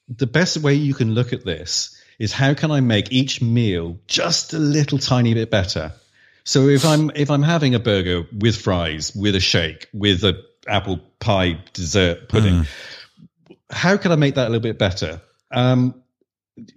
the 0.09 0.25
best 0.25 0.57
way 0.57 0.73
you 0.73 0.93
can 0.93 1.13
look 1.13 1.33
at 1.33 1.45
this 1.45 2.01
is 2.17 2.31
how 2.33 2.53
can 2.53 2.71
I 2.71 2.79
make 2.79 3.11
each 3.11 3.41
meal 3.41 3.99
just 4.07 4.53
a 4.53 4.59
little 4.59 4.97
tiny 4.97 5.33
bit 5.33 5.51
better? 5.51 5.93
So 6.43 6.69
if 6.69 6.85
I'm 6.85 7.11
if 7.13 7.29
I'm 7.29 7.43
having 7.43 7.75
a 7.75 7.79
burger 7.79 8.25
with 8.31 8.55
fries, 8.55 9.13
with 9.15 9.35
a 9.35 9.39
shake, 9.39 9.87
with 9.93 10.23
a 10.23 10.41
apple 10.67 10.99
pie 11.19 11.59
dessert 11.73 12.29
pudding, 12.29 12.65
how 13.69 13.97
can 13.97 14.11
I 14.11 14.15
make 14.15 14.35
that 14.35 14.47
a 14.47 14.49
little 14.49 14.61
bit 14.61 14.79
better? 14.79 15.21
Um, 15.51 16.01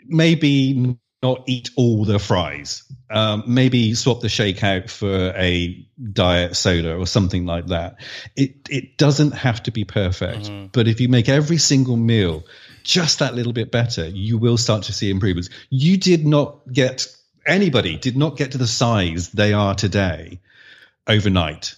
maybe 0.07 0.99
not 1.23 1.43
eat 1.47 1.71
all 1.77 2.05
the 2.05 2.19
fries. 2.19 2.83
Um, 3.11 3.43
maybe 3.47 3.95
swap 3.95 4.21
the 4.21 4.29
shake 4.29 4.63
out 4.65 4.89
for 4.89 5.33
a 5.37 5.87
diet 6.13 6.57
soda 6.57 6.97
or 6.97 7.07
something 7.07 7.45
like 7.45 7.67
that. 7.67 7.97
It 8.37 8.69
it 8.71 8.97
doesn't 8.97 9.33
have 9.33 9.63
to 9.65 9.71
be 9.71 9.85
perfect, 9.85 10.51
but 10.73 10.89
if 10.89 11.01
you 11.01 11.09
make 11.09 11.29
every 11.29 11.59
single 11.59 11.97
meal 11.97 12.45
just 12.85 13.19
that 13.19 13.35
little 13.35 13.53
bit 13.53 13.71
better, 13.71 14.09
you 14.09 14.39
will 14.39 14.57
start 14.57 14.85
to 14.85 14.93
see 14.93 15.11
improvements. 15.11 15.51
You 15.69 15.97
did 15.99 16.27
not 16.27 16.61
get 16.73 17.07
anybody 17.47 17.97
did 17.97 18.17
not 18.17 18.37
get 18.37 18.53
to 18.53 18.59
the 18.59 18.67
size 18.67 19.31
they 19.31 19.53
are 19.53 19.75
today 19.75 20.41
overnight. 21.07 21.75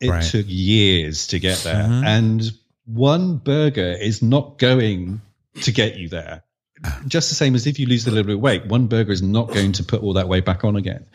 It 0.00 0.10
Right. 0.10 0.22
took 0.22 0.46
years 0.48 1.28
to 1.28 1.38
get 1.38 1.58
there, 1.58 1.88
and 2.04 2.52
one 2.84 3.38
burger 3.38 3.92
is 3.92 4.22
not 4.22 4.58
going 4.58 5.22
to 5.62 5.72
get 5.72 5.96
you 5.96 6.08
there 6.10 6.42
just 7.06 7.28
the 7.28 7.34
same 7.34 7.54
as 7.54 7.66
if 7.66 7.78
you 7.78 7.86
lose 7.86 8.06
a 8.06 8.10
little 8.10 8.26
bit 8.26 8.36
of 8.36 8.40
weight, 8.40 8.66
one 8.66 8.86
burger 8.86 9.12
is 9.12 9.22
not 9.22 9.48
going 9.48 9.72
to 9.72 9.84
put 9.84 10.02
all 10.02 10.14
that 10.14 10.28
weight 10.28 10.44
back 10.44 10.64
on 10.64 10.76
again. 10.76 11.06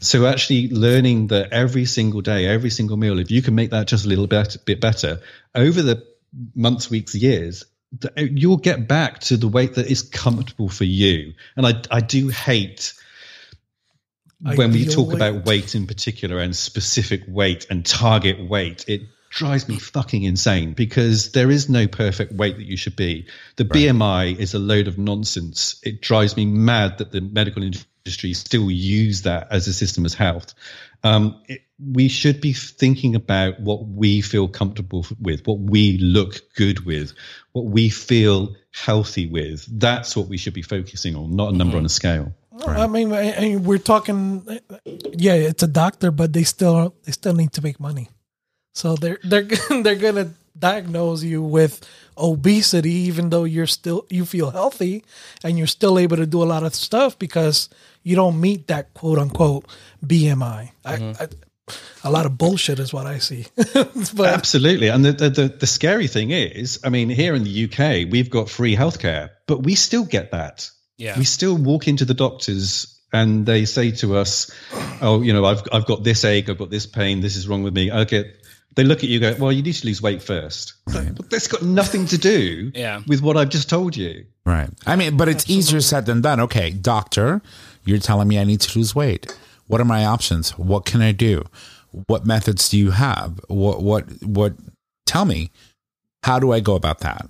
So 0.00 0.26
actually 0.26 0.68
learning 0.68 1.28
that 1.28 1.52
every 1.52 1.84
single 1.84 2.20
day, 2.20 2.46
every 2.46 2.70
single 2.70 2.96
meal, 2.96 3.18
if 3.18 3.30
you 3.30 3.42
can 3.42 3.54
make 3.54 3.70
that 3.70 3.86
just 3.86 4.04
a 4.04 4.08
little 4.08 4.26
bit, 4.26 4.56
bit 4.64 4.80
better 4.80 5.20
over 5.54 5.82
the 5.82 6.06
months, 6.54 6.90
weeks, 6.90 7.14
years, 7.14 7.64
uh, 8.04 8.08
you'll 8.16 8.56
get 8.56 8.88
back 8.88 9.20
to 9.20 9.36
the 9.36 9.48
weight 9.48 9.74
that 9.74 9.86
is 9.86 10.02
comfortable 10.02 10.68
for 10.68 10.84
you. 10.84 11.34
And 11.56 11.66
I, 11.66 11.82
I 11.90 12.00
do 12.00 12.28
hate 12.28 12.94
when 14.40 14.72
we 14.72 14.84
talk 14.86 15.08
weight. 15.08 15.16
about 15.16 15.46
weight 15.46 15.74
in 15.74 15.86
particular 15.86 16.38
and 16.38 16.54
specific 16.54 17.22
weight 17.26 17.66
and 17.70 17.86
target 17.86 18.48
weight, 18.48 18.84
it 18.88 19.02
drives 19.34 19.68
me 19.68 19.78
fucking 19.78 20.22
insane 20.22 20.72
because 20.74 21.32
there 21.32 21.50
is 21.50 21.68
no 21.68 21.88
perfect 21.88 22.32
weight 22.32 22.56
that 22.56 22.66
you 22.66 22.76
should 22.76 22.94
be. 22.94 23.26
The 23.56 23.64
BMI 23.64 24.38
is 24.38 24.54
a 24.54 24.60
load 24.60 24.86
of 24.86 24.96
nonsense. 24.96 25.80
It 25.82 26.00
drives 26.00 26.36
me 26.36 26.46
mad 26.46 26.98
that 26.98 27.10
the 27.10 27.20
medical 27.20 27.64
industry 27.64 28.32
still 28.32 28.70
use 28.70 29.22
that 29.22 29.48
as 29.50 29.66
a 29.66 29.72
system 29.72 30.04
as 30.04 30.14
health. 30.14 30.54
Um, 31.02 31.42
it, 31.48 31.62
we 31.84 32.06
should 32.06 32.40
be 32.40 32.52
thinking 32.52 33.16
about 33.16 33.58
what 33.58 33.84
we 33.84 34.20
feel 34.20 34.46
comfortable 34.46 35.04
with, 35.20 35.44
what 35.46 35.58
we 35.58 35.98
look 35.98 36.54
good 36.54 36.86
with, 36.86 37.12
what 37.52 37.64
we 37.64 37.88
feel 37.88 38.54
healthy 38.70 39.26
with. 39.26 39.66
That's 39.68 40.16
what 40.16 40.28
we 40.28 40.36
should 40.36 40.54
be 40.54 40.62
focusing 40.62 41.16
on, 41.16 41.34
not 41.34 41.52
a 41.52 41.56
number 41.56 41.76
on 41.76 41.84
a 41.84 41.88
scale. 41.88 42.32
I 42.64 42.86
mean, 42.86 43.12
I, 43.12 43.34
I 43.34 43.40
mean, 43.40 43.64
we're 43.64 43.78
talking. 43.78 44.46
Yeah, 44.86 45.34
it's 45.34 45.64
a 45.64 45.66
doctor, 45.66 46.12
but 46.12 46.32
they 46.32 46.44
still 46.44 46.94
they 47.02 47.10
still 47.10 47.34
need 47.34 47.52
to 47.54 47.62
make 47.62 47.80
money. 47.80 48.08
So 48.74 48.96
they're 48.96 49.18
they're 49.24 49.42
they're 49.82 49.96
gonna 49.96 50.30
diagnose 50.58 51.22
you 51.22 51.42
with 51.42 51.86
obesity, 52.18 52.92
even 52.92 53.30
though 53.30 53.44
you're 53.44 53.66
still 53.66 54.06
you 54.10 54.24
feel 54.24 54.50
healthy 54.50 55.04
and 55.42 55.56
you're 55.58 55.66
still 55.66 55.98
able 55.98 56.16
to 56.16 56.26
do 56.26 56.42
a 56.42 56.44
lot 56.44 56.62
of 56.62 56.74
stuff 56.74 57.18
because 57.18 57.68
you 58.02 58.16
don't 58.16 58.40
meet 58.40 58.66
that 58.68 58.92
quote 58.94 59.18
unquote 59.18 59.66
BMI. 60.04 60.70
I, 60.84 60.96
mm-hmm. 60.96 61.22
I, 61.22 61.28
a 62.02 62.10
lot 62.10 62.26
of 62.26 62.36
bullshit 62.36 62.78
is 62.78 62.92
what 62.92 63.06
I 63.06 63.18
see. 63.18 63.46
but 63.56 64.28
Absolutely. 64.28 64.88
And 64.88 65.04
the, 65.04 65.12
the, 65.12 65.30
the, 65.30 65.48
the 65.48 65.66
scary 65.66 66.06
thing 66.06 66.30
is, 66.30 66.78
I 66.84 66.90
mean, 66.90 67.08
here 67.08 67.34
in 67.34 67.44
the 67.44 67.64
UK, 67.64 68.10
we've 68.12 68.28
got 68.28 68.50
free 68.50 68.76
healthcare, 68.76 69.30
but 69.46 69.62
we 69.62 69.74
still 69.74 70.04
get 70.04 70.32
that. 70.32 70.68
Yeah. 70.98 71.18
We 71.18 71.24
still 71.24 71.56
walk 71.56 71.88
into 71.88 72.04
the 72.04 72.12
doctors 72.12 73.00
and 73.14 73.46
they 73.46 73.64
say 73.64 73.92
to 73.92 74.16
us, 74.16 74.50
oh, 75.00 75.22
you 75.22 75.32
know, 75.32 75.46
I've, 75.46 75.62
I've 75.72 75.86
got 75.86 76.04
this 76.04 76.24
ache, 76.26 76.50
I've 76.50 76.58
got 76.58 76.68
this 76.68 76.84
pain, 76.84 77.20
this 77.20 77.36
is 77.36 77.48
wrong 77.48 77.62
with 77.62 77.74
me. 77.74 77.90
Okay. 77.90 78.30
They 78.76 78.84
look 78.84 78.98
at 79.04 79.08
you 79.10 79.24
and 79.24 79.36
go, 79.38 79.42
well, 79.44 79.52
you 79.52 79.62
need 79.62 79.74
to 79.74 79.86
lose 79.86 80.02
weight 80.02 80.22
first. 80.22 80.74
But 80.86 81.30
that's 81.30 81.46
got 81.46 81.62
nothing 81.62 82.06
to 82.06 82.18
do 82.18 82.72
Yeah. 82.74 83.02
with 83.06 83.22
what 83.22 83.36
I've 83.36 83.50
just 83.50 83.68
told 83.70 83.96
you. 83.96 84.24
Right. 84.44 84.68
I 84.86 84.96
mean, 84.96 85.16
but 85.16 85.28
it's 85.28 85.48
easier 85.48 85.80
said 85.80 86.06
than 86.06 86.20
done. 86.20 86.40
Okay, 86.40 86.70
doctor, 86.70 87.40
you're 87.84 87.98
telling 87.98 88.28
me 88.28 88.38
I 88.38 88.44
need 88.44 88.60
to 88.62 88.78
lose 88.78 88.94
weight. 88.94 89.36
What 89.66 89.80
are 89.80 89.84
my 89.86 90.04
options? 90.04 90.58
What 90.58 90.84
can 90.84 91.00
I 91.02 91.12
do? 91.12 91.44
What 92.08 92.26
methods 92.26 92.68
do 92.68 92.76
you 92.78 92.90
have? 92.90 93.40
What 93.48 93.82
what 93.82 94.04
what 94.22 94.54
tell 95.06 95.24
me. 95.24 95.50
How 96.24 96.38
do 96.38 96.52
I 96.52 96.60
go 96.60 96.74
about 96.74 96.98
that? 97.00 97.26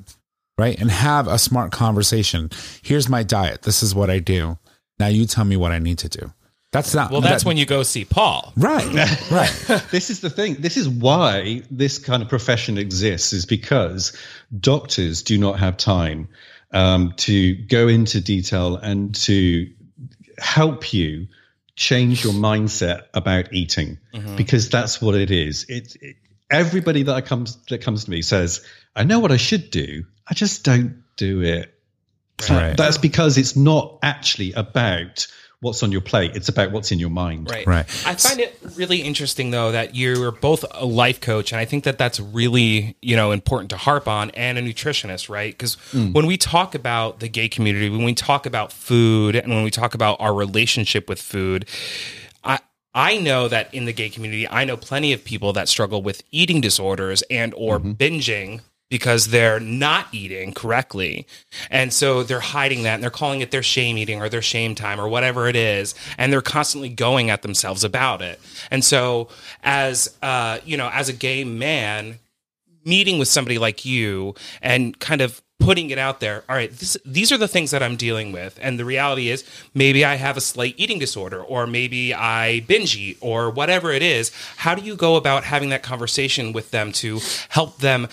right? 0.57 0.79
And 0.81 0.89
have 0.91 1.27
a 1.27 1.37
smart 1.37 1.73
conversation. 1.73 2.49
Here's 2.81 3.09
my 3.09 3.25
diet. 3.25 3.63
This 3.63 3.83
is 3.83 3.93
what 3.93 4.09
I 4.09 4.21
do. 4.21 4.57
Now 5.01 5.09
you 5.09 5.27
tell 5.27 5.45
me 5.45 5.57
what 5.57 5.73
I 5.73 5.81
need 5.81 5.99
to 5.99 6.09
do. 6.09 6.33
That's 6.75 6.93
not 6.93 7.13
Well, 7.13 7.21
that's 7.21 7.45
that- 7.45 7.49
when 7.49 7.57
you 7.57 7.67
go 7.67 7.85
see 7.85 8.05
Paul. 8.05 8.53
right, 8.57 8.85
right. 9.31 9.85
this 9.93 10.11
is 10.11 10.21
the 10.21 10.29
thing. 10.29 10.57
This 10.59 10.77
is 10.77 10.89
why 10.89 11.63
this 11.71 11.99
kind 11.99 12.21
of 12.21 12.29
profession 12.29 12.79
exists, 12.79 13.33
is 13.33 13.47
because 13.47 14.13
doctors 14.59 15.23
do 15.23 15.39
not 15.39 15.61
have 15.61 15.77
time 15.77 16.29
um, 16.73 17.13
to 17.19 17.55
go 17.55 17.87
into 17.87 18.21
detail 18.21 18.75
and 18.77 19.15
to 19.15 19.71
help 20.39 20.93
you 20.93 21.29
change 21.77 22.25
your 22.25 22.33
mindset 22.35 23.03
about 23.15 23.53
eating, 23.53 23.99
because 24.37 24.69
that's 24.69 25.01
what 25.01 25.15
it 25.15 25.31
is. 25.31 25.65
It, 25.69 25.97
it 26.03 26.17
everybody 26.51 27.05
that 27.05 27.15
I 27.15 27.21
comes 27.21 27.57
that 27.67 27.83
comes 27.83 28.05
to 28.07 28.11
me 28.11 28.21
says, 28.21 28.67
"I 28.97 29.05
know 29.05 29.21
what 29.21 29.31
I 29.31 29.37
should 29.37 29.71
do, 29.71 30.05
I 30.27 30.35
just 30.35 30.65
don't 30.65 31.05
do 31.17 31.41
it." 31.43 31.71
Right. 32.51 32.77
That's 32.77 32.99
because 32.99 33.39
it's 33.39 33.55
not 33.55 34.01
actually 34.03 34.53
about 34.55 35.29
what's 35.65 35.83
on 35.83 35.91
your 35.91 36.01
plate; 36.01 36.37
it's 36.37 36.49
about 36.49 36.71
what's 36.71 36.93
in 36.93 36.99
your 36.99 37.11
mind. 37.11 37.51
Right. 37.51 37.67
Right. 37.67 37.87
I 38.07 38.15
find 38.15 38.39
it 38.39 38.59
really 38.77 39.03
interesting 39.03 39.51
though 39.51 39.73
that 39.73 39.95
you're 39.95 40.31
both 40.31 40.65
a 40.71 40.85
life 40.85 41.21
coach 41.21 41.53
and 41.53 41.61
I 41.61 41.65
think 41.65 41.85
that 41.85 41.99
that's 41.99 42.21
really, 42.21 42.97
you 43.01 43.17
know, 43.17 43.33
important 43.33 43.71
to 43.71 43.77
harp 43.77 44.07
on 44.07 44.31
and 44.31 44.59
a 44.59 44.63
nutritionist, 44.63 45.29
right? 45.29 45.59
Cuz 45.59 45.77
mm. 45.93 46.13
when 46.13 46.27
we 46.27 46.37
talk 46.37 46.75
about 46.75 47.21
the 47.21 47.29
gay 47.29 47.49
community, 47.49 47.89
when 47.89 48.05
we 48.05 48.15
talk 48.15 48.47
about 48.47 48.73
food 48.73 49.35
and 49.35 49.53
when 49.53 49.65
we 49.65 49.71
talk 49.71 49.95
about 49.95 50.21
our 50.21 50.35
relationship 50.35 51.09
with 51.09 51.21
food, 51.21 51.67
I 52.45 52.61
I 52.95 53.17
know 53.19 53.49
that 53.49 53.73
in 53.75 53.87
the 53.87 53.93
gay 53.93 54.11
community, 54.11 54.49
I 54.49 54.65
know 54.65 54.77
plenty 54.77 55.13
of 55.13 55.25
people 55.25 55.53
that 55.55 55.69
struggle 55.69 56.03
with 56.03 56.23
eating 56.31 56.61
disorders 56.61 57.23
and 57.31 57.53
or 57.57 57.81
mm-hmm. 57.81 57.93
binging 57.93 58.61
because 58.95 59.27
they're 59.27 59.59
not 59.59 60.07
eating 60.13 60.53
correctly. 60.53 61.27
And 61.69 61.93
so 61.93 62.23
they're 62.23 62.39
hiding 62.39 62.85
that 62.85 62.95
and 62.95 63.03
they're 63.03 63.11
calling 63.11 63.41
it 63.41 63.51
their 63.51 63.61
shame 63.61 63.99
eating 63.99 64.23
or 64.23 64.29
their 64.29 64.41
shame 64.41 64.77
time 64.77 65.01
or 65.01 65.09
whatever 65.09 65.49
it 65.49 65.57
is. 65.57 65.97
And 66.17 66.33
they're 66.33 66.41
constantly 66.41 66.91
going 66.91 67.29
at 67.29 67.43
themselves 67.43 67.83
about 67.83 68.23
it. 68.23 68.39
And 68.71 68.85
so 68.85 69.31
as 69.65 70.17
uh, 70.23 70.59
you 70.65 70.77
know, 70.77 70.89
as 70.93 71.09
a 71.09 71.13
gay 71.13 71.43
man, 71.43 72.21
meeting 72.85 73.19
with 73.19 73.27
somebody 73.27 73.59
like 73.59 73.85
you 73.85 74.37
and 74.63 74.97
kind 75.01 75.21
of 75.21 75.43
putting 75.61 75.91
it 75.91 75.99
out 75.99 76.21
there 76.21 76.45
all 76.49 76.57
right 76.57 76.73
this, 76.73 76.97
these 77.07 77.31
are 77.31 77.39
the 77.39 77.49
things 77.49 77.71
that 77.71 77.83
i'm 77.83 77.97
dealing 77.97 78.33
with 78.33 78.59
and 78.61 78.79
the 78.79 78.85
reality 78.85 79.31
is 79.31 79.45
maybe 79.73 80.05
i 80.05 80.17
have 80.17 80.37
a 80.37 80.41
slight 80.41 80.75
eating 80.77 80.99
disorder 80.99 81.41
or 81.43 81.67
maybe 81.67 82.13
i 82.13 82.61
binge 82.67 82.97
eat 82.97 83.17
or 83.21 83.49
whatever 83.49 83.93
it 83.93 84.03
is 84.03 84.33
how 84.57 84.75
do 84.75 84.83
you 84.83 84.97
go 84.97 85.15
about 85.17 85.45
having 85.45 85.71
that 85.71 85.83
conversation 85.83 86.53
with 86.53 86.71
them 86.73 86.91
to 86.93 87.21
help 87.49 87.79
them 87.79 88.09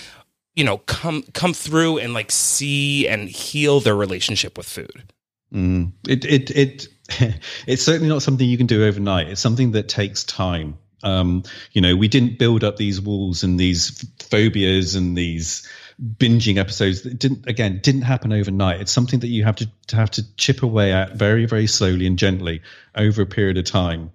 you 0.55 0.63
know 0.63 0.79
come 0.79 1.23
come 1.33 1.53
through 1.53 1.97
and 1.97 2.13
like 2.13 2.31
see 2.31 3.07
and 3.07 3.29
heal 3.29 3.79
their 3.79 3.95
relationship 3.95 4.57
with 4.57 4.67
food 4.67 5.11
Mm. 5.53 5.91
It 6.07 6.25
it 6.25 6.49
it 6.51 6.87
it's 7.67 7.83
certainly 7.83 8.07
not 8.07 8.21
something 8.21 8.47
you 8.47 8.57
can 8.57 8.67
do 8.67 8.85
overnight. 8.85 9.27
It's 9.29 9.41
something 9.41 9.71
that 9.71 9.89
takes 9.89 10.23
time. 10.23 10.77
Um, 11.03 11.43
you 11.71 11.81
know, 11.81 11.95
we 11.95 12.07
didn't 12.07 12.37
build 12.37 12.63
up 12.63 12.77
these 12.77 13.01
walls 13.01 13.43
and 13.43 13.59
these 13.59 14.05
phobias 14.19 14.95
and 14.95 15.17
these 15.17 15.67
binging 15.99 16.57
episodes 16.57 17.01
that 17.01 17.19
didn't 17.19 17.47
again 17.47 17.79
didn't 17.83 18.03
happen 18.03 18.31
overnight. 18.31 18.81
It's 18.81 18.91
something 18.91 19.19
that 19.19 19.27
you 19.27 19.43
have 19.43 19.55
to, 19.57 19.69
to 19.87 19.95
have 19.95 20.11
to 20.11 20.35
chip 20.35 20.63
away 20.63 20.93
at 20.93 21.15
very 21.15 21.45
very 21.45 21.67
slowly 21.67 22.07
and 22.07 22.17
gently 22.17 22.61
over 22.95 23.23
a 23.23 23.25
period 23.25 23.57
of 23.57 23.65
time. 23.65 24.11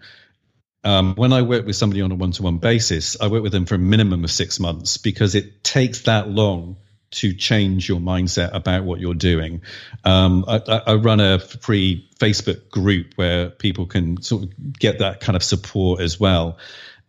Um, 0.86 1.16
when 1.16 1.32
I 1.32 1.42
work 1.42 1.66
with 1.66 1.74
somebody 1.74 2.00
on 2.02 2.12
a 2.12 2.14
one-to-one 2.14 2.58
basis, 2.58 3.20
I 3.20 3.26
work 3.26 3.42
with 3.42 3.50
them 3.50 3.66
for 3.66 3.74
a 3.74 3.78
minimum 3.78 4.22
of 4.22 4.30
six 4.30 4.60
months 4.60 4.98
because 4.98 5.34
it 5.34 5.64
takes 5.64 6.02
that 6.02 6.28
long 6.28 6.76
to 7.10 7.34
change 7.34 7.88
your 7.88 7.98
mindset 7.98 8.54
about 8.54 8.84
what 8.84 9.00
you're 9.00 9.14
doing. 9.14 9.62
Um, 10.04 10.44
I 10.46 10.60
I 10.86 10.94
run 10.94 11.18
a 11.18 11.40
free 11.40 12.08
Facebook 12.20 12.70
group 12.70 13.14
where 13.16 13.50
people 13.50 13.86
can 13.86 14.22
sort 14.22 14.44
of 14.44 14.78
get 14.78 15.00
that 15.00 15.18
kind 15.18 15.34
of 15.34 15.42
support 15.42 16.00
as 16.00 16.20
well. 16.20 16.58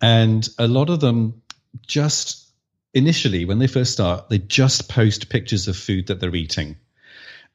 And 0.01 0.47
a 0.57 0.67
lot 0.67 0.89
of 0.89 0.99
them 0.99 1.43
just 1.85 2.47
initially, 2.95 3.45
when 3.45 3.59
they 3.59 3.67
first 3.67 3.93
start, 3.93 4.27
they 4.29 4.39
just 4.39 4.89
post 4.89 5.29
pictures 5.29 5.67
of 5.67 5.77
food 5.77 6.07
that 6.07 6.19
they're 6.19 6.35
eating. 6.35 6.77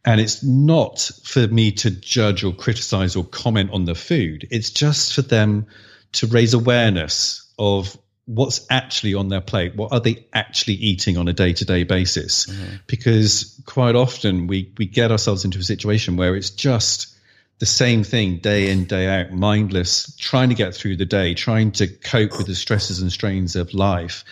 And 0.04 0.20
it's 0.20 0.44
not 0.44 1.00
for 1.24 1.48
me 1.48 1.72
to 1.72 1.90
judge 1.90 2.44
or 2.44 2.52
criticize 2.52 3.16
or 3.16 3.24
comment 3.24 3.70
on 3.72 3.86
the 3.86 3.96
food. 3.96 4.46
It's 4.52 4.70
just 4.70 5.14
for 5.14 5.22
them 5.22 5.66
to 6.12 6.26
raise 6.26 6.54
awareness 6.54 7.52
of 7.58 7.96
what's 8.26 8.66
actually 8.70 9.14
on 9.14 9.28
their 9.28 9.40
plate. 9.40 9.74
What 9.74 9.92
are 9.92 10.00
they 10.00 10.26
actually 10.32 10.74
eating 10.74 11.16
on 11.16 11.28
a 11.28 11.32
day 11.32 11.52
to 11.54 11.64
day 11.64 11.84
basis? 11.84 12.46
Because 12.86 13.60
quite 13.66 13.96
often 13.96 14.46
we, 14.46 14.72
we 14.78 14.86
get 14.86 15.10
ourselves 15.10 15.44
into 15.44 15.58
a 15.58 15.62
situation 15.62 16.16
where 16.16 16.36
it's 16.36 16.50
just 16.50 17.14
the 17.58 17.66
same 17.66 18.04
thing 18.04 18.38
day 18.38 18.70
in, 18.70 18.84
day 18.86 19.06
out, 19.06 19.32
mindless, 19.32 20.16
trying 20.16 20.48
to 20.48 20.54
get 20.54 20.74
through 20.74 20.96
the 20.96 21.04
day, 21.04 21.34
trying 21.34 21.72
to 21.72 21.86
cope 21.86 22.36
with 22.36 22.46
the 22.46 22.54
stresses 22.54 23.00
and 23.00 23.12
strains 23.12 23.56
of 23.56 23.74
life. 23.74 24.24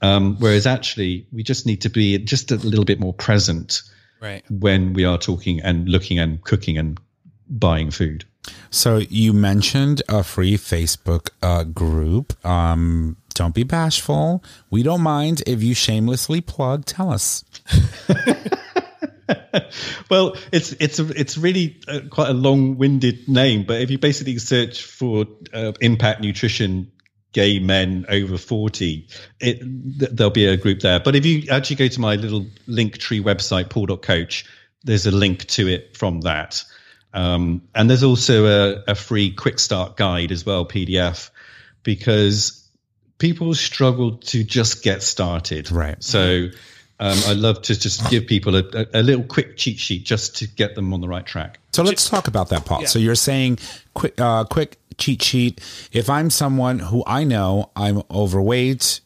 Um, 0.00 0.36
whereas 0.38 0.66
actually, 0.66 1.26
we 1.32 1.42
just 1.42 1.66
need 1.66 1.82
to 1.82 1.90
be 1.90 2.18
just 2.18 2.50
a 2.50 2.56
little 2.56 2.84
bit 2.84 3.00
more 3.00 3.12
present 3.12 3.82
right 4.20 4.44
when 4.50 4.92
we 4.92 5.04
are 5.04 5.18
talking 5.18 5.60
and 5.60 5.88
looking 5.88 6.18
and 6.18 6.42
cooking 6.42 6.78
and 6.78 7.00
buying 7.48 7.90
food. 7.90 8.24
So 8.70 8.98
you 8.98 9.32
mentioned 9.32 10.02
a 10.08 10.22
free 10.22 10.56
Facebook 10.56 11.30
uh, 11.42 11.64
group. 11.64 12.34
Um, 12.44 13.16
don't 13.34 13.54
be 13.54 13.62
bashful. 13.62 14.42
We 14.70 14.82
don't 14.82 15.02
mind 15.02 15.42
if 15.46 15.62
you 15.62 15.74
shamelessly 15.74 16.40
plug. 16.40 16.84
Tell 16.84 17.10
us. 17.10 17.44
Well, 20.10 20.36
it's 20.52 20.72
it's 20.80 20.98
it's 20.98 21.36
really 21.36 21.78
uh, 21.86 22.00
quite 22.10 22.30
a 22.30 22.32
long-winded 22.32 23.28
name, 23.28 23.64
but 23.66 23.82
if 23.82 23.90
you 23.90 23.98
basically 23.98 24.38
search 24.38 24.82
for 24.82 25.26
uh, 25.52 25.72
impact 25.80 26.22
nutrition 26.22 26.90
gay 27.32 27.58
men 27.58 28.06
over 28.08 28.38
40 28.38 29.06
it 29.38 29.60
th- 29.60 30.10
there'll 30.12 30.30
be 30.30 30.46
a 30.46 30.56
group 30.56 30.80
there 30.80 30.98
but 30.98 31.14
if 31.14 31.26
you 31.26 31.42
actually 31.50 31.76
go 31.76 31.86
to 31.86 32.00
my 32.00 32.16
little 32.16 32.46
link 32.66 32.96
tree 32.96 33.22
website 33.22 33.68
paul.coach 33.68 34.46
there's 34.84 35.04
a 35.04 35.10
link 35.10 35.44
to 35.44 35.68
it 35.68 35.94
from 35.94 36.22
that 36.22 36.64
um, 37.18 37.62
and 37.74 37.88
there's 37.90 38.02
also 38.04 38.46
a, 38.46 38.84
a 38.88 38.94
free 38.94 39.30
quick 39.32 39.58
start 39.58 39.96
guide 39.96 40.30
as 40.32 40.44
well 40.46 40.64
pdf 40.66 41.30
because 41.82 42.68
people 43.18 43.54
struggle 43.54 44.16
to 44.18 44.44
just 44.44 44.82
get 44.82 45.02
started 45.02 45.70
Right. 45.70 46.02
so 46.02 46.48
um, 47.00 47.18
i 47.26 47.32
love 47.32 47.62
to 47.62 47.78
just 47.78 48.08
give 48.10 48.26
people 48.26 48.56
a, 48.56 48.64
a, 48.72 49.00
a 49.00 49.02
little 49.02 49.24
quick 49.24 49.56
cheat 49.56 49.78
sheet 49.78 50.04
just 50.04 50.36
to 50.38 50.46
get 50.46 50.74
them 50.74 50.92
on 50.94 51.00
the 51.00 51.08
right 51.08 51.26
track 51.26 51.58
So 51.72 51.82
let's 51.84 52.08
talk 52.10 52.26
about 52.28 52.48
that, 52.48 52.64
Paul. 52.64 52.86
So 52.86 52.98
you're 52.98 53.14
saying 53.30 53.58
quick, 53.94 54.14
uh, 54.20 54.44
quick 54.44 54.78
cheat 54.98 55.22
sheet. 55.22 55.60
If 55.92 56.10
I'm 56.10 56.28
someone 56.30 56.80
who 56.80 57.04
I 57.06 57.22
know 57.24 57.70
I'm 57.76 58.02
overweight 58.10 59.00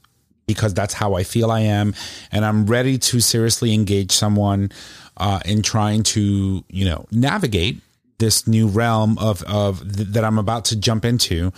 because 0.46 0.72
that's 0.72 0.94
how 0.94 1.14
I 1.14 1.22
feel 1.22 1.50
I 1.50 1.60
am, 1.60 1.94
and 2.32 2.44
I'm 2.44 2.64
ready 2.66 2.96
to 2.98 3.20
seriously 3.20 3.72
engage 3.74 4.10
someone 4.10 4.72
uh, 5.18 5.40
in 5.44 5.60
trying 5.62 6.02
to, 6.14 6.64
you 6.68 6.84
know, 6.86 7.04
navigate 7.12 7.80
this 8.22 8.46
new 8.46 8.68
realm 8.68 9.18
of 9.18 9.42
of 9.42 9.80
th- 9.96 10.08
that 10.08 10.24
I'm 10.24 10.38
about 10.38 10.64
to 10.66 10.76
jump 10.76 11.04
into. 11.04 11.52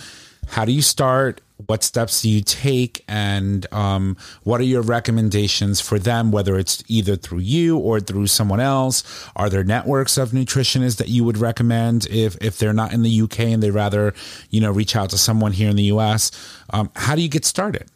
How 0.49 0.65
do 0.65 0.73
you 0.73 0.81
start? 0.81 1.43
What 1.67 1.85
steps 1.85 2.23
do 2.23 2.31
you 2.31 2.41
take? 2.41 3.05
And 3.07 3.67
um, 3.73 4.17
what 4.45 4.61
are 4.61 4.65
your 4.65 4.83
recommendations 4.83 5.81
for 5.81 5.99
them, 5.99 6.33
whether 6.33 6.59
it's 6.59 6.83
either 6.89 7.17
through 7.17 7.41
you 7.41 7.79
or 7.79 8.01
through 8.01 8.27
someone 8.29 8.61
else? 8.61 9.05
Are 9.37 9.49
there 9.49 9.63
networks 9.63 10.19
of 10.19 10.31
nutritionists 10.31 10.97
that 10.97 11.09
you 11.09 11.23
would 11.25 11.39
recommend 11.39 12.07
if, 12.07 12.37
if 12.41 12.59
they're 12.59 12.73
not 12.73 12.93
in 12.93 13.03
the 13.03 13.21
UK 13.21 13.41
and 13.41 13.63
they 13.63 13.71
rather, 13.71 14.15
you 14.51 14.61
know, 14.61 14.73
reach 14.73 14.97
out 14.97 15.11
to 15.11 15.19
someone 15.19 15.53
here 15.53 15.71
in 15.71 15.77
the 15.77 15.91
US? 15.95 16.31
Um, 16.71 16.91
how 16.97 17.15
do 17.15 17.23
you 17.23 17.29
get 17.29 17.45
started? 17.45 17.89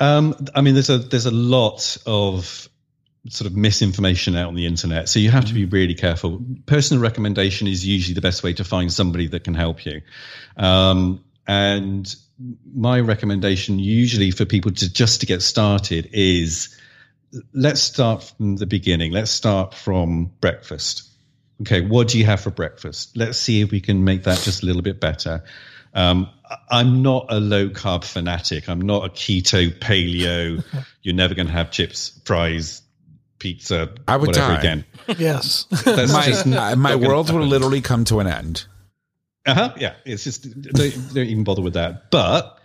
Um, 0.00 0.34
I 0.54 0.62
mean, 0.62 0.72
there's 0.74 0.90
a 0.90 0.98
there's 0.98 1.26
a 1.26 1.30
lot 1.30 1.98
of 2.06 2.69
sort 3.28 3.50
of 3.50 3.56
misinformation 3.56 4.34
out 4.34 4.48
on 4.48 4.54
the 4.54 4.66
internet, 4.66 5.08
so 5.08 5.18
you 5.18 5.30
have 5.30 5.44
to 5.46 5.54
be 5.54 5.66
really 5.66 5.94
careful. 5.94 6.42
Personal 6.66 7.02
recommendation 7.02 7.66
is 7.66 7.86
usually 7.86 8.14
the 8.14 8.20
best 8.20 8.42
way 8.42 8.54
to 8.54 8.64
find 8.64 8.92
somebody 8.92 9.26
that 9.28 9.44
can 9.44 9.54
help 9.54 9.84
you. 9.84 10.00
Um, 10.56 11.22
and 11.46 12.14
my 12.74 13.00
recommendation, 13.00 13.78
usually 13.78 14.30
for 14.30 14.44
people 14.44 14.70
to 14.72 14.92
just 14.92 15.20
to 15.20 15.26
get 15.26 15.42
started, 15.42 16.10
is 16.12 16.78
let's 17.52 17.80
start 17.80 18.22
from 18.22 18.56
the 18.56 18.66
beginning. 18.66 19.12
Let's 19.12 19.30
start 19.30 19.74
from 19.74 20.32
breakfast. 20.40 21.08
Okay, 21.62 21.82
what 21.82 22.08
do 22.08 22.18
you 22.18 22.24
have 22.24 22.40
for 22.40 22.50
breakfast? 22.50 23.16
Let's 23.16 23.36
see 23.36 23.60
if 23.60 23.70
we 23.70 23.80
can 23.80 24.04
make 24.04 24.24
that 24.24 24.40
just 24.40 24.62
a 24.62 24.66
little 24.66 24.82
bit 24.82 25.00
better. 25.00 25.44
Um, 25.92 26.30
I'm 26.70 27.02
not 27.02 27.26
a 27.28 27.38
low 27.38 27.68
carb 27.68 28.04
fanatic. 28.04 28.68
I'm 28.68 28.80
not 28.80 29.04
a 29.04 29.08
keto 29.10 29.70
paleo. 29.78 30.64
You're 31.02 31.14
never 31.14 31.34
going 31.34 31.48
to 31.48 31.52
have 31.52 31.70
chips, 31.70 32.18
fries, 32.24 32.82
pizza, 33.40 33.92
I 34.06 34.16
would 34.16 34.28
whatever 34.28 34.54
die. 34.54 34.60
again. 34.60 34.84
Yes. 35.18 35.66
That's 35.84 36.12
My, 36.12 36.26
just 36.26 36.46
uh, 36.46 36.76
my 36.76 36.94
world 36.94 37.32
will 37.32 37.44
literally 37.44 37.80
come 37.80 38.04
to 38.04 38.20
an 38.20 38.28
end. 38.28 38.66
Uh-huh, 39.46 39.74
yeah, 39.78 39.94
it's 40.04 40.22
just 40.22 40.60
don't, 40.60 41.14
don't 41.14 41.26
even 41.26 41.42
bother 41.42 41.62
with 41.62 41.74
that. 41.74 42.10
But 42.10 42.58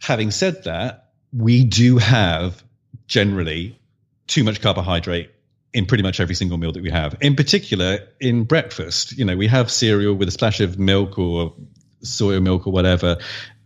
having 0.00 0.30
said 0.30 0.64
that, 0.64 1.12
we 1.32 1.64
do 1.64 1.98
have 1.98 2.62
generally 3.06 3.78
too 4.26 4.44
much 4.44 4.60
carbohydrate 4.60 5.30
in 5.72 5.86
pretty 5.86 6.02
much 6.02 6.20
every 6.20 6.34
single 6.34 6.58
meal 6.58 6.72
that 6.72 6.82
we 6.82 6.90
have. 6.90 7.16
In 7.20 7.36
particular, 7.36 8.00
in 8.20 8.44
breakfast, 8.44 9.16
you 9.16 9.24
know, 9.24 9.36
we 9.36 9.46
have 9.46 9.70
cereal 9.70 10.14
with 10.14 10.28
a 10.28 10.32
splash 10.32 10.60
of 10.60 10.78
milk 10.78 11.18
or 11.18 11.54
soy 12.02 12.40
milk 12.40 12.66
or 12.66 12.72
whatever, 12.72 13.18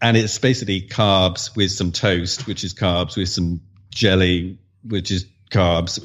and 0.02 0.16
it's 0.16 0.38
basically 0.38 0.82
carbs 0.82 1.56
with 1.56 1.72
some 1.72 1.92
toast, 1.92 2.46
which 2.46 2.62
is 2.62 2.74
carbs 2.74 3.16
with 3.16 3.30
some 3.30 3.62
jelly, 3.90 4.58
which 4.86 5.10
is 5.10 5.26
carbs. 5.50 6.02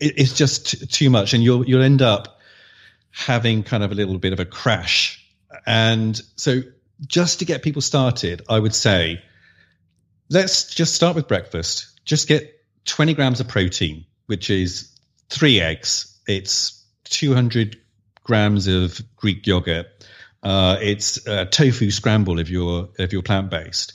It, 0.00 0.14
it's 0.16 0.34
just 0.34 0.70
t- 0.70 0.86
too 0.86 1.10
much, 1.10 1.34
and 1.34 1.42
you'll 1.42 1.66
you'll 1.66 1.82
end 1.82 2.02
up 2.02 2.38
having 3.10 3.62
kind 3.62 3.82
of 3.82 3.92
a 3.92 3.94
little 3.94 4.18
bit 4.18 4.32
of 4.32 4.40
a 4.40 4.44
crash. 4.44 5.24
And 5.66 6.20
so, 6.36 6.62
just 7.06 7.40
to 7.40 7.44
get 7.44 7.62
people 7.62 7.82
started, 7.82 8.42
I 8.48 8.58
would 8.58 8.74
say, 8.74 9.22
let's 10.30 10.74
just 10.74 10.94
start 10.94 11.16
with 11.16 11.28
breakfast. 11.28 12.00
Just 12.04 12.28
get 12.28 12.64
20 12.84 13.14
grams 13.14 13.40
of 13.40 13.48
protein, 13.48 14.04
which 14.26 14.50
is 14.50 14.88
three 15.28 15.60
eggs. 15.60 16.18
It's 16.26 16.84
200 17.04 17.76
grams 18.24 18.66
of 18.66 19.00
Greek 19.16 19.46
yogurt. 19.46 19.86
Uh, 20.42 20.76
it's 20.80 21.26
uh, 21.26 21.46
tofu 21.46 21.90
scramble 21.90 22.38
if 22.38 22.48
you're 22.48 22.88
if 22.98 23.12
you're 23.12 23.22
plant 23.22 23.50
based. 23.50 23.94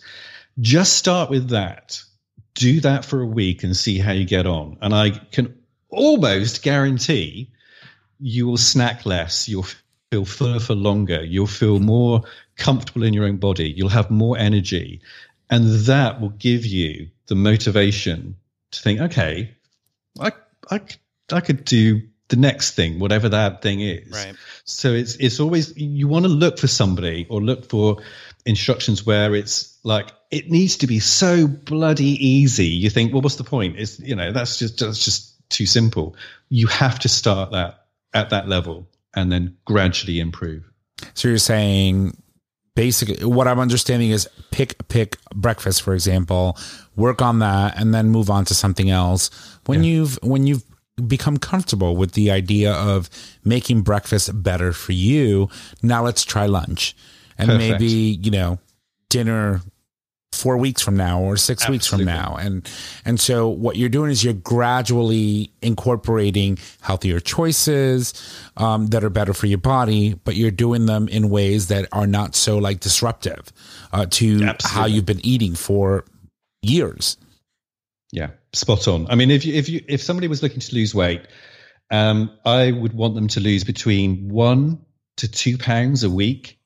Just 0.59 0.93
start 0.93 1.29
with 1.29 1.49
that. 1.49 2.01
Do 2.55 2.81
that 2.81 3.05
for 3.05 3.21
a 3.21 3.25
week 3.25 3.63
and 3.63 3.75
see 3.75 3.97
how 3.97 4.11
you 4.11 4.25
get 4.25 4.45
on. 4.45 4.77
And 4.81 4.93
I 4.93 5.09
can 5.09 5.57
almost 5.89 6.61
guarantee 6.63 7.51
you 8.19 8.47
will 8.47 8.57
snack 8.57 9.05
less. 9.05 9.49
You'll 9.49 9.65
feel 10.11 10.25
fuller 10.25 10.59
for 10.59 10.75
longer. 10.75 11.23
You'll 11.23 11.47
feel 11.47 11.79
more 11.79 12.23
comfortable 12.55 13.03
in 13.03 13.13
your 13.13 13.25
own 13.25 13.37
body. 13.37 13.69
You'll 13.69 13.89
have 13.89 14.11
more 14.11 14.37
energy, 14.37 15.01
and 15.49 15.65
that 15.85 16.21
will 16.21 16.29
give 16.29 16.65
you 16.65 17.09
the 17.27 17.35
motivation 17.35 18.35
to 18.71 18.81
think, 18.81 19.01
okay, 19.01 19.55
I 20.19 20.31
I 20.69 20.81
I 21.31 21.41
could 21.41 21.65
do 21.65 22.01
the 22.29 22.35
next 22.35 22.71
thing, 22.71 22.99
whatever 22.99 23.29
that 23.29 23.61
thing 23.61 23.81
is. 23.81 24.11
Right. 24.11 24.35
So 24.65 24.93
it's 24.93 25.15
it's 25.15 25.39
always 25.39 25.75
you 25.77 26.07
want 26.07 26.25
to 26.25 26.29
look 26.29 26.57
for 26.57 26.67
somebody 26.67 27.27
or 27.29 27.41
look 27.41 27.69
for 27.69 27.97
instructions 28.45 29.05
where 29.05 29.35
it's 29.35 29.77
like 29.83 30.11
it 30.31 30.49
needs 30.49 30.77
to 30.77 30.87
be 30.87 30.99
so 30.99 31.47
bloody 31.47 32.25
easy. 32.25 32.67
You 32.67 32.89
think, 32.89 33.13
well, 33.13 33.21
what's 33.21 33.35
the 33.35 33.43
point? 33.43 33.77
It's 33.77 33.99
you 33.99 34.15
know 34.15 34.31
that's 34.31 34.59
just 34.59 34.79
that's 34.79 35.03
just 35.03 35.33
too 35.49 35.65
simple. 35.65 36.15
You 36.49 36.67
have 36.67 36.99
to 36.99 37.09
start 37.09 37.51
that 37.51 37.85
at 38.13 38.29
that 38.29 38.47
level 38.47 38.87
and 39.15 39.31
then 39.31 39.57
gradually 39.65 40.19
improve. 40.19 40.63
So 41.13 41.27
you're 41.27 41.37
saying 41.37 42.17
basically 42.75 43.25
what 43.25 43.47
I'm 43.47 43.59
understanding 43.59 44.11
is 44.11 44.27
pick 44.51 44.87
pick 44.87 45.17
breakfast, 45.33 45.81
for 45.81 45.93
example, 45.93 46.57
work 46.95 47.21
on 47.21 47.39
that 47.39 47.79
and 47.79 47.93
then 47.93 48.09
move 48.09 48.29
on 48.29 48.45
to 48.45 48.53
something 48.53 48.89
else. 48.89 49.29
When 49.65 49.83
you've 49.83 50.19
when 50.21 50.47
you've 50.47 50.63
become 51.07 51.37
comfortable 51.37 51.95
with 51.95 52.11
the 52.13 52.29
idea 52.31 52.71
of 52.71 53.09
making 53.43 53.81
breakfast 53.81 54.43
better 54.43 54.73
for 54.73 54.91
you, 54.91 55.49
now 55.81 56.03
let's 56.03 56.23
try 56.23 56.45
lunch. 56.45 56.95
And 57.37 57.49
Perfect. 57.49 57.81
maybe, 57.81 57.91
you 58.21 58.31
know, 58.31 58.59
dinner 59.09 59.61
four 60.33 60.57
weeks 60.57 60.81
from 60.81 60.97
now 60.97 61.21
or 61.21 61.37
six 61.37 61.69
weeks 61.69 61.87
from 61.87 62.03
now. 62.03 62.35
And 62.39 62.69
and 63.05 63.19
so 63.19 63.47
what 63.47 63.75
you're 63.75 63.89
doing 63.89 64.11
is 64.11 64.23
you're 64.23 64.33
gradually 64.33 65.51
incorporating 65.61 66.57
healthier 66.81 67.19
choices 67.19 68.13
um, 68.57 68.87
that 68.87 69.03
are 69.03 69.09
better 69.09 69.33
for 69.33 69.45
your 69.45 69.59
body 69.59 70.15
but 70.25 70.35
you're 70.35 70.51
doing 70.51 70.85
them 70.85 71.07
in 71.07 71.29
ways 71.29 71.67
that 71.67 71.87
are 71.91 72.07
not 72.07 72.35
so 72.35 72.57
like 72.57 72.79
disruptive 72.79 73.53
uh, 73.91 74.05
to 74.07 74.53
how 74.63 74.85
you've 74.85 75.05
been 75.05 75.23
eating 75.25 75.55
for 75.55 76.03
years. 76.61 77.17
Yeah, 78.11 78.31
spot 78.53 78.87
on. 78.87 79.07
I 79.09 79.15
mean, 79.15 79.31
if 79.31 79.45
you 79.45 79.53
if 79.53 79.69
you 79.69 79.83
if 79.87 80.01
somebody 80.01 80.27
was 80.27 80.43
looking 80.43 80.59
to 80.59 80.75
lose 80.75 80.93
weight, 80.93 81.21
um, 81.89 82.31
I 82.45 82.71
would 82.71 82.93
want 82.93 83.15
them 83.15 83.27
to 83.29 83.39
lose 83.39 83.63
between 83.63 84.29
one 84.29 84.79
to 85.17 85.27
two 85.27 85.57
pounds 85.57 86.03
a 86.03 86.09
week, 86.09 86.59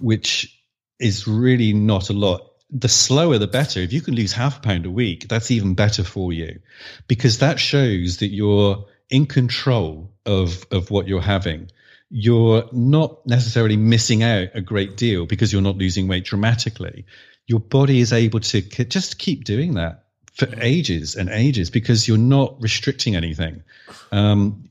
which 0.00 0.58
is 0.98 1.26
really 1.26 1.72
not 1.72 2.10
a 2.10 2.12
lot. 2.12 2.50
The 2.70 2.88
slower, 2.88 3.38
the 3.38 3.46
better. 3.46 3.80
If 3.80 3.92
you 3.92 4.00
can 4.00 4.14
lose 4.14 4.32
half 4.32 4.58
a 4.58 4.60
pound 4.60 4.86
a 4.86 4.90
week, 4.90 5.28
that's 5.28 5.50
even 5.50 5.74
better 5.74 6.02
for 6.02 6.32
you, 6.32 6.60
because 7.06 7.38
that 7.38 7.60
shows 7.60 8.18
that 8.18 8.28
you're 8.28 8.86
in 9.10 9.26
control 9.26 10.10
of 10.26 10.66
of 10.70 10.90
what 10.90 11.06
you're 11.06 11.20
having. 11.20 11.70
You're 12.10 12.68
not 12.72 13.26
necessarily 13.26 13.76
missing 13.76 14.22
out 14.22 14.48
a 14.54 14.60
great 14.60 14.96
deal 14.96 15.26
because 15.26 15.52
you're 15.52 15.62
not 15.62 15.76
losing 15.76 16.08
weight 16.08 16.24
dramatically. 16.24 17.06
Your 17.46 17.60
body 17.60 18.00
is 18.00 18.12
able 18.12 18.40
to 18.40 18.62
just 18.62 19.18
keep 19.18 19.44
doing 19.44 19.74
that 19.74 20.04
for 20.32 20.48
ages 20.60 21.14
and 21.14 21.28
ages 21.28 21.70
because 21.70 22.08
you're 22.08 22.18
not 22.18 22.60
restricting 22.60 23.14
anything. 23.14 23.62
Um, 24.10 24.68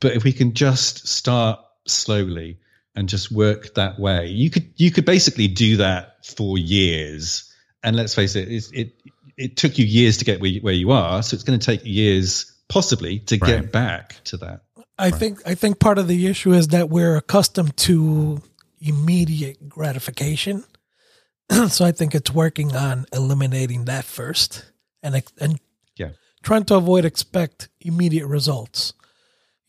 but 0.00 0.12
if 0.12 0.24
we 0.24 0.32
can 0.32 0.54
just 0.54 1.06
start 1.06 1.60
slowly 1.86 2.58
and 2.94 3.08
just 3.08 3.32
work 3.32 3.74
that 3.74 3.98
way, 3.98 4.26
you 4.28 4.50
could 4.50 4.72
you 4.76 4.90
could 4.90 5.04
basically 5.04 5.48
do 5.48 5.76
that 5.78 6.24
for 6.26 6.58
years. 6.58 7.48
And 7.82 7.96
let's 7.96 8.14
face 8.14 8.36
it, 8.36 8.48
it's, 8.50 8.70
it 8.72 8.92
it 9.36 9.56
took 9.56 9.78
you 9.78 9.84
years 9.86 10.18
to 10.18 10.24
get 10.24 10.40
where 10.40 10.50
you, 10.50 10.60
where 10.60 10.74
you 10.74 10.90
are, 10.90 11.22
so 11.22 11.34
it's 11.34 11.42
going 11.44 11.58
to 11.58 11.64
take 11.64 11.84
years 11.84 12.52
possibly 12.68 13.18
to 13.20 13.36
Right. 13.38 13.62
get 13.62 13.72
back 13.72 14.22
to 14.24 14.36
that. 14.38 14.62
I 14.98 15.10
think 15.10 15.40
I 15.46 15.54
think 15.54 15.78
part 15.78 15.98
of 15.98 16.06
the 16.06 16.26
issue 16.26 16.52
is 16.52 16.68
that 16.68 16.90
we're 16.90 17.16
accustomed 17.16 17.76
to 17.78 18.42
immediate 18.80 19.68
gratification. 19.68 20.64
so 21.68 21.84
I 21.84 21.92
think 21.92 22.14
it's 22.14 22.32
working 22.32 22.74
on 22.76 23.06
eliminating 23.12 23.86
that 23.86 24.04
first 24.04 24.64
and 25.02 25.22
and 25.40 25.58
Yeah. 25.96 26.10
trying 26.42 26.64
to 26.66 26.76
avoid 26.76 27.04
expect 27.04 27.68
immediate 27.80 28.26
results. 28.26 28.92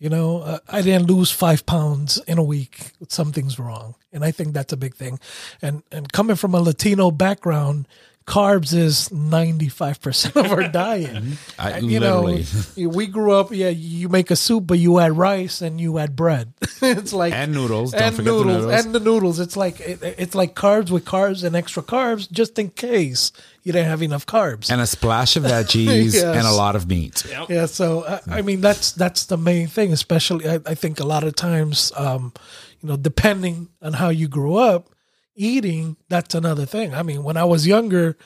You 0.04 0.10
know, 0.10 0.42
uh, 0.42 0.60
I 0.68 0.82
didn't 0.82 1.08
lose 1.08 1.32
five 1.32 1.66
pounds 1.66 2.18
in 2.28 2.38
a 2.38 2.44
week. 2.44 2.92
Something's 3.08 3.58
wrong, 3.58 3.96
and 4.12 4.26
I 4.26 4.32
think 4.32 4.54
that's 4.54 4.74
a 4.74 4.78
big 4.78 4.96
thing. 4.96 5.18
And 5.62 5.82
and 5.94 6.12
coming 6.12 6.36
from 6.36 6.54
a 6.54 6.60
Latino 6.60 7.10
background, 7.10 7.88
carbs 8.26 8.74
is 8.74 9.12
ninety 9.12 9.70
five 9.70 10.00
percent 10.02 10.36
of 10.36 10.52
our 10.52 10.68
diet. 10.68 11.24
I, 11.60 11.72
And, 11.72 11.92
you 11.92 12.00
literally 12.00 12.46
know, 12.78 12.90
we 12.90 13.08
grew 13.08 13.34
up. 13.34 13.52
Yeah, 13.52 13.70
you 13.70 14.10
make 14.10 14.32
a 14.32 14.36
soup, 14.36 14.66
but 14.68 14.80
you 14.80 15.00
add 15.00 15.18
rice 15.18 15.62
and 15.62 15.80
you 15.80 15.98
add 16.00 16.16
bread. 16.16 16.54
it's 16.82 17.14
like 17.14 17.34
and 17.34 17.54
noodles 17.54 17.92
don't 17.92 18.02
and 18.02 18.16
forget 18.16 18.34
noodles, 18.34 18.46
the 18.46 18.54
noodles 18.62 18.86
and 18.86 18.96
the 18.96 19.00
noodles. 19.00 19.40
It's 19.40 19.58
like 19.58 19.80
it, 19.82 20.00
it's 20.18 20.36
like 20.36 20.56
carbs 20.56 20.90
with 20.90 21.06
carbs 21.06 21.44
and 21.44 21.56
extra 21.56 21.84
carbs, 21.84 22.32
just 22.32 22.58
in 22.60 22.70
case 22.70 23.32
you 23.64 23.72
didn't 23.72 23.88
have 23.90 24.02
enough 24.02 24.26
carbs. 24.26 24.70
and 24.72 24.82
a 24.82 24.88
splash 24.88 25.36
of 25.38 25.44
veggies 25.44 26.14
Yes. 26.14 26.24
and 26.24 26.46
a 26.46 26.52
lot 26.52 26.76
of 26.76 26.88
meat 26.88 27.24
yeah, 27.50 27.66
so 27.66 28.06
I, 28.06 28.40
I 28.40 28.42
mean 28.42 28.60
that's 28.62 28.92
that's 28.92 29.26
the 29.26 29.38
main 29.38 29.68
thing. 29.68 29.92
Especially, 29.94 30.48
I, 30.50 30.56
I 30.66 30.76
think 30.76 31.00
a 31.00 31.06
lot 31.06 31.24
of 31.24 31.36
times, 31.36 31.92
um, 31.96 32.34
you 32.82 32.90
know, 32.90 32.98
depending 32.98 33.70
on 33.82 33.94
how 33.94 34.10
you 34.10 34.28
grew 34.28 34.56
up, 34.56 34.90
eating 35.36 35.98
that's 36.10 36.36
another 36.36 36.66
thing. 36.66 36.94
I 36.94 37.04
mean, 37.04 37.24
when 37.24 37.38
I 37.38 37.44
was 37.44 37.68
younger, 37.68 38.18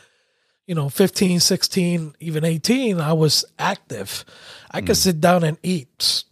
you 0.68 0.76
know 0.76 0.90
15 0.90 1.40
16 1.40 2.14
even 2.20 2.46
18 2.46 3.00
i 3.00 3.14
was 3.14 3.46
active. 3.58 4.24
I 4.70 4.82
could 4.82 4.90
hmm. 4.90 4.94
sit 4.94 5.22
down 5.22 5.44
and 5.44 5.58
eat 5.64 6.24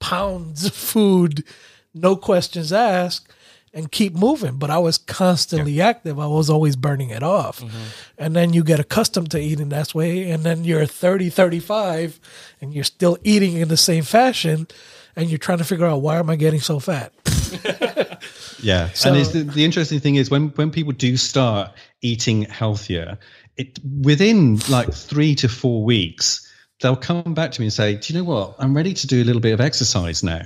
pounds 0.00 0.64
of 0.64 0.74
food 0.74 1.44
no 1.92 2.16
questions 2.16 2.72
asked 2.72 3.28
and 3.72 3.90
keep 3.90 4.14
moving. 4.14 4.56
But 4.56 4.70
i 4.70 4.78
was 4.78 4.96
constantly 4.96 5.80
active. 5.80 6.18
I 6.18 6.26
was 6.26 6.48
always 6.48 6.76
burning 6.76 7.10
it 7.10 7.22
off. 7.22 7.60
Mm-hmm. 7.60 7.82
And 8.18 8.36
then 8.36 8.52
you 8.52 8.62
get 8.62 8.80
accustomed 8.80 9.32
to 9.32 9.40
eating 9.40 9.70
that 9.70 9.94
way 9.94 10.30
and 10.30 10.44
then 10.44 10.64
you're 10.64 10.86
30 10.86 11.30
35 11.30 12.20
and 12.60 12.72
you're 12.72 12.84
still 12.84 13.18
eating 13.24 13.56
in 13.56 13.68
the 13.68 13.76
same 13.76 14.04
fashion 14.04 14.68
and 15.16 15.28
you're 15.28 15.38
trying 15.38 15.58
to 15.58 15.64
figure 15.64 15.86
out 15.86 16.02
why 16.02 16.18
am 16.18 16.30
i 16.30 16.36
getting 16.36 16.60
so 16.60 16.78
fat 16.78 17.12
Yeah, 18.62 18.84
um, 19.04 19.08
and 19.08 19.16
it's 19.16 19.30
the, 19.30 19.42
the 19.42 19.64
interesting 19.64 20.00
thing 20.00 20.14
is 20.14 20.30
when 20.30 20.48
when 20.50 20.70
people 20.70 20.92
do 20.92 21.16
start 21.16 21.72
eating 22.00 22.42
healthier, 22.42 23.18
it 23.56 23.78
within 24.00 24.58
like 24.68 24.92
three 24.94 25.34
to 25.36 25.48
four 25.48 25.84
weeks, 25.84 26.50
they'll 26.80 26.96
come 26.96 27.34
back 27.34 27.50
to 27.52 27.60
me 27.60 27.66
and 27.66 27.72
say, 27.72 27.96
"Do 27.96 28.12
you 28.12 28.18
know 28.18 28.24
what? 28.24 28.54
I'm 28.58 28.74
ready 28.74 28.94
to 28.94 29.06
do 29.06 29.22
a 29.22 29.24
little 29.24 29.40
bit 29.40 29.52
of 29.52 29.60
exercise 29.60 30.22
now." 30.22 30.42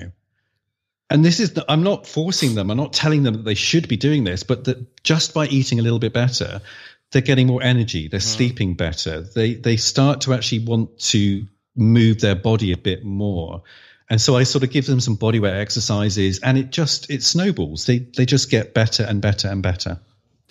And 1.11 1.25
this 1.25 1.41
is 1.41 1.55
the, 1.55 1.65
I'm 1.69 1.83
not 1.83 2.07
forcing 2.07 2.55
them. 2.55 2.71
I'm 2.71 2.77
not 2.77 2.93
telling 2.93 3.23
them 3.23 3.35
that 3.35 3.45
they 3.45 3.55
should 3.55 3.89
be 3.89 3.97
doing 3.97 4.25
this, 4.25 4.43
but 4.43 4.65
that 4.65 5.03
just 5.05 5.33
by 5.33 5.47
eating 5.47 5.79
a 5.79 5.83
little 5.83 5.99
bit 5.99 6.13
better, 6.13 6.61
they're 7.13 7.23
getting 7.23 7.47
more 7.47 7.63
energy. 7.63 8.09
They're 8.09 8.21
mm. 8.21 8.37
sleeping 8.37 8.75
better. 8.75 9.23
They 9.23 9.55
they 9.55 9.77
start 9.77 10.23
to 10.23 10.35
actually 10.35 10.65
want 10.65 10.99
to 11.11 11.47
move 11.77 12.21
their 12.21 12.35
body 12.35 12.73
a 12.73 12.77
bit 12.77 13.05
more. 13.05 13.63
And 14.11 14.21
so 14.21 14.37
I 14.37 14.43
sort 14.45 14.65
of 14.65 14.71
give 14.71 14.87
them 14.87 15.01
some 15.01 15.17
bodyweight 15.17 15.59
exercises, 15.61 16.41
and 16.43 16.57
it 16.57 16.71
just 16.71 17.11
it 17.11 17.23
snowballs. 17.23 17.87
They 17.87 17.99
they 18.17 18.25
just 18.27 18.51
get 18.51 18.73
better 18.75 19.03
and 19.05 19.21
better 19.21 19.49
and 19.49 19.63
better. 19.63 19.99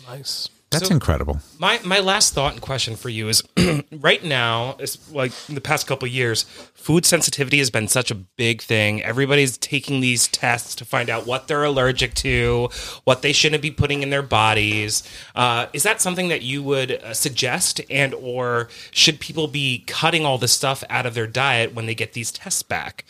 nice 0.08 0.50
that's 0.70 0.90
So- 0.90 0.94
incredible 0.94 1.40
My 1.60 1.80
my 1.86 2.00
last 2.00 2.34
thought 2.34 2.52
and 2.52 2.62
question 2.62 2.98
for 2.98 3.08
you 3.08 3.30
is 3.30 3.42
right 3.92 4.22
now, 4.22 4.76
it's 4.80 4.98
like 5.14 5.32
in 5.48 5.56
the 5.56 5.62
past 5.62 5.88
couple 5.88 6.06
of 6.08 6.12
years, 6.14 6.44
food 6.74 7.06
sensitivity 7.06 7.58
has 7.60 7.70
been 7.70 7.88
such 7.88 8.12
a 8.12 8.16
big 8.16 8.62
thing. 8.62 9.02
Everybody's 9.02 9.58
taking 9.58 10.02
these 10.02 10.28
tests 10.28 10.76
to 10.76 10.84
find 10.86 11.10
out 11.10 11.26
what 11.26 11.48
they're 11.48 11.64
allergic 11.64 12.14
to, 12.16 12.68
what 13.06 13.22
they 13.22 13.32
shouldn't 13.32 13.62
be 13.62 13.72
putting 13.72 14.04
in 14.04 14.10
their 14.10 14.22
bodies. 14.22 15.04
Uh, 15.36 15.68
is 15.72 15.84
that 15.84 16.02
something 16.02 16.28
that 16.28 16.42
you 16.42 16.62
would 16.62 16.92
uh, 16.92 17.14
suggest, 17.14 17.80
and 17.90 18.14
or 18.14 18.68
should 18.92 19.22
people 19.22 19.48
be 19.48 19.86
cutting 19.88 20.26
all 20.26 20.38
this 20.38 20.52
stuff 20.52 20.84
out 20.90 21.06
of 21.06 21.14
their 21.14 21.28
diet 21.28 21.74
when 21.74 21.86
they 21.86 21.96
get 21.96 22.12
these 22.12 22.30
tests 22.32 22.62
back? 22.62 23.06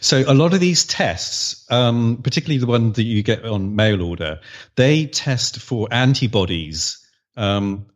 So 0.00 0.24
a 0.26 0.34
lot 0.34 0.54
of 0.54 0.60
these 0.60 0.84
tests, 0.84 1.64
um, 1.70 2.20
particularly 2.22 2.58
the 2.58 2.66
one 2.66 2.92
that 2.92 3.02
you 3.02 3.22
get 3.22 3.44
on 3.44 3.76
mail 3.76 4.02
order, 4.02 4.40
they 4.76 5.06
test 5.06 5.60
for 5.60 5.88
antibodies. 5.90 7.06
Um, 7.36 7.86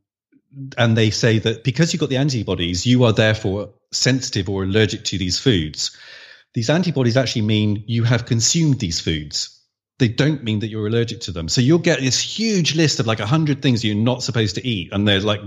and 0.79 0.97
they 0.97 1.11
say 1.11 1.39
that 1.41 1.64
because 1.64 1.93
you've 1.93 2.01
got 2.01 2.11
the 2.11 2.16
antibodies, 2.16 2.87
you 2.87 3.05
are 3.05 3.12
therefore 3.12 3.75
sensitive 3.93 4.49
or 4.49 4.62
allergic 4.62 5.05
to 5.05 5.18
these 5.18 5.39
foods. 5.39 5.97
These 6.55 6.70
antibodies 6.70 7.16
actually 7.16 7.43
mean 7.43 7.83
you 7.87 8.05
have 8.05 8.27
consumed 8.27 8.79
these 8.79 9.01
foods. 9.01 9.51
They 9.99 10.09
don't 10.09 10.43
mean 10.43 10.61
that 10.61 10.68
you're 10.68 10.87
allergic 10.87 11.20
to 11.22 11.33
them. 11.33 11.49
So 11.49 11.61
you'll 11.61 11.79
get 11.79 12.01
this 12.01 12.20
huge 12.20 12.75
list 12.75 13.01
of 13.01 13.07
like 13.07 13.20
a 13.20 13.27
hundred 13.27 13.62
things 13.62 13.85
you're 13.85 13.97
not 13.97 14.22
supposed 14.22 14.57
to 14.57 14.66
eat, 14.66 14.93
and 14.93 15.07
they're 15.07 15.20
like 15.20 15.41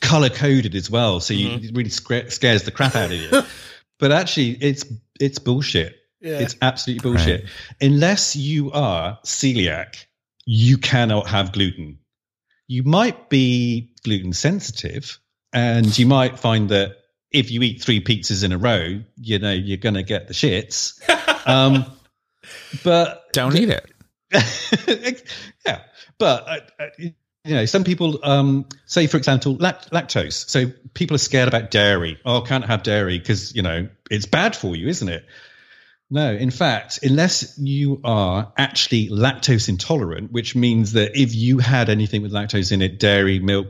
color 0.00 0.28
coded 0.28 0.74
as 0.74 0.90
well. 0.90 1.20
So 1.20 1.34
you, 1.34 1.58
it 1.62 1.74
really 1.74 1.90
sca- 1.90 2.30
scares 2.30 2.64
the 2.64 2.70
crap 2.70 2.94
out 2.94 3.10
of 3.10 3.18
you. 3.18 3.30
but 3.98 4.12
actually, 4.12 4.50
it's 4.50 4.84
it's 5.20 5.38
bullshit. 5.38 5.96
Yeah. 6.20 6.38
It's 6.38 6.56
absolutely 6.62 7.10
bullshit. 7.10 7.44
Unless 7.80 8.36
you 8.36 8.72
are 8.72 9.18
celiac, 9.24 10.06
you 10.44 10.78
cannot 10.78 11.28
have 11.28 11.52
gluten. 11.52 11.98
You 12.68 12.82
might 12.82 13.28
be 13.28 13.94
gluten 14.02 14.32
sensitive, 14.32 15.18
and 15.52 15.96
you 15.98 16.06
might 16.06 16.38
find 16.38 16.68
that 16.70 16.96
if 17.30 17.50
you 17.50 17.62
eat 17.62 17.82
three 17.82 18.02
pizzas 18.02 18.44
in 18.44 18.52
a 18.52 18.58
row, 18.58 19.00
you 19.16 19.38
know 19.38 19.52
you're 19.52 19.76
going 19.76 19.94
to 19.94 20.02
get 20.02 20.28
the 20.28 20.34
shits. 20.34 21.00
Um, 21.46 21.84
but 22.82 23.32
Don't 23.32 23.54
eat 23.56 23.68
it. 23.68 23.92
yeah, 25.64 25.82
but 26.18 26.48
uh, 26.48 26.58
uh, 26.80 26.86
you 27.46 27.54
know, 27.54 27.64
some 27.66 27.84
people 27.84 28.20
um, 28.22 28.66
say, 28.86 29.06
for 29.06 29.16
example, 29.16 29.56
lact- 29.56 29.90
lactose. 29.90 30.48
So 30.48 30.72
people 30.94 31.14
are 31.14 31.18
scared 31.18 31.48
about 31.48 31.70
dairy. 31.70 32.18
Oh, 32.24 32.40
can't 32.42 32.64
have 32.64 32.82
dairy 32.82 33.18
because 33.18 33.54
you 33.54 33.62
know 33.62 33.88
it's 34.10 34.26
bad 34.26 34.56
for 34.56 34.74
you, 34.76 34.88
isn't 34.88 35.08
it? 35.08 35.24
No, 36.08 36.32
in 36.32 36.50
fact, 36.50 37.00
unless 37.02 37.58
you 37.58 38.00
are 38.04 38.52
actually 38.56 39.08
lactose 39.08 39.68
intolerant, 39.68 40.30
which 40.30 40.54
means 40.54 40.92
that 40.92 41.20
if 41.20 41.34
you 41.34 41.58
had 41.58 41.88
anything 41.88 42.22
with 42.22 42.32
lactose 42.32 42.70
in 42.70 42.80
it, 42.80 43.00
dairy, 43.00 43.40
milk, 43.40 43.66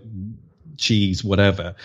cheese, 0.77 1.24
whatever, 1.24 1.77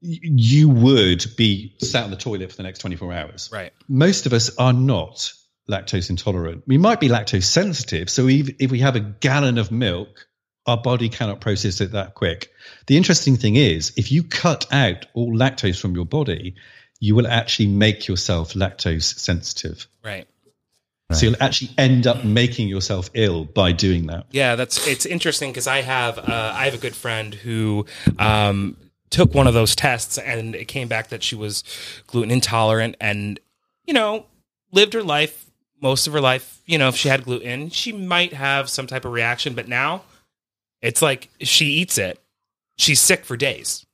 you 0.00 0.68
would 0.68 1.24
be 1.36 1.74
sat 1.78 2.04
on 2.04 2.10
the 2.10 2.16
toilet 2.16 2.50
for 2.50 2.56
the 2.56 2.62
next 2.62 2.80
24 2.80 3.12
hours 3.12 3.50
Right. 3.52 3.72
most 3.88 4.26
of 4.26 4.32
us 4.32 4.56
are 4.56 4.72
not 4.72 5.32
lactose 5.68 6.10
intolerant. 6.10 6.64
We 6.66 6.78
might 6.78 7.00
be 7.00 7.08
lactose 7.08 7.44
sensitive. 7.44 8.10
So 8.10 8.28
if, 8.28 8.50
if 8.60 8.70
we 8.70 8.80
have 8.80 8.96
a 8.96 9.00
gallon 9.00 9.58
of 9.58 9.70
milk, 9.70 10.28
our 10.66 10.76
body 10.76 11.08
cannot 11.08 11.40
process 11.40 11.80
it 11.80 11.92
that 11.92 12.14
quick. 12.14 12.50
The 12.86 12.96
interesting 12.96 13.36
thing 13.36 13.56
is, 13.56 13.92
if 13.96 14.12
you 14.12 14.22
cut 14.22 14.72
out 14.72 15.06
all 15.14 15.32
lactose 15.32 15.80
from 15.80 15.94
your 15.94 16.06
body, 16.06 16.54
you 17.00 17.14
will 17.14 17.26
actually 17.26 17.66
make 17.66 18.06
yourself 18.06 18.54
lactose 18.54 19.18
sensitive. 19.18 19.86
Right. 20.04 20.28
So 21.10 21.26
you'll 21.26 21.42
actually 21.42 21.72
end 21.76 22.06
up 22.06 22.24
making 22.24 22.68
yourself 22.68 23.10
ill 23.12 23.44
by 23.44 23.72
doing 23.72 24.06
that. 24.06 24.26
Yeah, 24.30 24.56
that's 24.56 24.86
it's 24.86 25.04
interesting 25.04 25.50
because 25.50 25.66
I 25.66 25.82
have 25.82 26.18
uh, 26.18 26.52
I 26.54 26.64
have 26.64 26.74
a 26.74 26.78
good 26.78 26.96
friend 26.96 27.34
who 27.34 27.84
um, 28.18 28.76
took 29.10 29.34
one 29.34 29.46
of 29.46 29.52
those 29.52 29.76
tests 29.76 30.16
and 30.16 30.54
it 30.54 30.66
came 30.66 30.88
back 30.88 31.08
that 31.08 31.22
she 31.22 31.34
was 31.34 31.64
gluten 32.06 32.30
intolerant 32.30 32.96
and 32.98 33.38
you 33.84 33.92
know 33.92 34.26
lived 34.70 34.94
her 34.94 35.02
life 35.02 35.50
most 35.82 36.06
of 36.06 36.12
her 36.12 36.20
life. 36.20 36.62
You 36.64 36.78
know, 36.78 36.88
if 36.88 36.96
she 36.96 37.08
had 37.08 37.24
gluten, 37.24 37.68
she 37.68 37.92
might 37.92 38.32
have 38.32 38.70
some 38.70 38.86
type 38.86 39.04
of 39.04 39.12
reaction, 39.12 39.54
but 39.54 39.68
now 39.68 40.04
it's 40.82 41.00
like 41.00 41.30
she 41.40 41.66
eats 41.66 41.96
it, 41.98 42.18
she's 42.76 43.00
sick 43.00 43.24
for 43.24 43.36
days. 43.36 43.86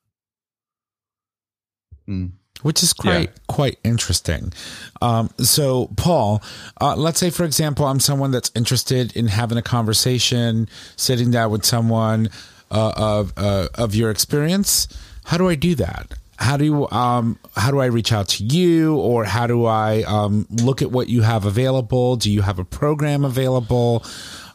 which 2.63 2.83
is 2.83 2.93
quite 2.93 3.31
quite 3.47 3.79
interesting. 3.85 4.53
Um, 5.01 5.31
so, 5.39 5.91
Paul, 5.97 6.43
uh, 6.81 6.97
let's 6.97 7.21
say, 7.21 7.31
for 7.31 7.45
example, 7.45 7.87
I'm 7.87 8.01
someone 8.01 8.31
that's 8.31 8.51
interested 8.55 9.17
in 9.17 9.29
having 9.29 9.59
a 9.59 9.63
conversation, 9.63 10.69
sitting 10.97 11.31
down 11.31 11.51
with 11.51 11.65
someone 11.65 12.31
uh, 12.71 12.93
of 12.97 13.33
uh, 13.37 13.69
of 13.75 13.95
your 13.95 14.11
experience. 14.11 14.89
How 15.25 15.37
do 15.37 15.49
I 15.49 15.55
do 15.55 15.75
that? 15.77 16.15
How 16.37 16.57
do 16.57 16.65
you, 16.65 16.89
um, 16.91 17.37
how 17.57 17.73
do 17.73 17.81
I 17.81 17.87
reach 17.87 18.13
out 18.13 18.29
to 18.29 18.45
you, 18.45 18.97
or 18.97 19.25
how 19.25 19.47
do 19.47 19.67
I 19.67 20.03
um, 20.05 20.47
look 20.51 20.83
at 20.83 20.91
what 20.91 21.09
you 21.09 21.23
have 21.23 21.45
available? 21.45 22.17
Do 22.17 22.31
you 22.31 22.43
have 22.43 22.59
a 22.59 22.65
program 22.65 23.25
available? 23.25 24.05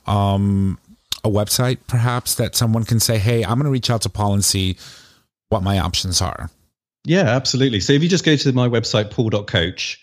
Um, 0.08 0.78
a 1.24 1.30
website, 1.30 1.80
perhaps, 1.88 2.36
that 2.36 2.56
someone 2.56 2.84
can 2.84 3.00
say, 3.00 3.18
"Hey, 3.18 3.44
I'm 3.44 3.56
going 3.56 3.66
to 3.66 3.72
reach 3.72 3.90
out 3.90 4.02
to 4.04 4.10
Paul 4.10 4.34
and 4.34 4.44
see 4.44 4.78
what 5.50 5.64
my 5.64 5.80
options 5.80 6.22
are." 6.22 6.50
Yeah, 7.06 7.30
absolutely. 7.30 7.80
So 7.80 7.94
if 7.94 8.02
you 8.02 8.10
just 8.10 8.26
go 8.26 8.36
to 8.36 8.54
my 8.54 8.70
website, 8.70 9.12
paul.coach, 9.12 10.00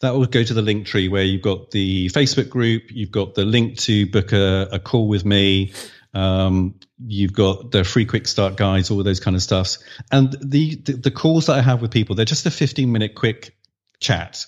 that 0.00 0.14
will 0.14 0.26
go 0.26 0.42
to 0.42 0.54
the 0.54 0.62
link 0.62 0.86
tree 0.86 1.08
where 1.08 1.24
you've 1.24 1.42
got 1.42 1.70
the 1.70 2.08
Facebook 2.10 2.48
group, 2.48 2.84
you've 2.90 3.10
got 3.10 3.34
the 3.34 3.44
link 3.44 3.78
to 3.78 4.06
book 4.06 4.32
a, 4.32 4.68
a 4.72 4.78
call 4.78 5.08
with 5.08 5.24
me, 5.24 5.72
um, 6.14 6.74
you've 7.04 7.32
got 7.32 7.70
the 7.72 7.84
free 7.84 8.06
quick 8.06 8.26
start 8.28 8.56
guides, 8.56 8.90
all 8.90 9.02
those 9.02 9.20
kind 9.20 9.36
of 9.36 9.42
stuffs. 9.42 9.82
And 10.12 10.36
the, 10.40 10.76
the, 10.76 10.92
the 10.92 11.10
calls 11.10 11.46
that 11.46 11.58
I 11.58 11.62
have 11.62 11.82
with 11.82 11.90
people, 11.90 12.14
they're 12.14 12.24
just 12.24 12.46
a 12.46 12.50
15 12.50 12.90
minute 12.90 13.14
quick 13.14 13.56
chat. 14.00 14.46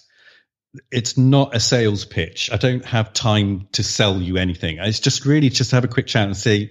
It's 0.91 1.17
not 1.17 1.55
a 1.55 1.61
sales 1.61 2.05
pitch. 2.05 2.51
I 2.53 2.57
don't 2.57 2.85
have 2.85 3.13
time 3.13 3.69
to 3.73 3.83
sell 3.83 4.21
you 4.21 4.37
anything. 4.37 4.79
It's 4.79 5.01
just 5.01 5.25
really 5.27 5.49
just 5.49 5.71
have 5.71 5.85
a 5.85 5.89
quick 5.89 6.07
chat 6.07 6.27
and 6.27 6.37
say, 6.37 6.71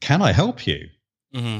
can 0.00 0.22
I 0.22 0.32
help 0.32 0.66
you? 0.66 0.88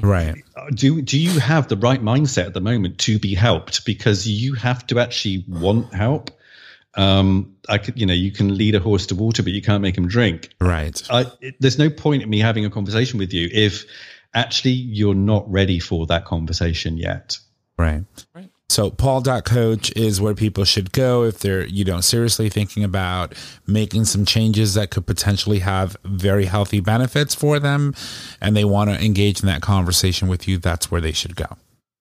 Right. 0.02 0.42
do 0.74 1.02
do 1.02 1.18
you 1.18 1.38
have 1.38 1.68
the 1.68 1.76
right 1.76 2.00
mindset 2.00 2.46
at 2.46 2.54
the 2.54 2.60
moment 2.60 2.98
to 3.00 3.18
be 3.18 3.34
helped 3.34 3.84
because 3.84 4.26
you 4.26 4.54
have 4.54 4.86
to 4.86 4.98
actually 4.98 5.44
want 5.46 5.92
help 5.92 6.30
um 6.94 7.56
i 7.68 7.76
could 7.76 8.00
you 8.00 8.06
know 8.06 8.14
you 8.14 8.32
can 8.32 8.56
lead 8.56 8.74
a 8.74 8.80
horse 8.80 9.06
to 9.08 9.14
water 9.14 9.42
but 9.42 9.52
you 9.52 9.60
can't 9.60 9.82
make 9.82 9.98
him 9.98 10.08
drink 10.08 10.50
Right. 10.62 11.02
I, 11.10 11.26
it, 11.42 11.56
there's 11.60 11.78
no 11.78 11.90
point 11.90 12.22
in 12.22 12.30
me 12.30 12.38
having 12.38 12.64
a 12.64 12.70
conversation 12.70 13.18
with 13.18 13.34
you 13.34 13.50
if 13.52 13.84
actually 14.32 14.72
you're 14.72 15.14
not 15.14 15.50
ready 15.50 15.78
for 15.78 16.06
that 16.06 16.24
conversation 16.24 16.96
yet 16.96 17.38
Right. 17.78 18.04
Right. 18.34 18.50
So 18.68 18.90
paul.coach 18.90 19.92
is 19.96 20.20
where 20.20 20.34
people 20.34 20.64
should 20.64 20.92
go 20.92 21.22
if 21.24 21.38
they're, 21.38 21.66
you 21.66 21.84
know, 21.84 22.00
seriously 22.00 22.48
thinking 22.48 22.82
about 22.84 23.34
making 23.66 24.04
some 24.06 24.24
changes 24.24 24.74
that 24.74 24.90
could 24.90 25.06
potentially 25.06 25.60
have 25.60 25.96
very 26.04 26.46
healthy 26.46 26.80
benefits 26.80 27.34
for 27.34 27.58
them 27.60 27.94
and 28.40 28.56
they 28.56 28.64
want 28.64 28.90
to 28.90 29.02
engage 29.02 29.40
in 29.40 29.46
that 29.46 29.62
conversation 29.62 30.28
with 30.28 30.48
you, 30.48 30.58
that's 30.58 30.90
where 30.90 31.00
they 31.00 31.12
should 31.12 31.36
go. 31.36 31.46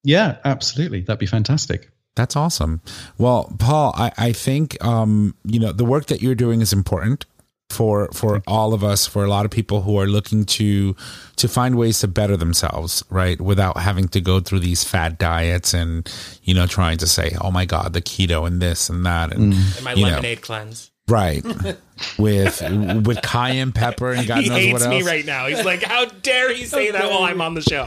yeah 0.04 0.38
absolutely 0.44 1.02
that'd 1.02 1.20
be 1.20 1.26
fantastic 1.28 1.90
That's 2.16 2.36
awesome. 2.36 2.80
Well, 3.18 3.54
Paul, 3.60 3.94
I, 3.96 4.12
I 4.18 4.32
think 4.32 4.82
um, 4.84 5.36
you 5.44 5.60
know, 5.60 5.72
the 5.74 5.84
work 5.86 6.06
that 6.08 6.22
you're 6.22 6.34
doing 6.36 6.62
is 6.62 6.72
important 6.74 7.26
for 7.70 8.10
for 8.14 8.42
all 8.48 8.74
of 8.74 8.84
us, 8.84 9.08
for 9.08 9.24
a 9.24 9.28
lot 9.28 9.46
of 9.46 9.52
people 9.52 9.82
who 9.82 10.00
are 10.00 10.08
looking 10.08 10.46
to 10.46 10.96
to 11.36 11.48
find 11.48 11.76
ways 11.78 12.00
to 12.00 12.08
better 12.08 12.38
themselves, 12.38 13.04
right? 13.10 13.40
Without 13.42 13.78
having 13.78 14.08
to 14.10 14.22
go 14.22 14.40
through 14.40 14.60
these 14.60 14.84
fad 14.84 15.18
diets 15.18 15.74
and, 15.74 16.10
you 16.44 16.54
know, 16.54 16.68
trying 16.68 16.98
to 17.00 17.08
say, 17.08 17.36
Oh 17.42 17.52
my 17.52 17.66
God, 17.66 17.94
the 17.94 18.02
keto 18.02 18.48
and 18.48 18.62
this 18.62 18.90
and 18.90 19.06
that 19.06 19.34
and 19.34 19.54
mm. 19.54 19.76
And 19.76 19.86
my 19.86 19.94
you 19.94 20.06
know, 20.06 20.12
lemonade 20.12 20.42
cleanse. 20.42 20.92
Right. 21.08 21.44
with 22.18 22.62
with 23.06 23.22
cayenne 23.22 23.72
pepper 23.72 24.12
and 24.12 24.28
God 24.28 24.44
he 24.44 24.50
knows 24.50 24.74
what 24.74 24.82
else. 24.82 24.90
me 24.90 25.04
right 25.04 25.26
now. 25.26 25.48
He's 25.48 25.64
like, 25.64 25.84
"How 25.84 26.06
dare 26.06 26.54
he 26.54 26.66
say 26.66 26.92
that 26.92 27.10
while 27.12 27.24
I'm 27.24 27.42
on 27.42 27.54
the 27.54 27.62
show?" 27.62 27.86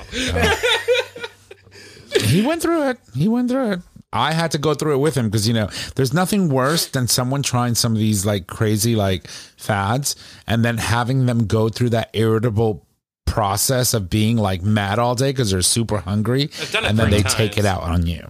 he 2.29 2.47
went 2.47 2.63
through 2.63 2.91
it. 2.91 2.99
He 3.15 3.27
went 3.27 3.51
through 3.51 3.73
it. 3.73 3.81
I 4.13 4.33
had 4.33 4.53
to 4.53 4.59
go 4.59 4.73
through 4.75 4.95
it 4.95 4.99
with 4.99 5.15
him 5.17 5.27
because 5.29 5.47
you 5.47 5.53
know 5.55 5.69
there's 5.97 6.15
nothing 6.15 6.49
worse 6.49 6.87
than 6.87 7.09
someone 7.09 7.43
trying 7.43 7.75
some 7.75 7.93
of 7.93 7.99
these 7.99 8.25
like 8.25 8.47
crazy 8.47 8.97
like 8.97 9.29
fads 9.29 10.17
and 10.47 10.65
then 10.65 10.79
having 10.79 11.27
them 11.27 11.47
go 11.47 11.69
through 11.69 11.91
that 11.91 12.11
irritable 12.15 12.87
process 13.27 13.93
of 13.93 14.09
being 14.09 14.39
like 14.39 14.63
mad 14.63 14.99
all 14.99 15.15
day 15.15 15.31
because 15.31 15.51
they're 15.51 15.61
super 15.61 15.99
hungry 15.99 16.45
I've 16.61 16.71
done 16.73 16.85
it 16.85 16.89
and 16.91 16.99
then 16.99 17.09
three 17.11 17.23
they 17.23 17.29
take 17.29 17.59
it 17.59 17.67
out 17.67 17.83
on 17.83 18.07
you. 18.07 18.27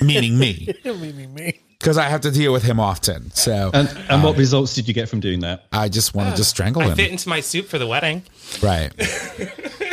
Meaning 0.00 0.38
me, 0.38 0.68
Meaning 0.84 1.34
me. 1.34 1.58
because 1.80 1.98
I 1.98 2.04
have 2.04 2.20
to 2.20 2.30
deal 2.30 2.52
with 2.52 2.62
him 2.62 2.78
often. 2.78 3.32
So 3.32 3.72
and 3.74 3.88
and 4.08 4.22
what 4.22 4.36
results 4.36 4.74
did 4.74 4.86
you 4.86 4.94
get 4.94 5.08
from 5.08 5.18
doing 5.18 5.40
that 5.40 5.64
I 5.72 5.88
just 5.88 6.14
wanted 6.14 6.36
to 6.36 6.42
ah, 6.42 6.44
strangle 6.44 6.82
I 6.82 6.90
him. 6.90 6.96
fit 6.96 7.10
into 7.10 7.28
my 7.28 7.40
suit 7.40 7.66
for 7.66 7.78
the 7.80 7.86
wedding, 7.88 8.22
Right. 8.62 8.92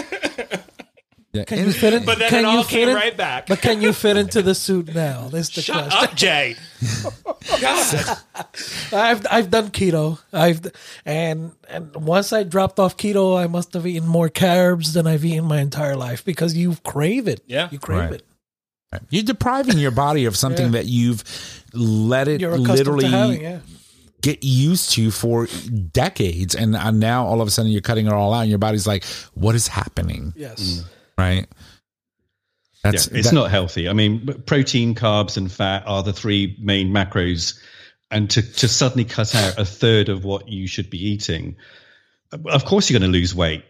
Yeah, 1.35 1.43
Can 1.43 1.65
you 1.65 1.71
fit 1.73 1.93
in? 1.93 2.05
but 2.05 2.17
then 2.19 2.29
can 2.29 2.45
it 2.45 2.47
all 2.47 2.63
came 2.63 2.89
in- 2.89 2.95
right 2.95 3.15
back. 3.15 3.47
But 3.47 3.61
can 3.61 3.81
you 3.81 3.91
fit 3.93 4.15
into 4.17 4.41
the 4.41 4.55
suit 4.55 4.93
now? 4.95 5.27
That's 5.29 5.49
the 5.49 5.61
Shut 5.61 5.89
question. 5.91 6.03
up, 6.09 6.15
Jay. 6.15 6.55
God. 7.61 8.17
I've 8.93 9.25
I've 9.29 9.51
done 9.51 9.69
keto. 9.71 10.19
I've 10.31 10.61
and 11.05 11.51
and 11.69 11.95
once 11.95 12.31
I 12.33 12.43
dropped 12.43 12.79
off 12.79 12.95
keto, 12.97 13.37
I 13.37 13.47
must 13.47 13.73
have 13.73 13.85
eaten 13.85 14.07
more 14.07 14.29
carbs 14.29 14.93
than 14.93 15.07
I've 15.07 15.25
eaten 15.25 15.45
my 15.45 15.59
entire 15.59 15.95
life 15.95 16.23
because 16.23 16.55
you 16.55 16.75
crave 16.83 17.27
it. 17.27 17.41
Yeah. 17.47 17.69
you 17.71 17.79
crave 17.79 17.99
Right. 18.11 18.13
it. 18.13 19.01
You're 19.09 19.23
depriving 19.23 19.77
your 19.77 19.91
body 19.91 20.23
of 20.25 20.37
something 20.37 20.67
Yeah. 20.67 20.71
that 20.79 20.85
you've 20.85 21.23
let 21.73 22.27
it 22.29 22.39
You're 22.39 22.57
literally 22.57 23.03
to 23.05 23.09
having. 23.09 23.41
Yeah, 23.41 23.59
get 24.21 24.41
used 24.43 24.91
to 24.93 25.11
for 25.11 25.47
decades, 25.91 26.55
and, 26.55 26.75
and 26.77 26.99
now 26.99 27.25
all 27.25 27.41
of 27.41 27.47
a 27.47 27.51
sudden 27.51 27.71
you're 27.71 27.81
cutting 27.81 28.07
it 28.07 28.13
all 28.13 28.33
out, 28.33 28.41
and 28.41 28.49
your 28.49 28.57
body's 28.59 28.87
like, 28.87 29.03
"What 29.33 29.53
is 29.53 29.67
happening?" 29.67 30.33
yes. 30.37 30.61
Mm. 30.61 30.83
Right? 31.17 31.47
That's 32.83 33.09
yeah, 33.11 33.17
it's 33.19 33.29
that- 33.29 33.35
not 33.35 33.49
healthy. 33.49 33.89
I 33.89 33.93
mean, 33.93 34.43
protein, 34.45 34.95
carbs, 34.95 35.37
and 35.37 35.51
fat 35.51 35.83
are 35.87 36.03
the 36.03 36.13
three 36.13 36.57
main 36.59 36.89
macros, 36.91 37.57
and 38.11 38.29
to 38.31 38.41
to 38.41 38.67
suddenly 38.67 39.05
cut 39.05 39.33
out 39.33 39.57
a 39.57 39.65
third 39.65 40.09
of 40.09 40.23
what 40.23 40.47
you 40.49 40.67
should 40.67 40.89
be 40.89 41.07
eating, 41.07 41.55
of 42.31 42.65
course 42.65 42.89
you're 42.89 42.99
going 42.99 43.11
to 43.11 43.17
lose 43.17 43.33
weight. 43.33 43.63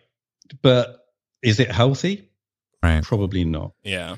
But 0.61 1.05
is 1.41 1.59
it 1.59 1.71
healthy? 1.71 2.29
right. 2.83 3.03
Probably 3.03 3.43
not. 3.45 3.71
Yeah. 3.83 4.17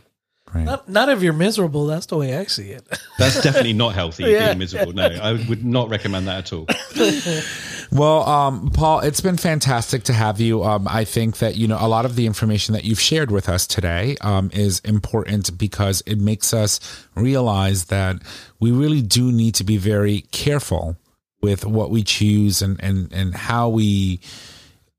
Right. 0.53 0.63
Not, 0.63 0.89
not 0.89 1.09
if 1.09 1.21
you're 1.21 1.33
miserable. 1.33 1.87
That's 1.87 2.05
the 2.05 2.17
way 2.17 2.37
I 2.37 2.45
see 2.45 2.69
it. 2.69 2.87
That's 3.19 3.41
definitely 3.41 3.73
not 3.73 3.93
healthy. 3.93 4.23
Yeah. 4.27 4.47
Being 4.47 4.59
miserable. 4.59 4.93
No, 4.93 5.05
I 5.05 5.33
would 5.33 5.63
not 5.63 5.89
recommend 5.89 6.27
that 6.27 6.37
at 6.39 6.53
all. 6.53 6.65
Well, 7.91 8.27
um, 8.27 8.69
Paul, 8.71 8.99
it's 8.99 9.21
been 9.21 9.37
fantastic 9.37 10.03
to 10.03 10.13
have 10.13 10.41
you. 10.41 10.63
Um, 10.63 10.87
I 10.89 11.05
think 11.05 11.37
that 11.37 11.55
you 11.55 11.67
know 11.67 11.77
a 11.79 11.87
lot 11.87 12.05
of 12.05 12.15
the 12.15 12.25
information 12.25 12.73
that 12.73 12.83
you've 12.83 12.99
shared 12.99 13.31
with 13.31 13.47
us 13.47 13.65
today 13.65 14.17
um, 14.21 14.49
is 14.53 14.79
important 14.79 15.57
because 15.57 16.01
it 16.05 16.19
makes 16.19 16.53
us 16.53 16.79
realize 17.15 17.85
that 17.85 18.17
we 18.59 18.71
really 18.71 19.01
do 19.01 19.31
need 19.31 19.55
to 19.55 19.63
be 19.63 19.77
very 19.77 20.21
careful 20.31 20.97
with 21.41 21.65
what 21.65 21.89
we 21.89 22.03
choose 22.03 22.61
and 22.61 22.81
and 22.83 23.11
and 23.13 23.35
how 23.35 23.69
we 23.69 24.19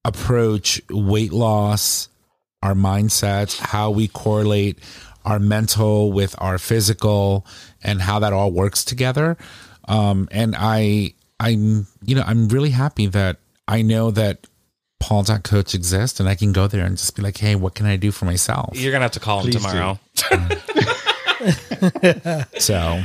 approach 0.04 0.80
weight 0.88 1.32
loss, 1.32 2.08
our 2.62 2.74
mindsets, 2.74 3.58
how 3.58 3.90
we 3.90 4.08
correlate 4.08 4.78
our 5.24 5.38
mental 5.38 6.10
with 6.10 6.34
our 6.38 6.56
physical, 6.56 7.46
and 7.82 8.00
how 8.00 8.18
that 8.18 8.32
all 8.32 8.50
works 8.50 8.84
together. 8.84 9.36
Um, 9.86 10.28
and 10.30 10.54
I, 10.56 11.14
I'm, 11.40 11.86
you 12.02 12.14
know, 12.14 12.24
I'm 12.26 12.48
really 12.48 12.70
happy 12.70 13.06
that 13.06 13.38
I 13.66 13.82
know 13.82 14.10
that 14.10 14.46
Paul.coach 15.00 15.74
exists, 15.74 16.20
and 16.20 16.28
I 16.28 16.34
can 16.34 16.52
go 16.52 16.66
there 16.66 16.84
and 16.84 16.96
just 16.96 17.14
be 17.14 17.22
like, 17.22 17.38
hey, 17.38 17.54
what 17.54 17.74
can 17.74 17.86
I 17.86 17.96
do 17.96 18.10
for 18.10 18.24
myself? 18.24 18.76
You're 18.76 18.92
gonna 18.92 19.04
have 19.04 19.12
to 19.12 19.20
call 19.20 19.40
him 19.40 19.52
Please 19.52 19.62
do. 19.62 19.68
tomorrow. 19.68 19.98
So, 22.58 23.02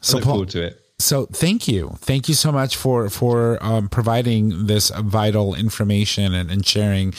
so 0.00 0.16
look 0.16 0.24
Paul, 0.24 0.46
to 0.46 0.62
it. 0.62 0.80
So 0.98 1.26
thank 1.26 1.68
you, 1.68 1.92
thank 1.98 2.28
you 2.28 2.34
so 2.34 2.50
much 2.50 2.76
for 2.76 3.08
for 3.10 3.62
um, 3.62 3.88
providing 3.88 4.66
this 4.66 4.90
vital 4.90 5.54
information 5.54 6.34
and, 6.34 6.50
and 6.50 6.66
sharing 6.66 7.12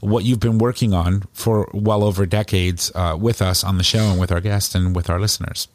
what 0.00 0.24
you've 0.24 0.40
been 0.40 0.58
working 0.58 0.94
on 0.94 1.24
for 1.32 1.68
well 1.74 2.02
over 2.02 2.24
decades 2.24 2.90
uh, 2.94 3.16
with 3.20 3.42
us 3.42 3.62
on 3.62 3.76
the 3.76 3.84
show 3.84 4.04
and 4.10 4.18
with 4.18 4.32
our 4.32 4.40
guests 4.40 4.74
and 4.74 4.96
with 4.96 5.10
our 5.10 5.20
listeners. 5.20 5.68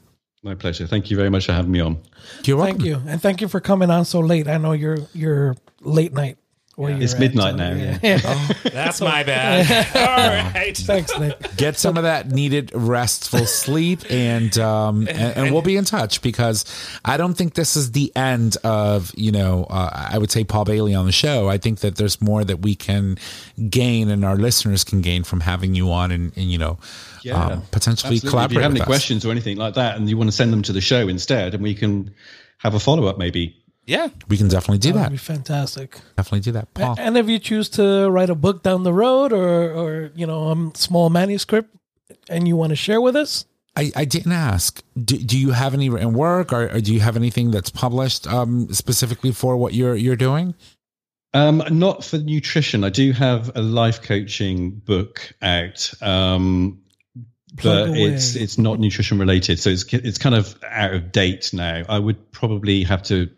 My 0.46 0.54
pleasure. 0.54 0.86
Thank 0.86 1.10
you 1.10 1.18
very 1.18 1.32
much 1.32 1.48
for 1.48 1.54
having 1.54 1.72
me 1.72 1.80
on. 1.80 1.98
You're 2.44 2.58
welcome. 2.58 2.78
Thank 2.78 2.88
you, 2.88 3.02
and 3.08 3.20
thank 3.20 3.42
you 3.42 3.48
for 3.48 3.60
coming 3.60 3.90
on 3.90 4.06
so 4.06 4.20
late. 4.20 4.48
I 4.48 4.58
know 4.58 4.74
you're 4.74 5.00
you're 5.12 5.56
late 5.82 6.14
night. 6.14 6.38
Where 6.76 6.92
you're 6.92 7.04
It's 7.04 7.18
midnight 7.18 7.56
now. 7.56 7.72
Yeah. 7.72 8.18
That's 8.64 9.00
my 9.00 9.24
bad. 9.24 9.96
All 9.96 10.62
right. 10.62 10.76
Thanks, 10.76 11.18
Nick. 11.18 11.56
Get 11.56 11.78
some 11.78 11.96
of 11.96 12.04
that 12.04 12.32
needed 12.32 12.72
restful 12.74 13.46
sleep, 13.46 14.02
and 14.10 14.58
um, 14.58 15.08
and, 15.08 15.38
and 15.38 15.54
we'll 15.54 15.62
be 15.62 15.78
in 15.78 15.86
touch 15.86 16.22
because 16.22 16.66
I 17.06 17.16
don't 17.16 17.34
think 17.34 17.54
this 17.54 17.78
is 17.78 17.94
the 17.94 18.14
end 18.14 18.58
of 18.66 19.14
you 19.16 19.32
know 19.32 19.66
uh, 19.70 20.08
I 20.12 20.18
would 20.18 20.32
say 20.32 20.44
Paul 20.44 20.66
Bailey 20.66 20.94
on 20.94 21.06
the 21.06 21.14
show. 21.14 21.48
I 21.48 21.58
think 21.58 21.80
that 21.80 21.96
there's 21.96 22.22
more 22.22 22.44
that 22.44 22.60
we 22.62 22.76
can 22.76 23.18
gain 23.70 24.10
and 24.10 24.26
our 24.26 24.36
listeners 24.36 24.84
can 24.84 25.00
gain 25.00 25.24
from 25.24 25.40
having 25.40 25.76
you 25.76 25.92
on 25.92 26.12
and, 26.12 26.34
and 26.36 26.52
you 26.52 26.58
know 26.58 26.78
um, 27.34 27.62
potentially 27.72 28.16
Absolutely. 28.16 28.46
If 28.46 28.52
you 28.52 28.60
have 28.60 28.72
any 28.72 28.82
us. 28.82 28.86
questions 28.86 29.26
or 29.26 29.32
anything 29.32 29.56
like 29.56 29.76
that, 29.76 29.96
and 29.96 30.10
you 30.10 30.18
want 30.18 30.30
to 30.30 30.36
send 30.36 30.52
them 30.52 30.62
to 30.64 30.74
the 30.74 30.82
show 30.82 31.08
instead, 31.08 31.54
and 31.54 31.64
we 31.64 31.74
can 31.74 32.14
have 32.58 32.74
a 32.74 32.80
follow 32.80 33.06
up 33.06 33.18
maybe. 33.18 33.62
Yeah. 33.86 34.10
We 34.28 34.38
can 34.38 34.48
definitely 34.48 34.80
do 34.80 34.94
That 34.94 35.00
that. 35.04 35.12
be 35.12 35.18
fantastic. 35.18 36.00
Definitely 36.18 36.40
do 36.42 36.52
that, 36.54 36.74
Paul. 36.74 36.96
And 36.98 37.18
if 37.18 37.30
you 37.30 37.38
choose 37.40 37.70
to 37.70 38.10
write 38.10 38.30
a 38.30 38.36
book 38.36 38.64
down 38.64 38.84
the 38.84 38.94
road, 38.94 39.32
or 39.32 39.72
or 39.72 40.12
you 40.16 40.26
know, 40.26 40.52
a 40.52 40.78
small 40.78 41.10
manuscript, 41.10 41.76
and 42.30 42.48
you 42.48 42.56
want 42.56 42.72
to 42.72 42.76
share 42.76 43.00
with 43.00 43.16
us, 43.16 43.46
I, 43.76 43.92
I 43.96 44.06
didn't 44.06 44.32
ask. 44.32 44.82
Do, 45.04 45.18
do 45.18 45.38
you 45.38 45.52
have 45.52 45.74
any 45.74 45.90
written 45.90 46.14
work, 46.14 46.52
or, 46.54 46.70
or 46.74 46.82
do 46.82 46.94
you 46.94 47.00
have 47.02 47.16
anything 47.16 47.52
that's 47.52 47.70
published 47.70 48.26
um, 48.28 48.74
specifically 48.74 49.32
for 49.32 49.58
what 49.58 49.74
you're 49.74 49.96
you're 49.96 50.16
doing? 50.16 50.56
Um, 51.34 51.62
not 51.70 52.04
for 52.06 52.18
nutrition. 52.18 52.84
I 52.86 52.90
do 52.90 53.12
have 53.12 53.52
a 53.56 53.62
life 53.62 54.02
coaching 54.02 54.72
book 54.72 55.34
out, 55.42 55.92
um, 56.02 56.82
but 57.62 57.90
it's 57.90 58.36
it's 58.36 58.58
not 58.58 58.80
nutrition 58.80 59.20
related, 59.20 59.60
so 59.60 59.70
it's 59.70 59.84
it's 59.94 60.18
kind 60.18 60.34
of 60.34 60.56
out 60.70 60.94
of 60.94 61.12
date 61.12 61.52
now. 61.54 61.84
I 61.90 62.00
would 62.00 62.32
probably 62.32 62.84
have 62.84 63.04
to 63.04 63.30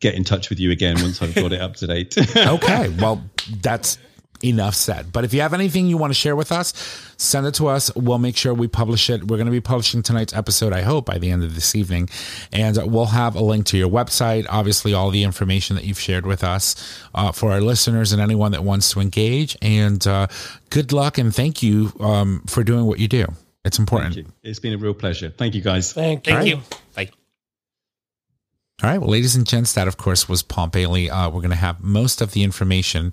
get 0.00 0.14
in 0.14 0.24
touch 0.24 0.50
with 0.50 0.60
you 0.60 0.70
again 0.70 0.96
once 1.00 1.20
I've 1.20 1.34
got 1.34 1.52
it 1.52 1.60
up 1.60 1.76
to 1.76 1.86
date. 1.86 2.16
Okay, 2.36 2.88
well, 3.00 3.22
that's 3.62 3.98
enough 4.42 4.74
said. 4.74 5.12
But 5.12 5.24
if 5.24 5.34
you 5.34 5.40
have 5.40 5.54
anything 5.54 5.86
you 5.86 5.96
want 5.96 6.10
to 6.10 6.18
share 6.18 6.36
with 6.36 6.52
us, 6.52 6.72
send 7.16 7.46
it 7.46 7.54
to 7.54 7.66
us. 7.66 7.94
We'll 7.94 8.18
make 8.18 8.36
sure 8.36 8.54
we 8.54 8.68
publish 8.68 9.10
it. 9.10 9.24
We're 9.24 9.36
going 9.36 9.46
to 9.46 9.52
be 9.52 9.60
publishing 9.60 10.02
tonight's 10.02 10.32
episode, 10.32 10.72
I 10.72 10.82
hope, 10.82 11.06
by 11.06 11.18
the 11.18 11.30
end 11.30 11.42
of 11.42 11.54
this 11.54 11.74
evening. 11.74 12.08
And 12.52 12.78
we'll 12.90 13.06
have 13.06 13.34
a 13.34 13.42
link 13.42 13.66
to 13.66 13.78
your 13.78 13.88
website, 13.88 14.46
obviously, 14.48 14.94
all 14.94 15.10
the 15.10 15.24
information 15.24 15.76
that 15.76 15.84
you've 15.84 16.00
shared 16.00 16.26
with 16.26 16.44
us 16.44 16.76
uh, 17.14 17.32
for 17.32 17.50
our 17.50 17.60
listeners 17.60 18.12
and 18.12 18.22
anyone 18.22 18.52
that 18.52 18.64
wants 18.64 18.92
to 18.92 19.00
engage. 19.00 19.56
And 19.60 20.06
uh, 20.06 20.28
good 20.70 20.92
luck 20.92 21.18
and 21.18 21.34
thank 21.34 21.62
you 21.62 21.92
um, 22.00 22.42
for 22.46 22.62
doing 22.62 22.86
what 22.86 22.98
you 22.98 23.08
do. 23.08 23.26
It's 23.64 23.78
important. 23.78 24.14
Thank 24.14 24.26
you. 24.28 24.32
It's 24.44 24.60
been 24.60 24.72
a 24.72 24.78
real 24.78 24.94
pleasure. 24.94 25.30
Thank 25.30 25.54
you, 25.54 25.60
guys. 25.60 25.92
thank 25.92 26.26
you. 26.26 26.32
Thank 26.32 26.48
you. 26.48 26.60
Bye. 28.80 28.88
All 28.88 28.92
right. 28.92 28.98
Well, 28.98 29.10
ladies 29.10 29.34
and 29.36 29.46
gents, 29.46 29.72
that 29.74 29.88
of 29.88 29.96
course 29.96 30.28
was 30.28 30.42
Paul 30.42 30.68
Bailey. 30.68 31.10
Uh, 31.10 31.30
we're 31.30 31.40
going 31.40 31.50
to 31.50 31.56
have 31.56 31.82
most 31.82 32.20
of 32.20 32.32
the 32.32 32.42
information 32.42 33.12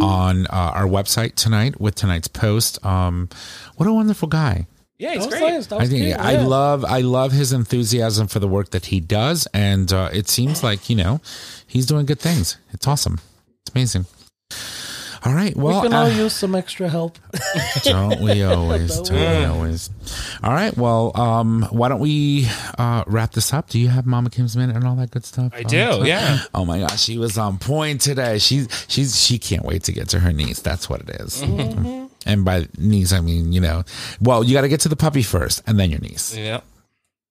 on 0.00 0.46
uh, 0.46 0.72
our 0.74 0.86
website 0.86 1.34
tonight 1.34 1.80
with 1.80 1.94
tonight's 1.94 2.28
post. 2.28 2.84
Um, 2.84 3.28
what 3.76 3.86
a 3.86 3.92
wonderful 3.92 4.28
guy. 4.28 4.66
Yeah, 4.98 5.14
he's 5.14 5.26
great. 5.26 5.40
nice. 5.40 5.72
I 5.72 5.86
think 5.86 6.04
cute, 6.04 6.18
I 6.18 6.34
yeah. 6.34 6.46
love 6.46 6.84
I 6.84 7.00
love 7.00 7.32
his 7.32 7.52
enthusiasm 7.52 8.28
for 8.28 8.38
the 8.38 8.46
work 8.46 8.70
that 8.70 8.86
he 8.86 9.00
does, 9.00 9.48
and 9.52 9.92
uh, 9.92 10.10
it 10.12 10.28
seems 10.28 10.62
like 10.62 10.88
you 10.88 10.94
know 10.94 11.20
he's 11.66 11.86
doing 11.86 12.06
good 12.06 12.20
things. 12.20 12.56
It's 12.72 12.86
awesome. 12.86 13.18
It's 13.62 13.74
amazing. 13.74 14.06
All 15.24 15.32
right. 15.34 15.54
Well, 15.56 15.76
We 15.82 15.88
can 15.88 15.94
all 15.96 16.06
uh, 16.06 16.10
use 16.10 16.32
some 16.34 16.54
extra 16.54 16.88
help. 16.88 17.18
don't 17.84 18.20
we 18.20 18.42
always? 18.42 18.96
Don't 18.96 19.06
don't 19.08 19.38
we 19.40 19.44
always? 19.44 19.90
All 20.42 20.52
right. 20.52 20.76
Well, 20.76 21.12
um, 21.18 21.62
why 21.70 21.88
don't 21.88 22.00
we 22.00 22.48
uh, 22.76 23.04
wrap 23.06 23.32
this 23.32 23.52
up? 23.52 23.68
Do 23.68 23.78
you 23.78 23.88
have 23.88 24.04
Mama 24.04 24.30
Kim's 24.30 24.56
minute 24.56 24.74
and 24.74 24.84
all 24.84 24.96
that 24.96 25.10
good 25.12 25.24
stuff? 25.24 25.52
I 25.54 25.58
Um, 25.58 25.64
do, 25.64 25.76
so- 25.92 26.04
yeah. 26.04 26.40
Oh 26.54 26.64
my 26.64 26.80
gosh, 26.80 27.00
she 27.00 27.18
was 27.18 27.38
on 27.38 27.58
point 27.58 28.00
today. 28.00 28.38
She's 28.38 28.66
she's 28.88 29.20
she 29.20 29.38
can't 29.38 29.64
wait 29.64 29.84
to 29.84 29.92
get 29.92 30.08
to 30.10 30.18
her 30.20 30.32
niece. 30.32 30.60
That's 30.60 30.90
what 30.90 31.00
it 31.02 31.10
is. 31.20 31.42
Mm-hmm. 31.42 32.06
And 32.26 32.44
by 32.44 32.66
niece, 32.78 33.12
I 33.12 33.20
mean 33.20 33.52
you 33.52 33.60
know, 33.60 33.84
well, 34.20 34.42
you 34.44 34.54
got 34.54 34.62
to 34.62 34.68
get 34.68 34.80
to 34.80 34.88
the 34.88 34.96
puppy 34.96 35.22
first, 35.22 35.62
and 35.66 35.78
then 35.78 35.90
your 35.90 36.00
niece. 36.00 36.36
Yeah. 36.36 36.60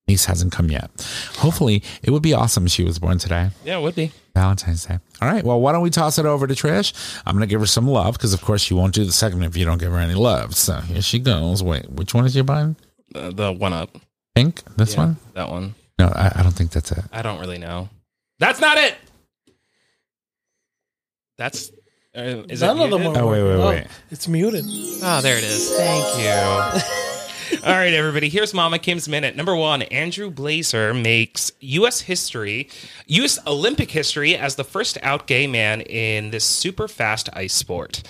Niece 0.08 0.24
hasn't 0.24 0.52
come 0.52 0.68
yet. 0.70 0.90
Hopefully, 1.38 1.82
it 2.02 2.10
would 2.10 2.22
be 2.22 2.34
awesome 2.34 2.66
if 2.66 2.72
she 2.72 2.82
was 2.82 2.98
born 2.98 3.18
today. 3.18 3.50
Yeah, 3.64 3.78
it 3.78 3.82
would 3.82 3.94
be. 3.94 4.10
Valentine's 4.34 4.84
Day. 4.84 4.98
All 5.20 5.28
right. 5.28 5.44
Well, 5.44 5.60
why 5.60 5.72
don't 5.72 5.82
we 5.82 5.90
toss 5.90 6.18
it 6.18 6.26
over 6.26 6.46
to 6.46 6.54
Trish? 6.54 6.92
I'm 7.24 7.34
going 7.36 7.46
to 7.46 7.50
give 7.50 7.60
her 7.60 7.66
some 7.66 7.86
love 7.86 8.14
because, 8.14 8.32
of 8.32 8.40
course, 8.40 8.62
she 8.62 8.74
won't 8.74 8.94
do 8.94 9.04
the 9.04 9.12
segment 9.12 9.46
if 9.54 9.56
you 9.56 9.64
don't 9.64 9.78
give 9.78 9.92
her 9.92 9.98
any 9.98 10.14
love. 10.14 10.56
So 10.56 10.80
here 10.80 11.02
she 11.02 11.18
goes. 11.20 11.62
Wait, 11.62 11.88
which 11.90 12.14
one 12.14 12.24
is 12.24 12.34
you 12.34 12.42
buying? 12.42 12.74
Uh, 13.14 13.30
the 13.30 13.52
one 13.52 13.72
up. 13.72 13.96
Pink? 14.34 14.62
This 14.76 14.94
Yeah, 14.94 15.00
one? 15.00 15.16
That 15.34 15.50
one. 15.50 15.74
No, 15.98 16.06
I, 16.08 16.32
I 16.36 16.42
don't 16.42 16.52
think 16.52 16.72
that's 16.72 16.90
it. 16.90 17.04
I 17.12 17.22
don't 17.22 17.38
really 17.38 17.58
know. 17.58 17.88
That's 18.40 18.60
not 18.60 18.78
it. 18.78 18.96
That's. 21.38 21.70
Uh, 22.16 22.42
is 22.48 22.60
None 22.62 22.78
it 22.78 22.84
of 22.84 22.90
them 22.90 23.00
muted? 23.02 23.16
are. 23.18 23.24
Oh, 23.24 23.30
wait, 23.30 23.42
wait, 23.42 23.58
working. 23.58 23.82
wait. 23.84 23.86
it's 24.10 24.26
muted. 24.28 24.64
Oh, 24.66 25.20
there 25.22 25.36
it 25.38 25.44
is. 25.44 25.70
Thank 25.76 26.18
you. 26.18 26.82
All 27.64 27.70
right, 27.70 27.94
everybody. 27.94 28.28
Here's 28.28 28.52
Mama 28.52 28.80
Kim's 28.80 29.08
minute. 29.08 29.36
Number 29.36 29.54
one: 29.54 29.82
Andrew 29.82 30.32
Blaser 30.32 31.00
makes 31.00 31.52
U.S. 31.60 32.00
history, 32.00 32.68
U.S. 33.06 33.38
Olympic 33.46 33.92
history, 33.92 34.36
as 34.36 34.56
the 34.56 34.64
first 34.64 34.98
out 35.00 35.28
gay 35.28 35.46
man 35.46 35.80
in 35.82 36.30
this 36.32 36.44
super 36.44 36.88
fast 36.88 37.28
ice 37.34 37.54
sport. 37.54 38.02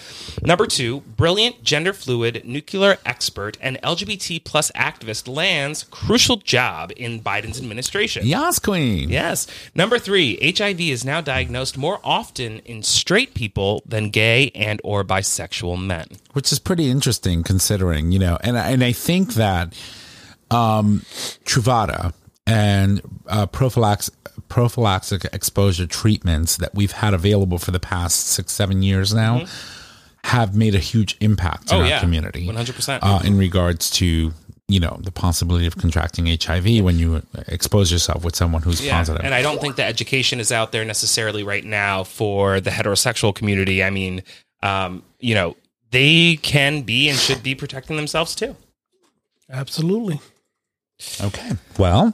Number 0.43 0.65
two: 0.67 1.01
brilliant 1.01 1.63
gender 1.63 1.93
fluid 1.93 2.47
nuclear 2.47 2.97
expert 3.05 3.59
and 3.61 3.79
LGBT 3.83 4.43
plus 4.43 4.71
activist 4.71 5.29
lands 5.29 5.85
crucial 5.91 6.37
job 6.39 6.91
in 6.97 7.21
Biden's 7.21 7.59
administration. 7.61 8.27
Yas 8.27 8.59
Queen. 8.59 9.11
Yes. 9.11 9.47
Number 9.75 9.99
three, 9.99 10.39
HIV 10.57 10.81
is 10.81 11.05
now 11.05 11.21
diagnosed 11.21 11.77
more 11.77 12.01
often 12.03 12.61
in 12.61 12.83
straight 12.83 13.35
people 13.35 13.83
than 13.85 14.09
gay 14.09 14.51
and 14.55 14.81
or 14.83 15.05
bisexual 15.05 15.79
men. 15.85 16.07
which 16.33 16.51
is 16.53 16.59
pretty 16.59 16.89
interesting 16.89 17.43
considering 17.43 18.11
you 18.13 18.19
know 18.19 18.39
and 18.41 18.57
and 18.57 18.83
I 18.83 18.93
think 18.93 19.35
that 19.35 19.42
um 20.51 21.03
Truvada 21.45 22.13
and 22.47 23.01
uh, 23.29 23.47
prophylax 23.47 24.11
prophylactic 24.49 25.25
exposure 25.33 25.87
treatments 25.87 26.57
that 26.59 26.75
we've 26.75 26.93
had 26.93 27.15
available 27.15 27.59
for 27.59 27.71
the 27.71 27.81
past 27.81 28.27
six 28.29 28.53
seven 28.53 28.83
years 28.83 29.15
now 29.15 29.45
have 30.25 30.55
made 30.55 30.75
a 30.75 30.79
huge 30.79 31.17
impact 31.21 31.71
in 31.73 31.77
Mm-hmm. 31.77 31.77
Oh, 31.77 31.81
our 31.83 31.89
yeah. 31.89 32.01
community 32.01 32.47
100%. 32.47 32.99
uh, 33.03 33.21
in 33.25 33.37
regards 33.39 33.91
to 33.93 34.33
you 34.69 34.81
know 34.81 34.99
the 35.03 35.11
possibility 35.13 35.67
of 35.67 35.77
contracting 35.77 36.27
HIV 36.27 36.83
when 36.83 36.99
you 36.99 37.23
expose 37.49 37.91
yourself 37.93 38.25
with 38.25 38.35
someone 38.37 38.63
who's 38.63 38.81
positive. 38.87 39.23
And 39.25 39.35
I 39.35 39.43
don't 39.43 39.61
think 39.61 39.77
the 39.77 39.85
education 39.85 40.41
is 40.41 40.51
out 40.53 40.73
there 40.73 40.85
necessarily 40.85 41.43
right 41.43 41.65
now 41.65 42.05
for 42.05 42.61
the 42.61 42.71
heterosexual 42.71 43.35
community. 43.35 43.83
I 43.85 43.91
mean, 43.91 44.23
um, 44.63 45.03
you 45.21 45.35
know, 45.35 45.57
they 45.91 46.37
can 46.37 46.83
be 46.83 47.09
and 47.11 47.19
should 47.19 47.43
be 47.43 47.55
protecting 47.55 47.97
themselves 47.97 48.35
too. 48.35 48.57
Absolutely. 49.53 50.21
Okay. 51.21 51.51
Well, 51.79 52.13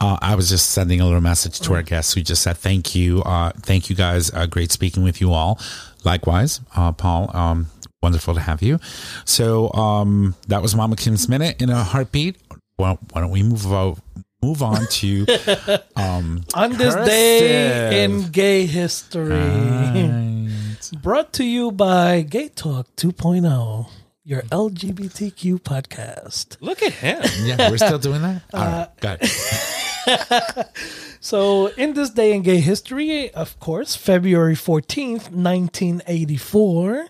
uh, 0.00 0.18
I 0.20 0.34
was 0.34 0.48
just 0.48 0.70
sending 0.70 1.00
a 1.00 1.04
little 1.04 1.20
message 1.20 1.60
to 1.60 1.74
our 1.74 1.82
guests 1.82 2.14
who 2.14 2.20
just 2.22 2.42
said 2.42 2.56
thank 2.56 2.94
you. 2.94 3.22
Uh, 3.22 3.50
thank 3.60 3.90
you 3.90 3.96
guys. 3.96 4.32
Uh, 4.32 4.46
great 4.46 4.70
speaking 4.70 5.02
with 5.02 5.20
you 5.20 5.32
all. 5.32 5.58
Likewise, 6.04 6.60
uh, 6.76 6.92
Paul. 6.92 7.34
Um, 7.34 7.66
wonderful 8.02 8.34
to 8.34 8.40
have 8.40 8.62
you. 8.62 8.78
So 9.24 9.72
um, 9.72 10.34
that 10.48 10.62
was 10.62 10.76
Mama 10.76 10.96
Kim's 10.96 11.28
minute 11.28 11.60
in 11.60 11.70
a 11.70 11.82
heartbeat. 11.82 12.36
Well, 12.78 12.98
why 13.12 13.20
don't 13.22 13.30
we 13.30 13.42
move 13.42 13.66
on? 13.72 13.96
Move 14.42 14.62
on 14.62 14.86
to 14.88 15.24
um, 15.96 16.44
On 16.52 16.72
this 16.72 16.94
day 16.94 18.04
in 18.04 18.28
gay 18.30 18.66
history. 18.66 19.30
Right. 19.38 20.90
Brought 21.02 21.32
to 21.34 21.44
you 21.44 21.72
by 21.72 22.20
Gay 22.20 22.48
Talk 22.48 22.94
2.0, 22.96 23.88
your 24.24 24.42
LGBTQ 24.42 25.60
podcast. 25.60 26.56
Look 26.60 26.82
at 26.82 26.92
him. 26.92 27.22
Yeah, 27.44 27.70
we're 27.70 27.76
still 27.78 27.98
doing 27.98 28.22
that. 28.22 28.42
All 28.54 28.60
Uh, 28.62 28.64
right, 28.70 29.00
got 29.00 29.18
it. 29.20 30.66
So, 31.20 31.68
in 31.68 31.94
this 31.94 32.10
day 32.10 32.34
in 32.34 32.42
gay 32.42 32.60
history, 32.60 33.32
of 33.32 33.58
course, 33.58 33.96
February 33.96 34.54
14th, 34.54 35.30
1984, 35.30 37.06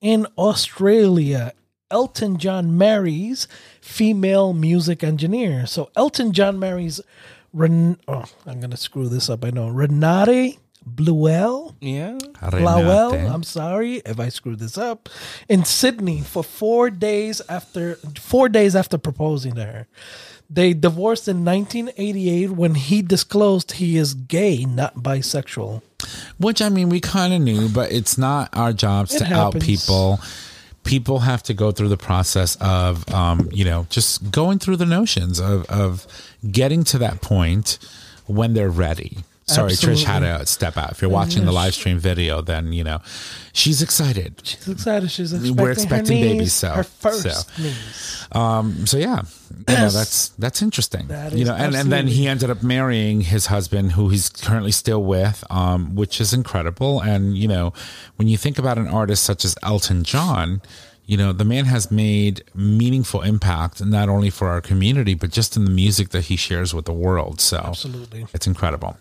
in 0.00 0.26
Australia, 0.38 1.52
Elton 1.90 2.36
John 2.38 2.78
marries 2.78 3.48
female 3.80 4.52
music 4.52 5.02
engineer. 5.02 5.66
So, 5.66 5.90
Elton 5.96 6.30
John 6.32 6.60
marries, 6.60 7.00
Ren- 7.52 7.98
oh, 8.06 8.26
I'm 8.46 8.60
going 8.60 8.70
to 8.70 8.76
screw 8.76 9.08
this 9.08 9.28
up, 9.28 9.44
I 9.44 9.50
know, 9.50 9.68
Renate 9.68 10.58
Blauel. 10.88 11.74
Yeah. 11.80 12.18
Renate. 13.12 13.32
I'm 13.32 13.42
sorry 13.42 13.96
if 13.96 14.20
I 14.20 14.28
screwed 14.28 14.58
this 14.58 14.78
up, 14.78 15.08
in 15.48 15.64
Sydney 15.64 16.20
for 16.20 16.44
four 16.44 16.90
days 16.90 17.42
after 17.48 17.96
four 18.18 18.48
days 18.48 18.76
after 18.76 18.98
proposing 18.98 19.54
to 19.54 19.64
her. 19.64 19.86
They 20.48 20.74
divorced 20.74 21.26
in 21.26 21.44
1988 21.44 22.50
when 22.50 22.76
he 22.76 23.02
disclosed 23.02 23.72
he 23.72 23.96
is 23.96 24.14
gay, 24.14 24.64
not 24.64 24.94
bisexual. 24.94 25.82
Which 26.38 26.62
I 26.62 26.68
mean, 26.68 26.88
we 26.88 27.00
kind 27.00 27.32
of 27.32 27.40
knew, 27.40 27.68
but 27.68 27.90
it's 27.90 28.16
not 28.16 28.56
our 28.56 28.72
jobs 28.72 29.14
It 29.14 29.24
to 29.24 29.34
out 29.34 29.58
people. 29.58 30.20
People 30.84 31.18
have 31.18 31.42
to 31.44 31.54
go 31.54 31.72
through 31.72 31.88
the 31.88 31.96
process 31.96 32.56
of, 32.60 33.12
um, 33.12 33.48
you 33.52 33.64
know, 33.64 33.88
just 33.90 34.30
going 34.30 34.60
through 34.60 34.76
the 34.76 34.86
notions 34.86 35.40
of 35.40 35.64
of 35.66 36.06
getting 36.48 36.84
to 36.84 36.98
that 36.98 37.20
point 37.20 37.80
when 38.26 38.54
they're 38.54 38.70
ready. 38.70 39.18
Sorry, 39.48 39.72
Trish 39.72 40.02
had 40.02 40.20
to 40.20 40.44
step 40.44 40.76
out. 40.76 40.90
If 40.90 41.00
you're 41.00 41.10
watching 41.10 41.44
the 41.44 41.52
live 41.52 41.72
stream 41.72 41.98
video, 42.00 42.40
then 42.40 42.72
you 42.72 42.82
know 42.82 43.00
she's 43.52 43.80
excited. 43.80 44.40
She's 44.42 44.66
excited. 44.68 45.08
She's 45.08 45.32
expecting 45.32 45.56
We're 45.56 45.70
expecting 45.70 46.16
her 46.18 46.24
niece, 46.24 46.32
babies, 46.32 46.52
so- 46.52 46.70
her 46.70 46.82
first 46.82 47.22
so. 47.22 47.62
niece. 47.62 48.26
Um, 48.32 48.86
so 48.86 48.98
yeah, 48.98 49.22
you 49.68 49.74
know, 49.74 49.88
that's 49.90 50.30
that's 50.30 50.62
interesting. 50.62 51.06
That 51.06 51.32
you 51.32 51.44
know, 51.44 51.54
and, 51.54 51.76
and 51.76 51.92
then 51.92 52.08
he 52.08 52.26
ended 52.26 52.50
up 52.50 52.64
marrying 52.64 53.20
his 53.20 53.46
husband, 53.46 53.92
who 53.92 54.08
he's 54.08 54.28
currently 54.28 54.72
still 54.72 55.04
with, 55.04 55.44
um, 55.48 55.94
which 55.94 56.20
is 56.20 56.32
incredible. 56.32 57.00
And 57.00 57.38
you 57.38 57.46
know, 57.46 57.72
when 58.16 58.26
you 58.26 58.36
think 58.36 58.58
about 58.58 58.78
an 58.78 58.88
artist 58.88 59.22
such 59.22 59.44
as 59.44 59.54
Elton 59.62 60.02
John, 60.02 60.60
you 61.06 61.16
know, 61.16 61.32
the 61.32 61.44
man 61.44 61.66
has 61.66 61.88
made 61.92 62.42
meaningful 62.52 63.22
impact 63.22 63.80
not 63.84 64.08
only 64.08 64.30
for 64.30 64.48
our 64.48 64.60
community 64.60 65.14
but 65.14 65.30
just 65.30 65.56
in 65.56 65.64
the 65.64 65.70
music 65.70 66.08
that 66.08 66.24
he 66.24 66.34
shares 66.34 66.74
with 66.74 66.84
the 66.84 66.92
world. 66.92 67.40
So 67.40 67.58
Absolutely. 67.58 68.26
it's 68.34 68.48
incredible. 68.48 68.96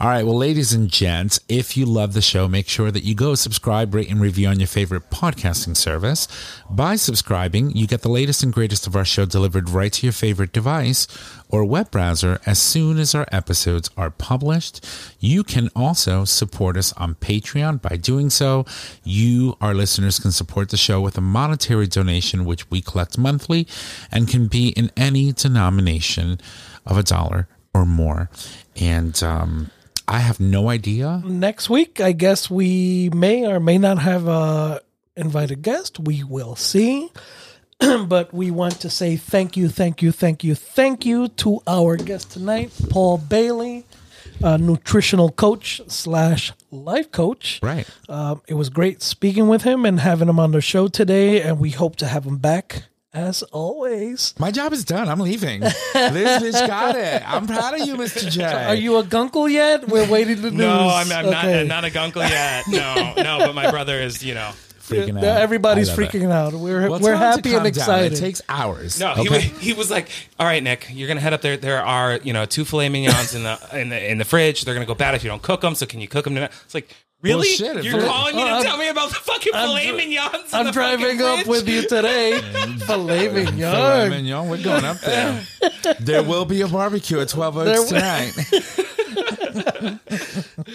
All 0.00 0.06
right. 0.06 0.24
Well, 0.24 0.36
ladies 0.36 0.72
and 0.72 0.88
gents, 0.88 1.40
if 1.48 1.76
you 1.76 1.84
love 1.84 2.12
the 2.12 2.22
show, 2.22 2.46
make 2.46 2.68
sure 2.68 2.92
that 2.92 3.02
you 3.02 3.16
go 3.16 3.34
subscribe, 3.34 3.92
rate, 3.92 4.08
and 4.08 4.20
review 4.20 4.46
on 4.46 4.60
your 4.60 4.68
favorite 4.68 5.10
podcasting 5.10 5.76
service. 5.76 6.28
By 6.70 6.94
subscribing, 6.94 7.72
you 7.72 7.88
get 7.88 8.02
the 8.02 8.08
latest 8.08 8.44
and 8.44 8.52
greatest 8.52 8.86
of 8.86 8.94
our 8.94 9.04
show 9.04 9.24
delivered 9.24 9.70
right 9.70 9.92
to 9.94 10.06
your 10.06 10.12
favorite 10.12 10.52
device 10.52 11.08
or 11.48 11.64
web 11.64 11.90
browser 11.90 12.38
as 12.46 12.60
soon 12.60 12.96
as 12.96 13.12
our 13.12 13.26
episodes 13.32 13.90
are 13.96 14.12
published. 14.12 14.86
You 15.18 15.42
can 15.42 15.68
also 15.74 16.24
support 16.24 16.76
us 16.76 16.92
on 16.92 17.16
Patreon. 17.16 17.82
By 17.82 17.96
doing 17.96 18.30
so, 18.30 18.66
you, 19.02 19.56
our 19.60 19.74
listeners, 19.74 20.20
can 20.20 20.30
support 20.30 20.68
the 20.68 20.76
show 20.76 21.00
with 21.00 21.18
a 21.18 21.22
monetary 21.22 21.88
donation, 21.88 22.44
which 22.44 22.70
we 22.70 22.80
collect 22.80 23.18
monthly 23.18 23.66
and 24.12 24.28
can 24.28 24.46
be 24.46 24.68
in 24.68 24.92
any 24.96 25.32
denomination 25.32 26.38
of 26.86 26.96
a 26.96 27.02
dollar 27.02 27.48
or 27.74 27.84
more. 27.84 28.30
And, 28.76 29.20
um, 29.24 29.72
I 30.08 30.20
have 30.20 30.40
no 30.40 30.70
idea. 30.70 31.22
Next 31.24 31.68
week, 31.68 32.00
I 32.00 32.12
guess 32.12 32.50
we 32.50 33.10
may 33.10 33.46
or 33.46 33.60
may 33.60 33.76
not 33.76 33.98
have 33.98 34.26
a 34.26 34.80
invited 35.16 35.62
guest. 35.62 36.00
We 36.00 36.24
will 36.24 36.56
see. 36.56 37.10
but 38.06 38.32
we 38.34 38.50
want 38.50 38.80
to 38.80 38.90
say 38.90 39.16
thank 39.16 39.56
you, 39.56 39.68
thank 39.68 40.02
you, 40.02 40.10
thank 40.10 40.42
you, 40.42 40.54
thank 40.54 41.06
you 41.06 41.28
to 41.28 41.60
our 41.66 41.96
guest 41.96 42.32
tonight, 42.32 42.72
Paul 42.90 43.18
Bailey, 43.18 43.84
a 44.42 44.58
nutritional 44.58 45.30
coach 45.30 45.80
slash 45.86 46.52
life 46.72 47.12
coach. 47.12 47.60
Right. 47.62 47.86
Um, 48.08 48.42
it 48.48 48.54
was 48.54 48.68
great 48.68 49.00
speaking 49.00 49.46
with 49.46 49.62
him 49.62 49.84
and 49.84 50.00
having 50.00 50.28
him 50.28 50.40
on 50.40 50.50
the 50.50 50.60
show 50.60 50.88
today, 50.88 51.40
and 51.40 51.60
we 51.60 51.70
hope 51.70 51.94
to 51.96 52.06
have 52.06 52.24
him 52.24 52.38
back 52.38 52.84
as 53.14 53.42
always. 53.44 54.34
My 54.38 54.50
job 54.50 54.72
is 54.72 54.84
done. 54.84 55.08
I'm 55.08 55.20
leaving. 55.20 55.60
Liz 55.62 55.74
bitch 55.94 56.66
got 56.66 56.94
it. 56.96 57.22
I'm 57.26 57.46
proud 57.46 57.80
of 57.80 57.86
you, 57.86 57.96
Mr. 57.96 58.30
J. 58.30 58.44
Are 58.44 58.74
you 58.74 58.96
a 58.98 59.02
gunkle 59.02 59.50
yet? 59.50 59.88
We're 59.88 60.08
waiting 60.10 60.36
to 60.36 60.42
news. 60.42 60.52
No, 60.52 60.88
I'm, 60.88 61.10
I'm 61.10 61.26
Okay. 61.26 61.30
not. 61.30 61.44
I'm 61.44 61.68
not 61.68 61.84
a 61.84 61.88
gunkle 61.90 62.28
yet. 62.28 62.64
No, 62.68 63.14
no. 63.16 63.38
But 63.46 63.54
my 63.54 63.70
brother 63.70 63.98
is. 64.00 64.22
You 64.22 64.34
know. 64.34 64.50
freaking 64.80 65.16
out? 65.18 65.24
Everybody's 65.24 65.88
love 65.88 65.98
it. 65.98 66.10
freaking 66.10 66.30
out. 66.30 66.52
We're 66.54 66.88
Well, 66.90 67.00
we're 67.00 67.12
tell 67.16 67.32
him 67.36 67.42
to 67.42 67.48
happy 67.48 67.48
and 67.54 67.58
down. 67.60 67.66
excited. 67.66 68.12
It 68.12 68.16
takes 68.20 68.42
hours. 68.48 68.98
No, 69.00 69.14
he, 69.14 69.28
was, 69.28 69.42
he 69.42 69.72
was 69.74 69.90
like, 69.90 70.08
"All 70.38 70.46
right, 70.46 70.62
Nick, 70.62 70.88
you're 70.90 71.08
gonna 71.08 71.20
head 71.20 71.32
up 71.32 71.40
there. 71.42 71.56
There 71.56 71.82
are 71.84 72.18
you 72.22 72.32
know 72.32 72.44
two 72.46 72.64
filet 72.64 72.88
mignons 72.88 73.34
in 73.34 73.42
the 73.42 73.58
in 73.72 73.88
the 73.90 74.10
in 74.10 74.18
the 74.18 74.24
fridge. 74.24 74.62
They're 74.64 74.74
gonna 74.74 74.86
go 74.86 74.94
bad 74.94 75.14
if 75.14 75.22
you 75.24 75.30
don't 75.30 75.42
cook 75.42 75.60
them. 75.62 75.74
So 75.74 75.86
can 75.86 76.00
you 76.00 76.08
cook 76.08 76.24
them 76.24 76.34
tonight?" 76.34 76.52
It's 76.64 76.74
like, 76.74 76.94
really? 77.22 77.38
Well, 77.60 77.74
shit, 77.74 77.84
you're 77.84 78.00
it- 78.00 78.06
calling 78.06 78.36
me 78.36 78.42
Oh, 78.42 78.46
to 78.46 78.52
I'm- 78.52 78.62
tell 78.64 78.76
me 78.76 78.88
about 78.88 79.08
the 79.10 79.16
fucking 79.16 79.52
I'm 79.54 79.68
filet 79.68 79.92
mignons? 79.92 80.52
I'm 80.52 80.70
driving 80.72 81.20
up 81.22 81.36
fridge? 81.40 81.46
with 81.46 81.68
you 81.68 81.82
today. 81.88 82.38
Filet 82.86 83.28
mignon. 83.28 83.46
Filet 83.58 84.08
mignon. 84.08 84.10
mignon, 84.10 84.48
we're 84.48 84.62
going 84.62 84.84
up 84.84 85.00
there. 85.00 85.44
there 86.00 86.22
will 86.22 86.44
be 86.44 86.60
a 86.62 86.68
barbecue 86.68 87.20
at 87.20 87.28
12 87.28 87.54
There 87.64 87.78
Oaks 87.78 87.92
will- 87.92 87.98
tonight. 88.00 88.32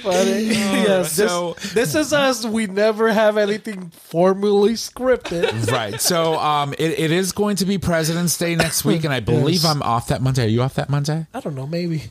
But, 0.04 0.06
uh, 0.06 0.24
yes, 0.39 1.16
this, 1.16 1.30
so- 1.30 1.56
this 1.74 1.96
is 1.96 2.14
us. 2.14 2.46
We 2.46 2.68
never 2.68 3.12
have 3.12 3.38
anything 3.38 3.89
formally 3.89 4.74
scripted. 4.74 5.72
right. 5.72 6.00
So 6.00 6.36
um, 6.39 6.74
it, 6.74 7.00
it 7.00 7.12
is 7.12 7.32
going 7.32 7.58
to 7.58 7.66
be 7.66 7.78
President's 7.78 8.38
Day 8.38 8.56
next 8.56 8.86
week, 8.86 9.04
and 9.04 9.14
I 9.14 9.20
believe 9.34 9.64
Yes. 9.64 9.66
I'm 9.66 9.82
off 9.84 10.08
that 10.08 10.22
Monday. 10.22 10.46
Are 10.46 10.50
you 10.50 10.62
off 10.62 10.76
that 10.76 10.89
Monday? 10.89 11.28
I 11.34 11.39
don't 11.39 11.56
know. 11.56 11.68
Maybe 11.68 12.04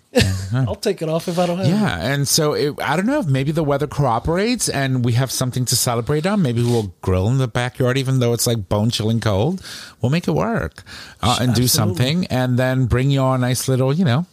I'll 0.55 0.75
take 0.75 1.03
it 1.03 1.09
off 1.09 1.29
if 1.29 1.39
I 1.39 1.47
don't 1.47 1.59
have. 1.59 1.67
Yeah, 1.67 1.99
and 2.13 2.27
so 2.29 2.53
it, 2.53 2.75
I 2.81 2.97
don't 2.97 3.07
know 3.07 3.19
if 3.21 3.27
maybe 3.27 3.53
the 3.53 3.65
weather 3.65 3.87
cooperates 3.87 4.69
and 4.69 5.05
we 5.05 5.13
have 5.15 5.31
something 5.31 5.65
to 5.67 5.77
celebrate 5.77 6.27
on. 6.27 6.43
Maybe 6.43 6.63
we'll 6.63 6.95
grill 7.01 7.29
in 7.29 7.39
the 7.39 7.49
backyard, 7.49 7.99
even 7.99 8.21
though 8.21 8.33
it's 8.33 8.47
like 8.47 8.69
bone 8.69 8.91
chilling 8.91 9.21
cold. 9.21 9.63
We'll 10.01 10.11
make 10.11 10.29
it 10.29 10.33
work 10.33 10.83
uh, 11.23 11.39
and 11.41 11.55
do 11.55 11.67
something, 11.67 12.27
and 12.27 12.59
then 12.59 12.87
bring 12.87 13.11
you 13.11 13.21
on 13.21 13.43
a 13.43 13.47
nice 13.47 13.69
little, 13.69 13.93
you 13.93 14.05
know, 14.05 14.27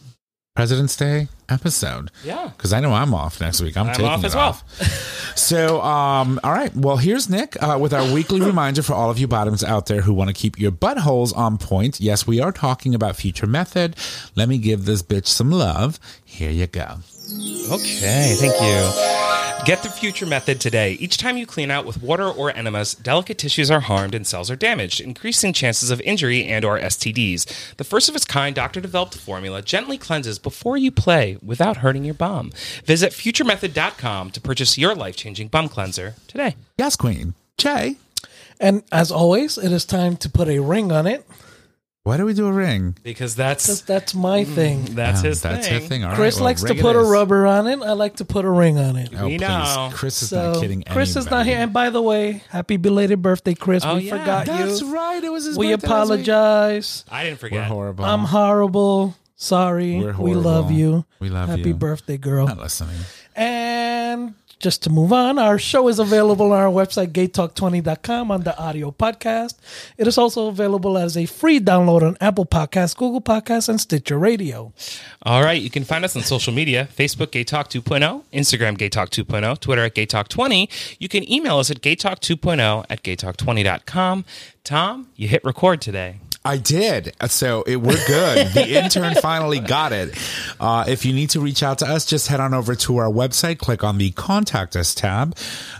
President's 0.60 0.94
Day 0.94 1.28
episode. 1.48 2.10
Yeah. 2.22 2.50
because 2.54 2.74
I 2.74 2.80
know 2.80 2.92
I'm 2.92 3.14
off 3.14 3.40
next 3.40 3.62
week. 3.62 3.78
I'm, 3.78 3.86
I'm 3.86 3.94
taking 3.94 4.10
off 4.10 4.24
as 4.24 4.34
well. 4.34 4.60
So, 5.36 5.80
um, 5.80 6.38
all 6.44 6.52
right. 6.52 6.74
Well, 6.76 6.98
here's 6.98 7.30
Nick 7.30 7.56
uh, 7.62 7.78
with 7.80 7.94
our 7.94 8.12
weekly 8.12 8.40
reminder 8.52 8.82
for 8.82 8.92
all 8.92 9.10
of 9.10 9.18
you 9.18 9.26
bottoms 9.26 9.64
out 9.64 9.86
there 9.86 10.02
who 10.02 10.12
want 10.12 10.28
to 10.28 10.34
keep 10.34 10.58
your 10.58 10.70
buttholes 10.72 11.34
on 11.34 11.56
point. 11.56 11.98
Yes, 11.98 12.26
we 12.26 12.40
are 12.40 12.52
talking 12.52 12.94
about 12.94 13.16
Future 13.16 13.46
Method. 13.46 13.96
Let 14.36 14.50
me 14.50 14.58
give 14.58 14.84
this 14.84 15.02
bitch 15.02 15.26
some 15.28 15.50
love. 15.50 15.98
Here 16.24 16.50
you 16.50 16.66
go. 16.66 16.96
Okay, 17.32 18.34
thank 18.38 18.60
you. 18.60 19.66
Get 19.66 19.82
the 19.82 19.90
future 19.90 20.26
method 20.26 20.60
today. 20.60 20.94
Each 20.94 21.16
time 21.16 21.36
you 21.36 21.46
clean 21.46 21.70
out 21.70 21.84
with 21.84 22.02
water 22.02 22.28
or 22.28 22.50
enemas, 22.50 22.94
delicate 22.94 23.38
tissues 23.38 23.70
are 23.70 23.80
harmed 23.80 24.14
and 24.14 24.26
cells 24.26 24.50
are 24.50 24.56
damaged, 24.56 25.00
increasing 25.00 25.52
chances 25.52 25.90
of 25.90 26.00
injury 26.00 26.46
and 26.46 26.64
or 26.64 26.78
STDs. 26.78 27.76
The 27.76 27.84
first 27.84 28.08
of 28.08 28.16
its 28.16 28.24
kind 28.24 28.56
doctor-developed 28.56 29.14
formula 29.16 29.62
gently 29.62 29.98
cleanses 29.98 30.38
before 30.38 30.76
you 30.76 30.90
play 30.90 31.36
without 31.42 31.78
hurting 31.78 32.04
your 32.04 32.14
bum. 32.14 32.52
Visit 32.84 33.12
futuremethod.com 33.12 34.30
to 34.30 34.40
purchase 34.40 34.78
your 34.78 34.94
life-changing 34.94 35.48
bum 35.48 35.68
cleanser 35.68 36.14
today. 36.26 36.56
Yes, 36.78 36.96
Queen. 36.96 37.34
Jay, 37.58 37.96
And 38.58 38.82
as 38.90 39.12
always, 39.12 39.58
it 39.58 39.70
is 39.70 39.84
time 39.84 40.16
to 40.18 40.28
put 40.28 40.48
a 40.48 40.58
ring 40.58 40.90
on 40.90 41.06
it. 41.06 41.26
Why 42.10 42.16
do 42.16 42.24
we 42.26 42.34
do 42.34 42.46
a 42.48 42.52
ring? 42.52 42.96
Because 43.04 43.36
that's 43.36 43.66
That's, 43.68 43.80
that's 43.82 44.14
my 44.16 44.42
thing. 44.42 44.84
that's 44.96 45.20
Um, 45.20 45.24
his 45.26 45.42
That's 45.42 45.68
thing. 45.68 45.80
her 45.80 45.88
thing. 45.88 46.02
All 46.02 46.10
right, 46.10 46.16
Chris 46.16 46.34
well, 46.36 46.44
likes 46.46 46.60
to 46.62 46.68
ring 46.68 46.78
it 46.78 46.82
put 46.82 46.96
a 46.96 47.00
is. 47.00 47.08
rubber 47.08 47.46
on 47.46 47.68
it. 47.68 47.80
I 47.82 47.92
like 47.92 48.16
to 48.16 48.24
put 48.24 48.44
a 48.44 48.50
ring 48.50 48.78
on 48.78 48.96
it. 48.96 49.10
Oh, 49.16 49.26
We 49.26 49.38
please. 49.38 49.46
know. 49.48 49.90
Chris 49.94 50.20
is 50.22 50.28
So 50.30 50.52
not 50.54 50.60
kidding. 50.60 50.82
Chris 50.82 51.10
is 51.14 51.26
not 51.26 51.32
anybody. 51.46 51.50
here. 51.50 51.58
And 51.60 51.72
by 51.72 51.90
the 51.90 52.02
way, 52.02 52.42
happy 52.50 52.76
belated 52.78 53.22
birthday, 53.22 53.54
Chris. 53.54 53.84
Oh, 53.84 53.94
we 53.94 54.02
yeah. 54.02 54.18
forgot 54.18 54.46
That's 54.46 54.80
you. 54.80 54.92
right. 54.92 55.22
It 55.22 55.30
was 55.30 55.44
his 55.44 55.56
We 55.56 55.68
birthday 55.68 55.86
last 55.88 56.10
week. 56.10 56.20
apologize. 56.28 57.04
I 57.10 57.22
didn't 57.24 57.34
We're 57.42 57.48
forget. 57.48 57.64
horrible. 57.68 58.04
I'm 58.04 58.24
horrible. 58.24 59.14
Sorry. 59.36 59.98
We're 60.00 60.12
We 60.18 60.34
love 60.34 60.70
you. 60.70 61.04
We 61.20 61.30
love 61.30 61.48
Happy 61.48 61.68
you. 61.70 61.74
birthday, 61.74 62.18
girl. 62.18 62.46
Not 62.46 62.58
listening. 62.58 62.96
And 63.36 64.34
just 64.60 64.82
to 64.82 64.90
move 64.90 65.12
on, 65.12 65.38
our 65.38 65.58
show 65.58 65.88
is 65.88 65.98
available 65.98 66.52
on 66.52 66.58
our 66.58 66.70
website, 66.70 67.08
gaytalk20.com, 67.08 68.30
on 68.30 68.42
the 68.42 68.56
audio 68.58 68.90
podcast. 68.90 69.54
It 69.96 70.06
is 70.06 70.18
also 70.18 70.48
available 70.48 70.98
as 70.98 71.16
a 71.16 71.26
free 71.26 71.58
download 71.58 72.02
on 72.02 72.16
Apple 72.20 72.46
Podcasts, 72.46 72.96
Google 72.96 73.22
Podcasts, 73.22 73.68
and 73.68 73.80
Stitcher 73.80 74.18
Radio. 74.18 74.72
All 75.22 75.42
right, 75.42 75.60
you 75.60 75.70
can 75.70 75.84
find 75.84 76.04
us 76.04 76.14
on 76.14 76.22
social 76.22 76.52
media 76.52 76.88
Facebook 76.94 77.30
Gay 77.30 77.44
Talk 77.44 77.70
2.0, 77.70 78.22
Instagram 78.32 78.76
Gay 78.76 78.90
Talk 78.90 79.10
2.0, 79.10 79.58
Twitter 79.58 79.84
at 79.84 79.94
Gay 79.94 80.06
Talk 80.06 80.28
20. 80.28 80.68
You 80.98 81.08
can 81.08 81.30
email 81.30 81.58
us 81.58 81.70
at 81.70 81.80
gaytalk 81.80 82.20
2.0 82.20 82.84
at 82.90 83.02
gaytalk20.com. 83.02 84.24
Tom, 84.62 85.08
you 85.16 85.26
hit 85.26 85.42
record 85.44 85.80
today. 85.80 86.20
I 86.44 86.56
did. 86.56 87.14
So 87.28 87.62
it, 87.62 87.76
we're 87.76 88.06
good. 88.06 88.48
the 88.54 88.68
intern 88.82 89.14
finally 89.16 89.60
got 89.60 89.92
it. 89.92 90.16
Uh, 90.58 90.84
if 90.88 91.04
you 91.04 91.12
need 91.12 91.30
to 91.30 91.40
reach 91.40 91.62
out 91.62 91.78
to 91.78 91.86
us, 91.86 92.06
just 92.06 92.28
head 92.28 92.40
on 92.40 92.54
over 92.54 92.74
to 92.74 92.96
our 92.96 93.10
website, 93.10 93.58
click 93.58 93.84
on 93.84 93.98
the 93.98 94.10
contact 94.12 94.74
us 94.74 94.94
tab. 94.94 95.36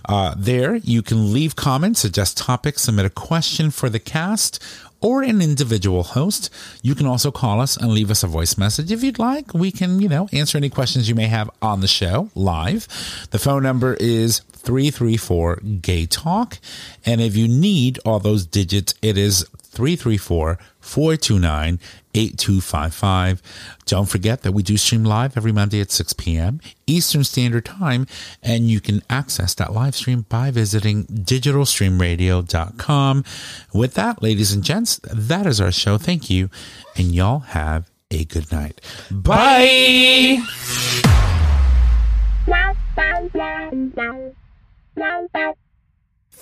Uh, 0.07 0.35
there 0.37 0.77
you 0.77 1.03
can 1.03 1.33
leave 1.33 1.57
comments, 1.57 2.01
suggest 2.01 2.37
topics, 2.37 2.83
submit 2.83 3.07
a 3.07 3.11
question 3.11 3.71
for 3.71 3.89
the 3.89 3.99
cast 3.99 4.63
or 5.01 5.23
an 5.23 5.41
individual 5.41 6.03
host. 6.03 6.53
You 6.83 6.95
can 6.95 7.07
also 7.07 7.31
call 7.31 7.61
us 7.61 7.79
and 7.79 7.91
leave 7.91 8.11
us 8.11 8.23
a 8.23 8.27
voice 8.27 8.59
message 8.59 8.93
if 8.93 9.03
you'd 9.03 9.19
like. 9.19 9.55
We 9.55 9.73
can, 9.73 10.01
you 10.01 10.11
know, 10.11 10.29
answer 10.33 10.59
any 10.59 10.69
questions 10.69 11.09
you 11.09 11.15
may 11.15 11.27
have 11.27 11.49
on 11.63 11.81
the 11.81 11.89
show 11.89 12.29
live. 12.35 12.87
The 13.31 13.39
phone 13.39 13.63
number 13.63 13.95
is 13.95 14.41
334 14.41 15.57
Gay 15.81 16.05
Talk. 16.05 16.59
And 17.07 17.23
if 17.23 17.35
you 17.35 17.49
need 17.49 17.99
all 18.05 18.19
those 18.19 18.45
digits, 18.45 18.93
it 19.01 19.17
is 19.17 19.47
334 19.71 20.59
429 20.81 21.79
8255. 22.13 23.41
Don't 23.87 24.09
forget 24.09 24.43
that 24.43 24.51
we 24.53 24.63
do 24.63 24.77
stream 24.77 25.05
live 25.05 25.35
every 25.37 25.53
Monday 25.53 25.81
at 25.81 25.91
6 25.91 26.13
p.m. 26.15 26.61
Eastern 26.87 27.25
Standard 27.25 27.65
Time, 27.65 28.07
and 28.43 28.69
you 28.69 28.81
can 28.81 29.03
access 29.09 29.55
that 29.55 29.73
live 29.73 29.95
stream 29.95 30.27
by 30.29 30.51
visiting 30.51 31.05
digitalstreamradio.com. 31.05 33.25
With 33.73 33.95
that, 33.95 34.23
ladies 34.23 34.53
and 34.53 34.65
gents, 34.65 35.01
that 35.05 35.47
is 35.47 35.61
our 35.61 35.73
show. 35.73 35.99
Thank 35.99 36.29
you, 36.29 36.51
and 36.97 37.15
y'all 37.15 37.39
have 37.41 37.91
a 38.11 38.25
good 38.25 38.51
night. 38.51 38.81
Bye. 39.11 40.39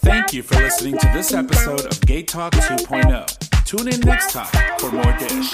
Thank 0.00 0.32
you 0.32 0.42
for 0.42 0.56
listening 0.56 0.98
to 0.98 1.10
this 1.12 1.32
episode 1.32 1.84
of 1.84 2.00
Gay 2.02 2.22
Talk 2.22 2.52
2.0. 2.52 3.64
Tune 3.64 3.88
in 3.88 4.00
next 4.00 4.32
time 4.32 4.78
for 4.78 4.90
more 4.92 5.16
dish. 5.18 5.52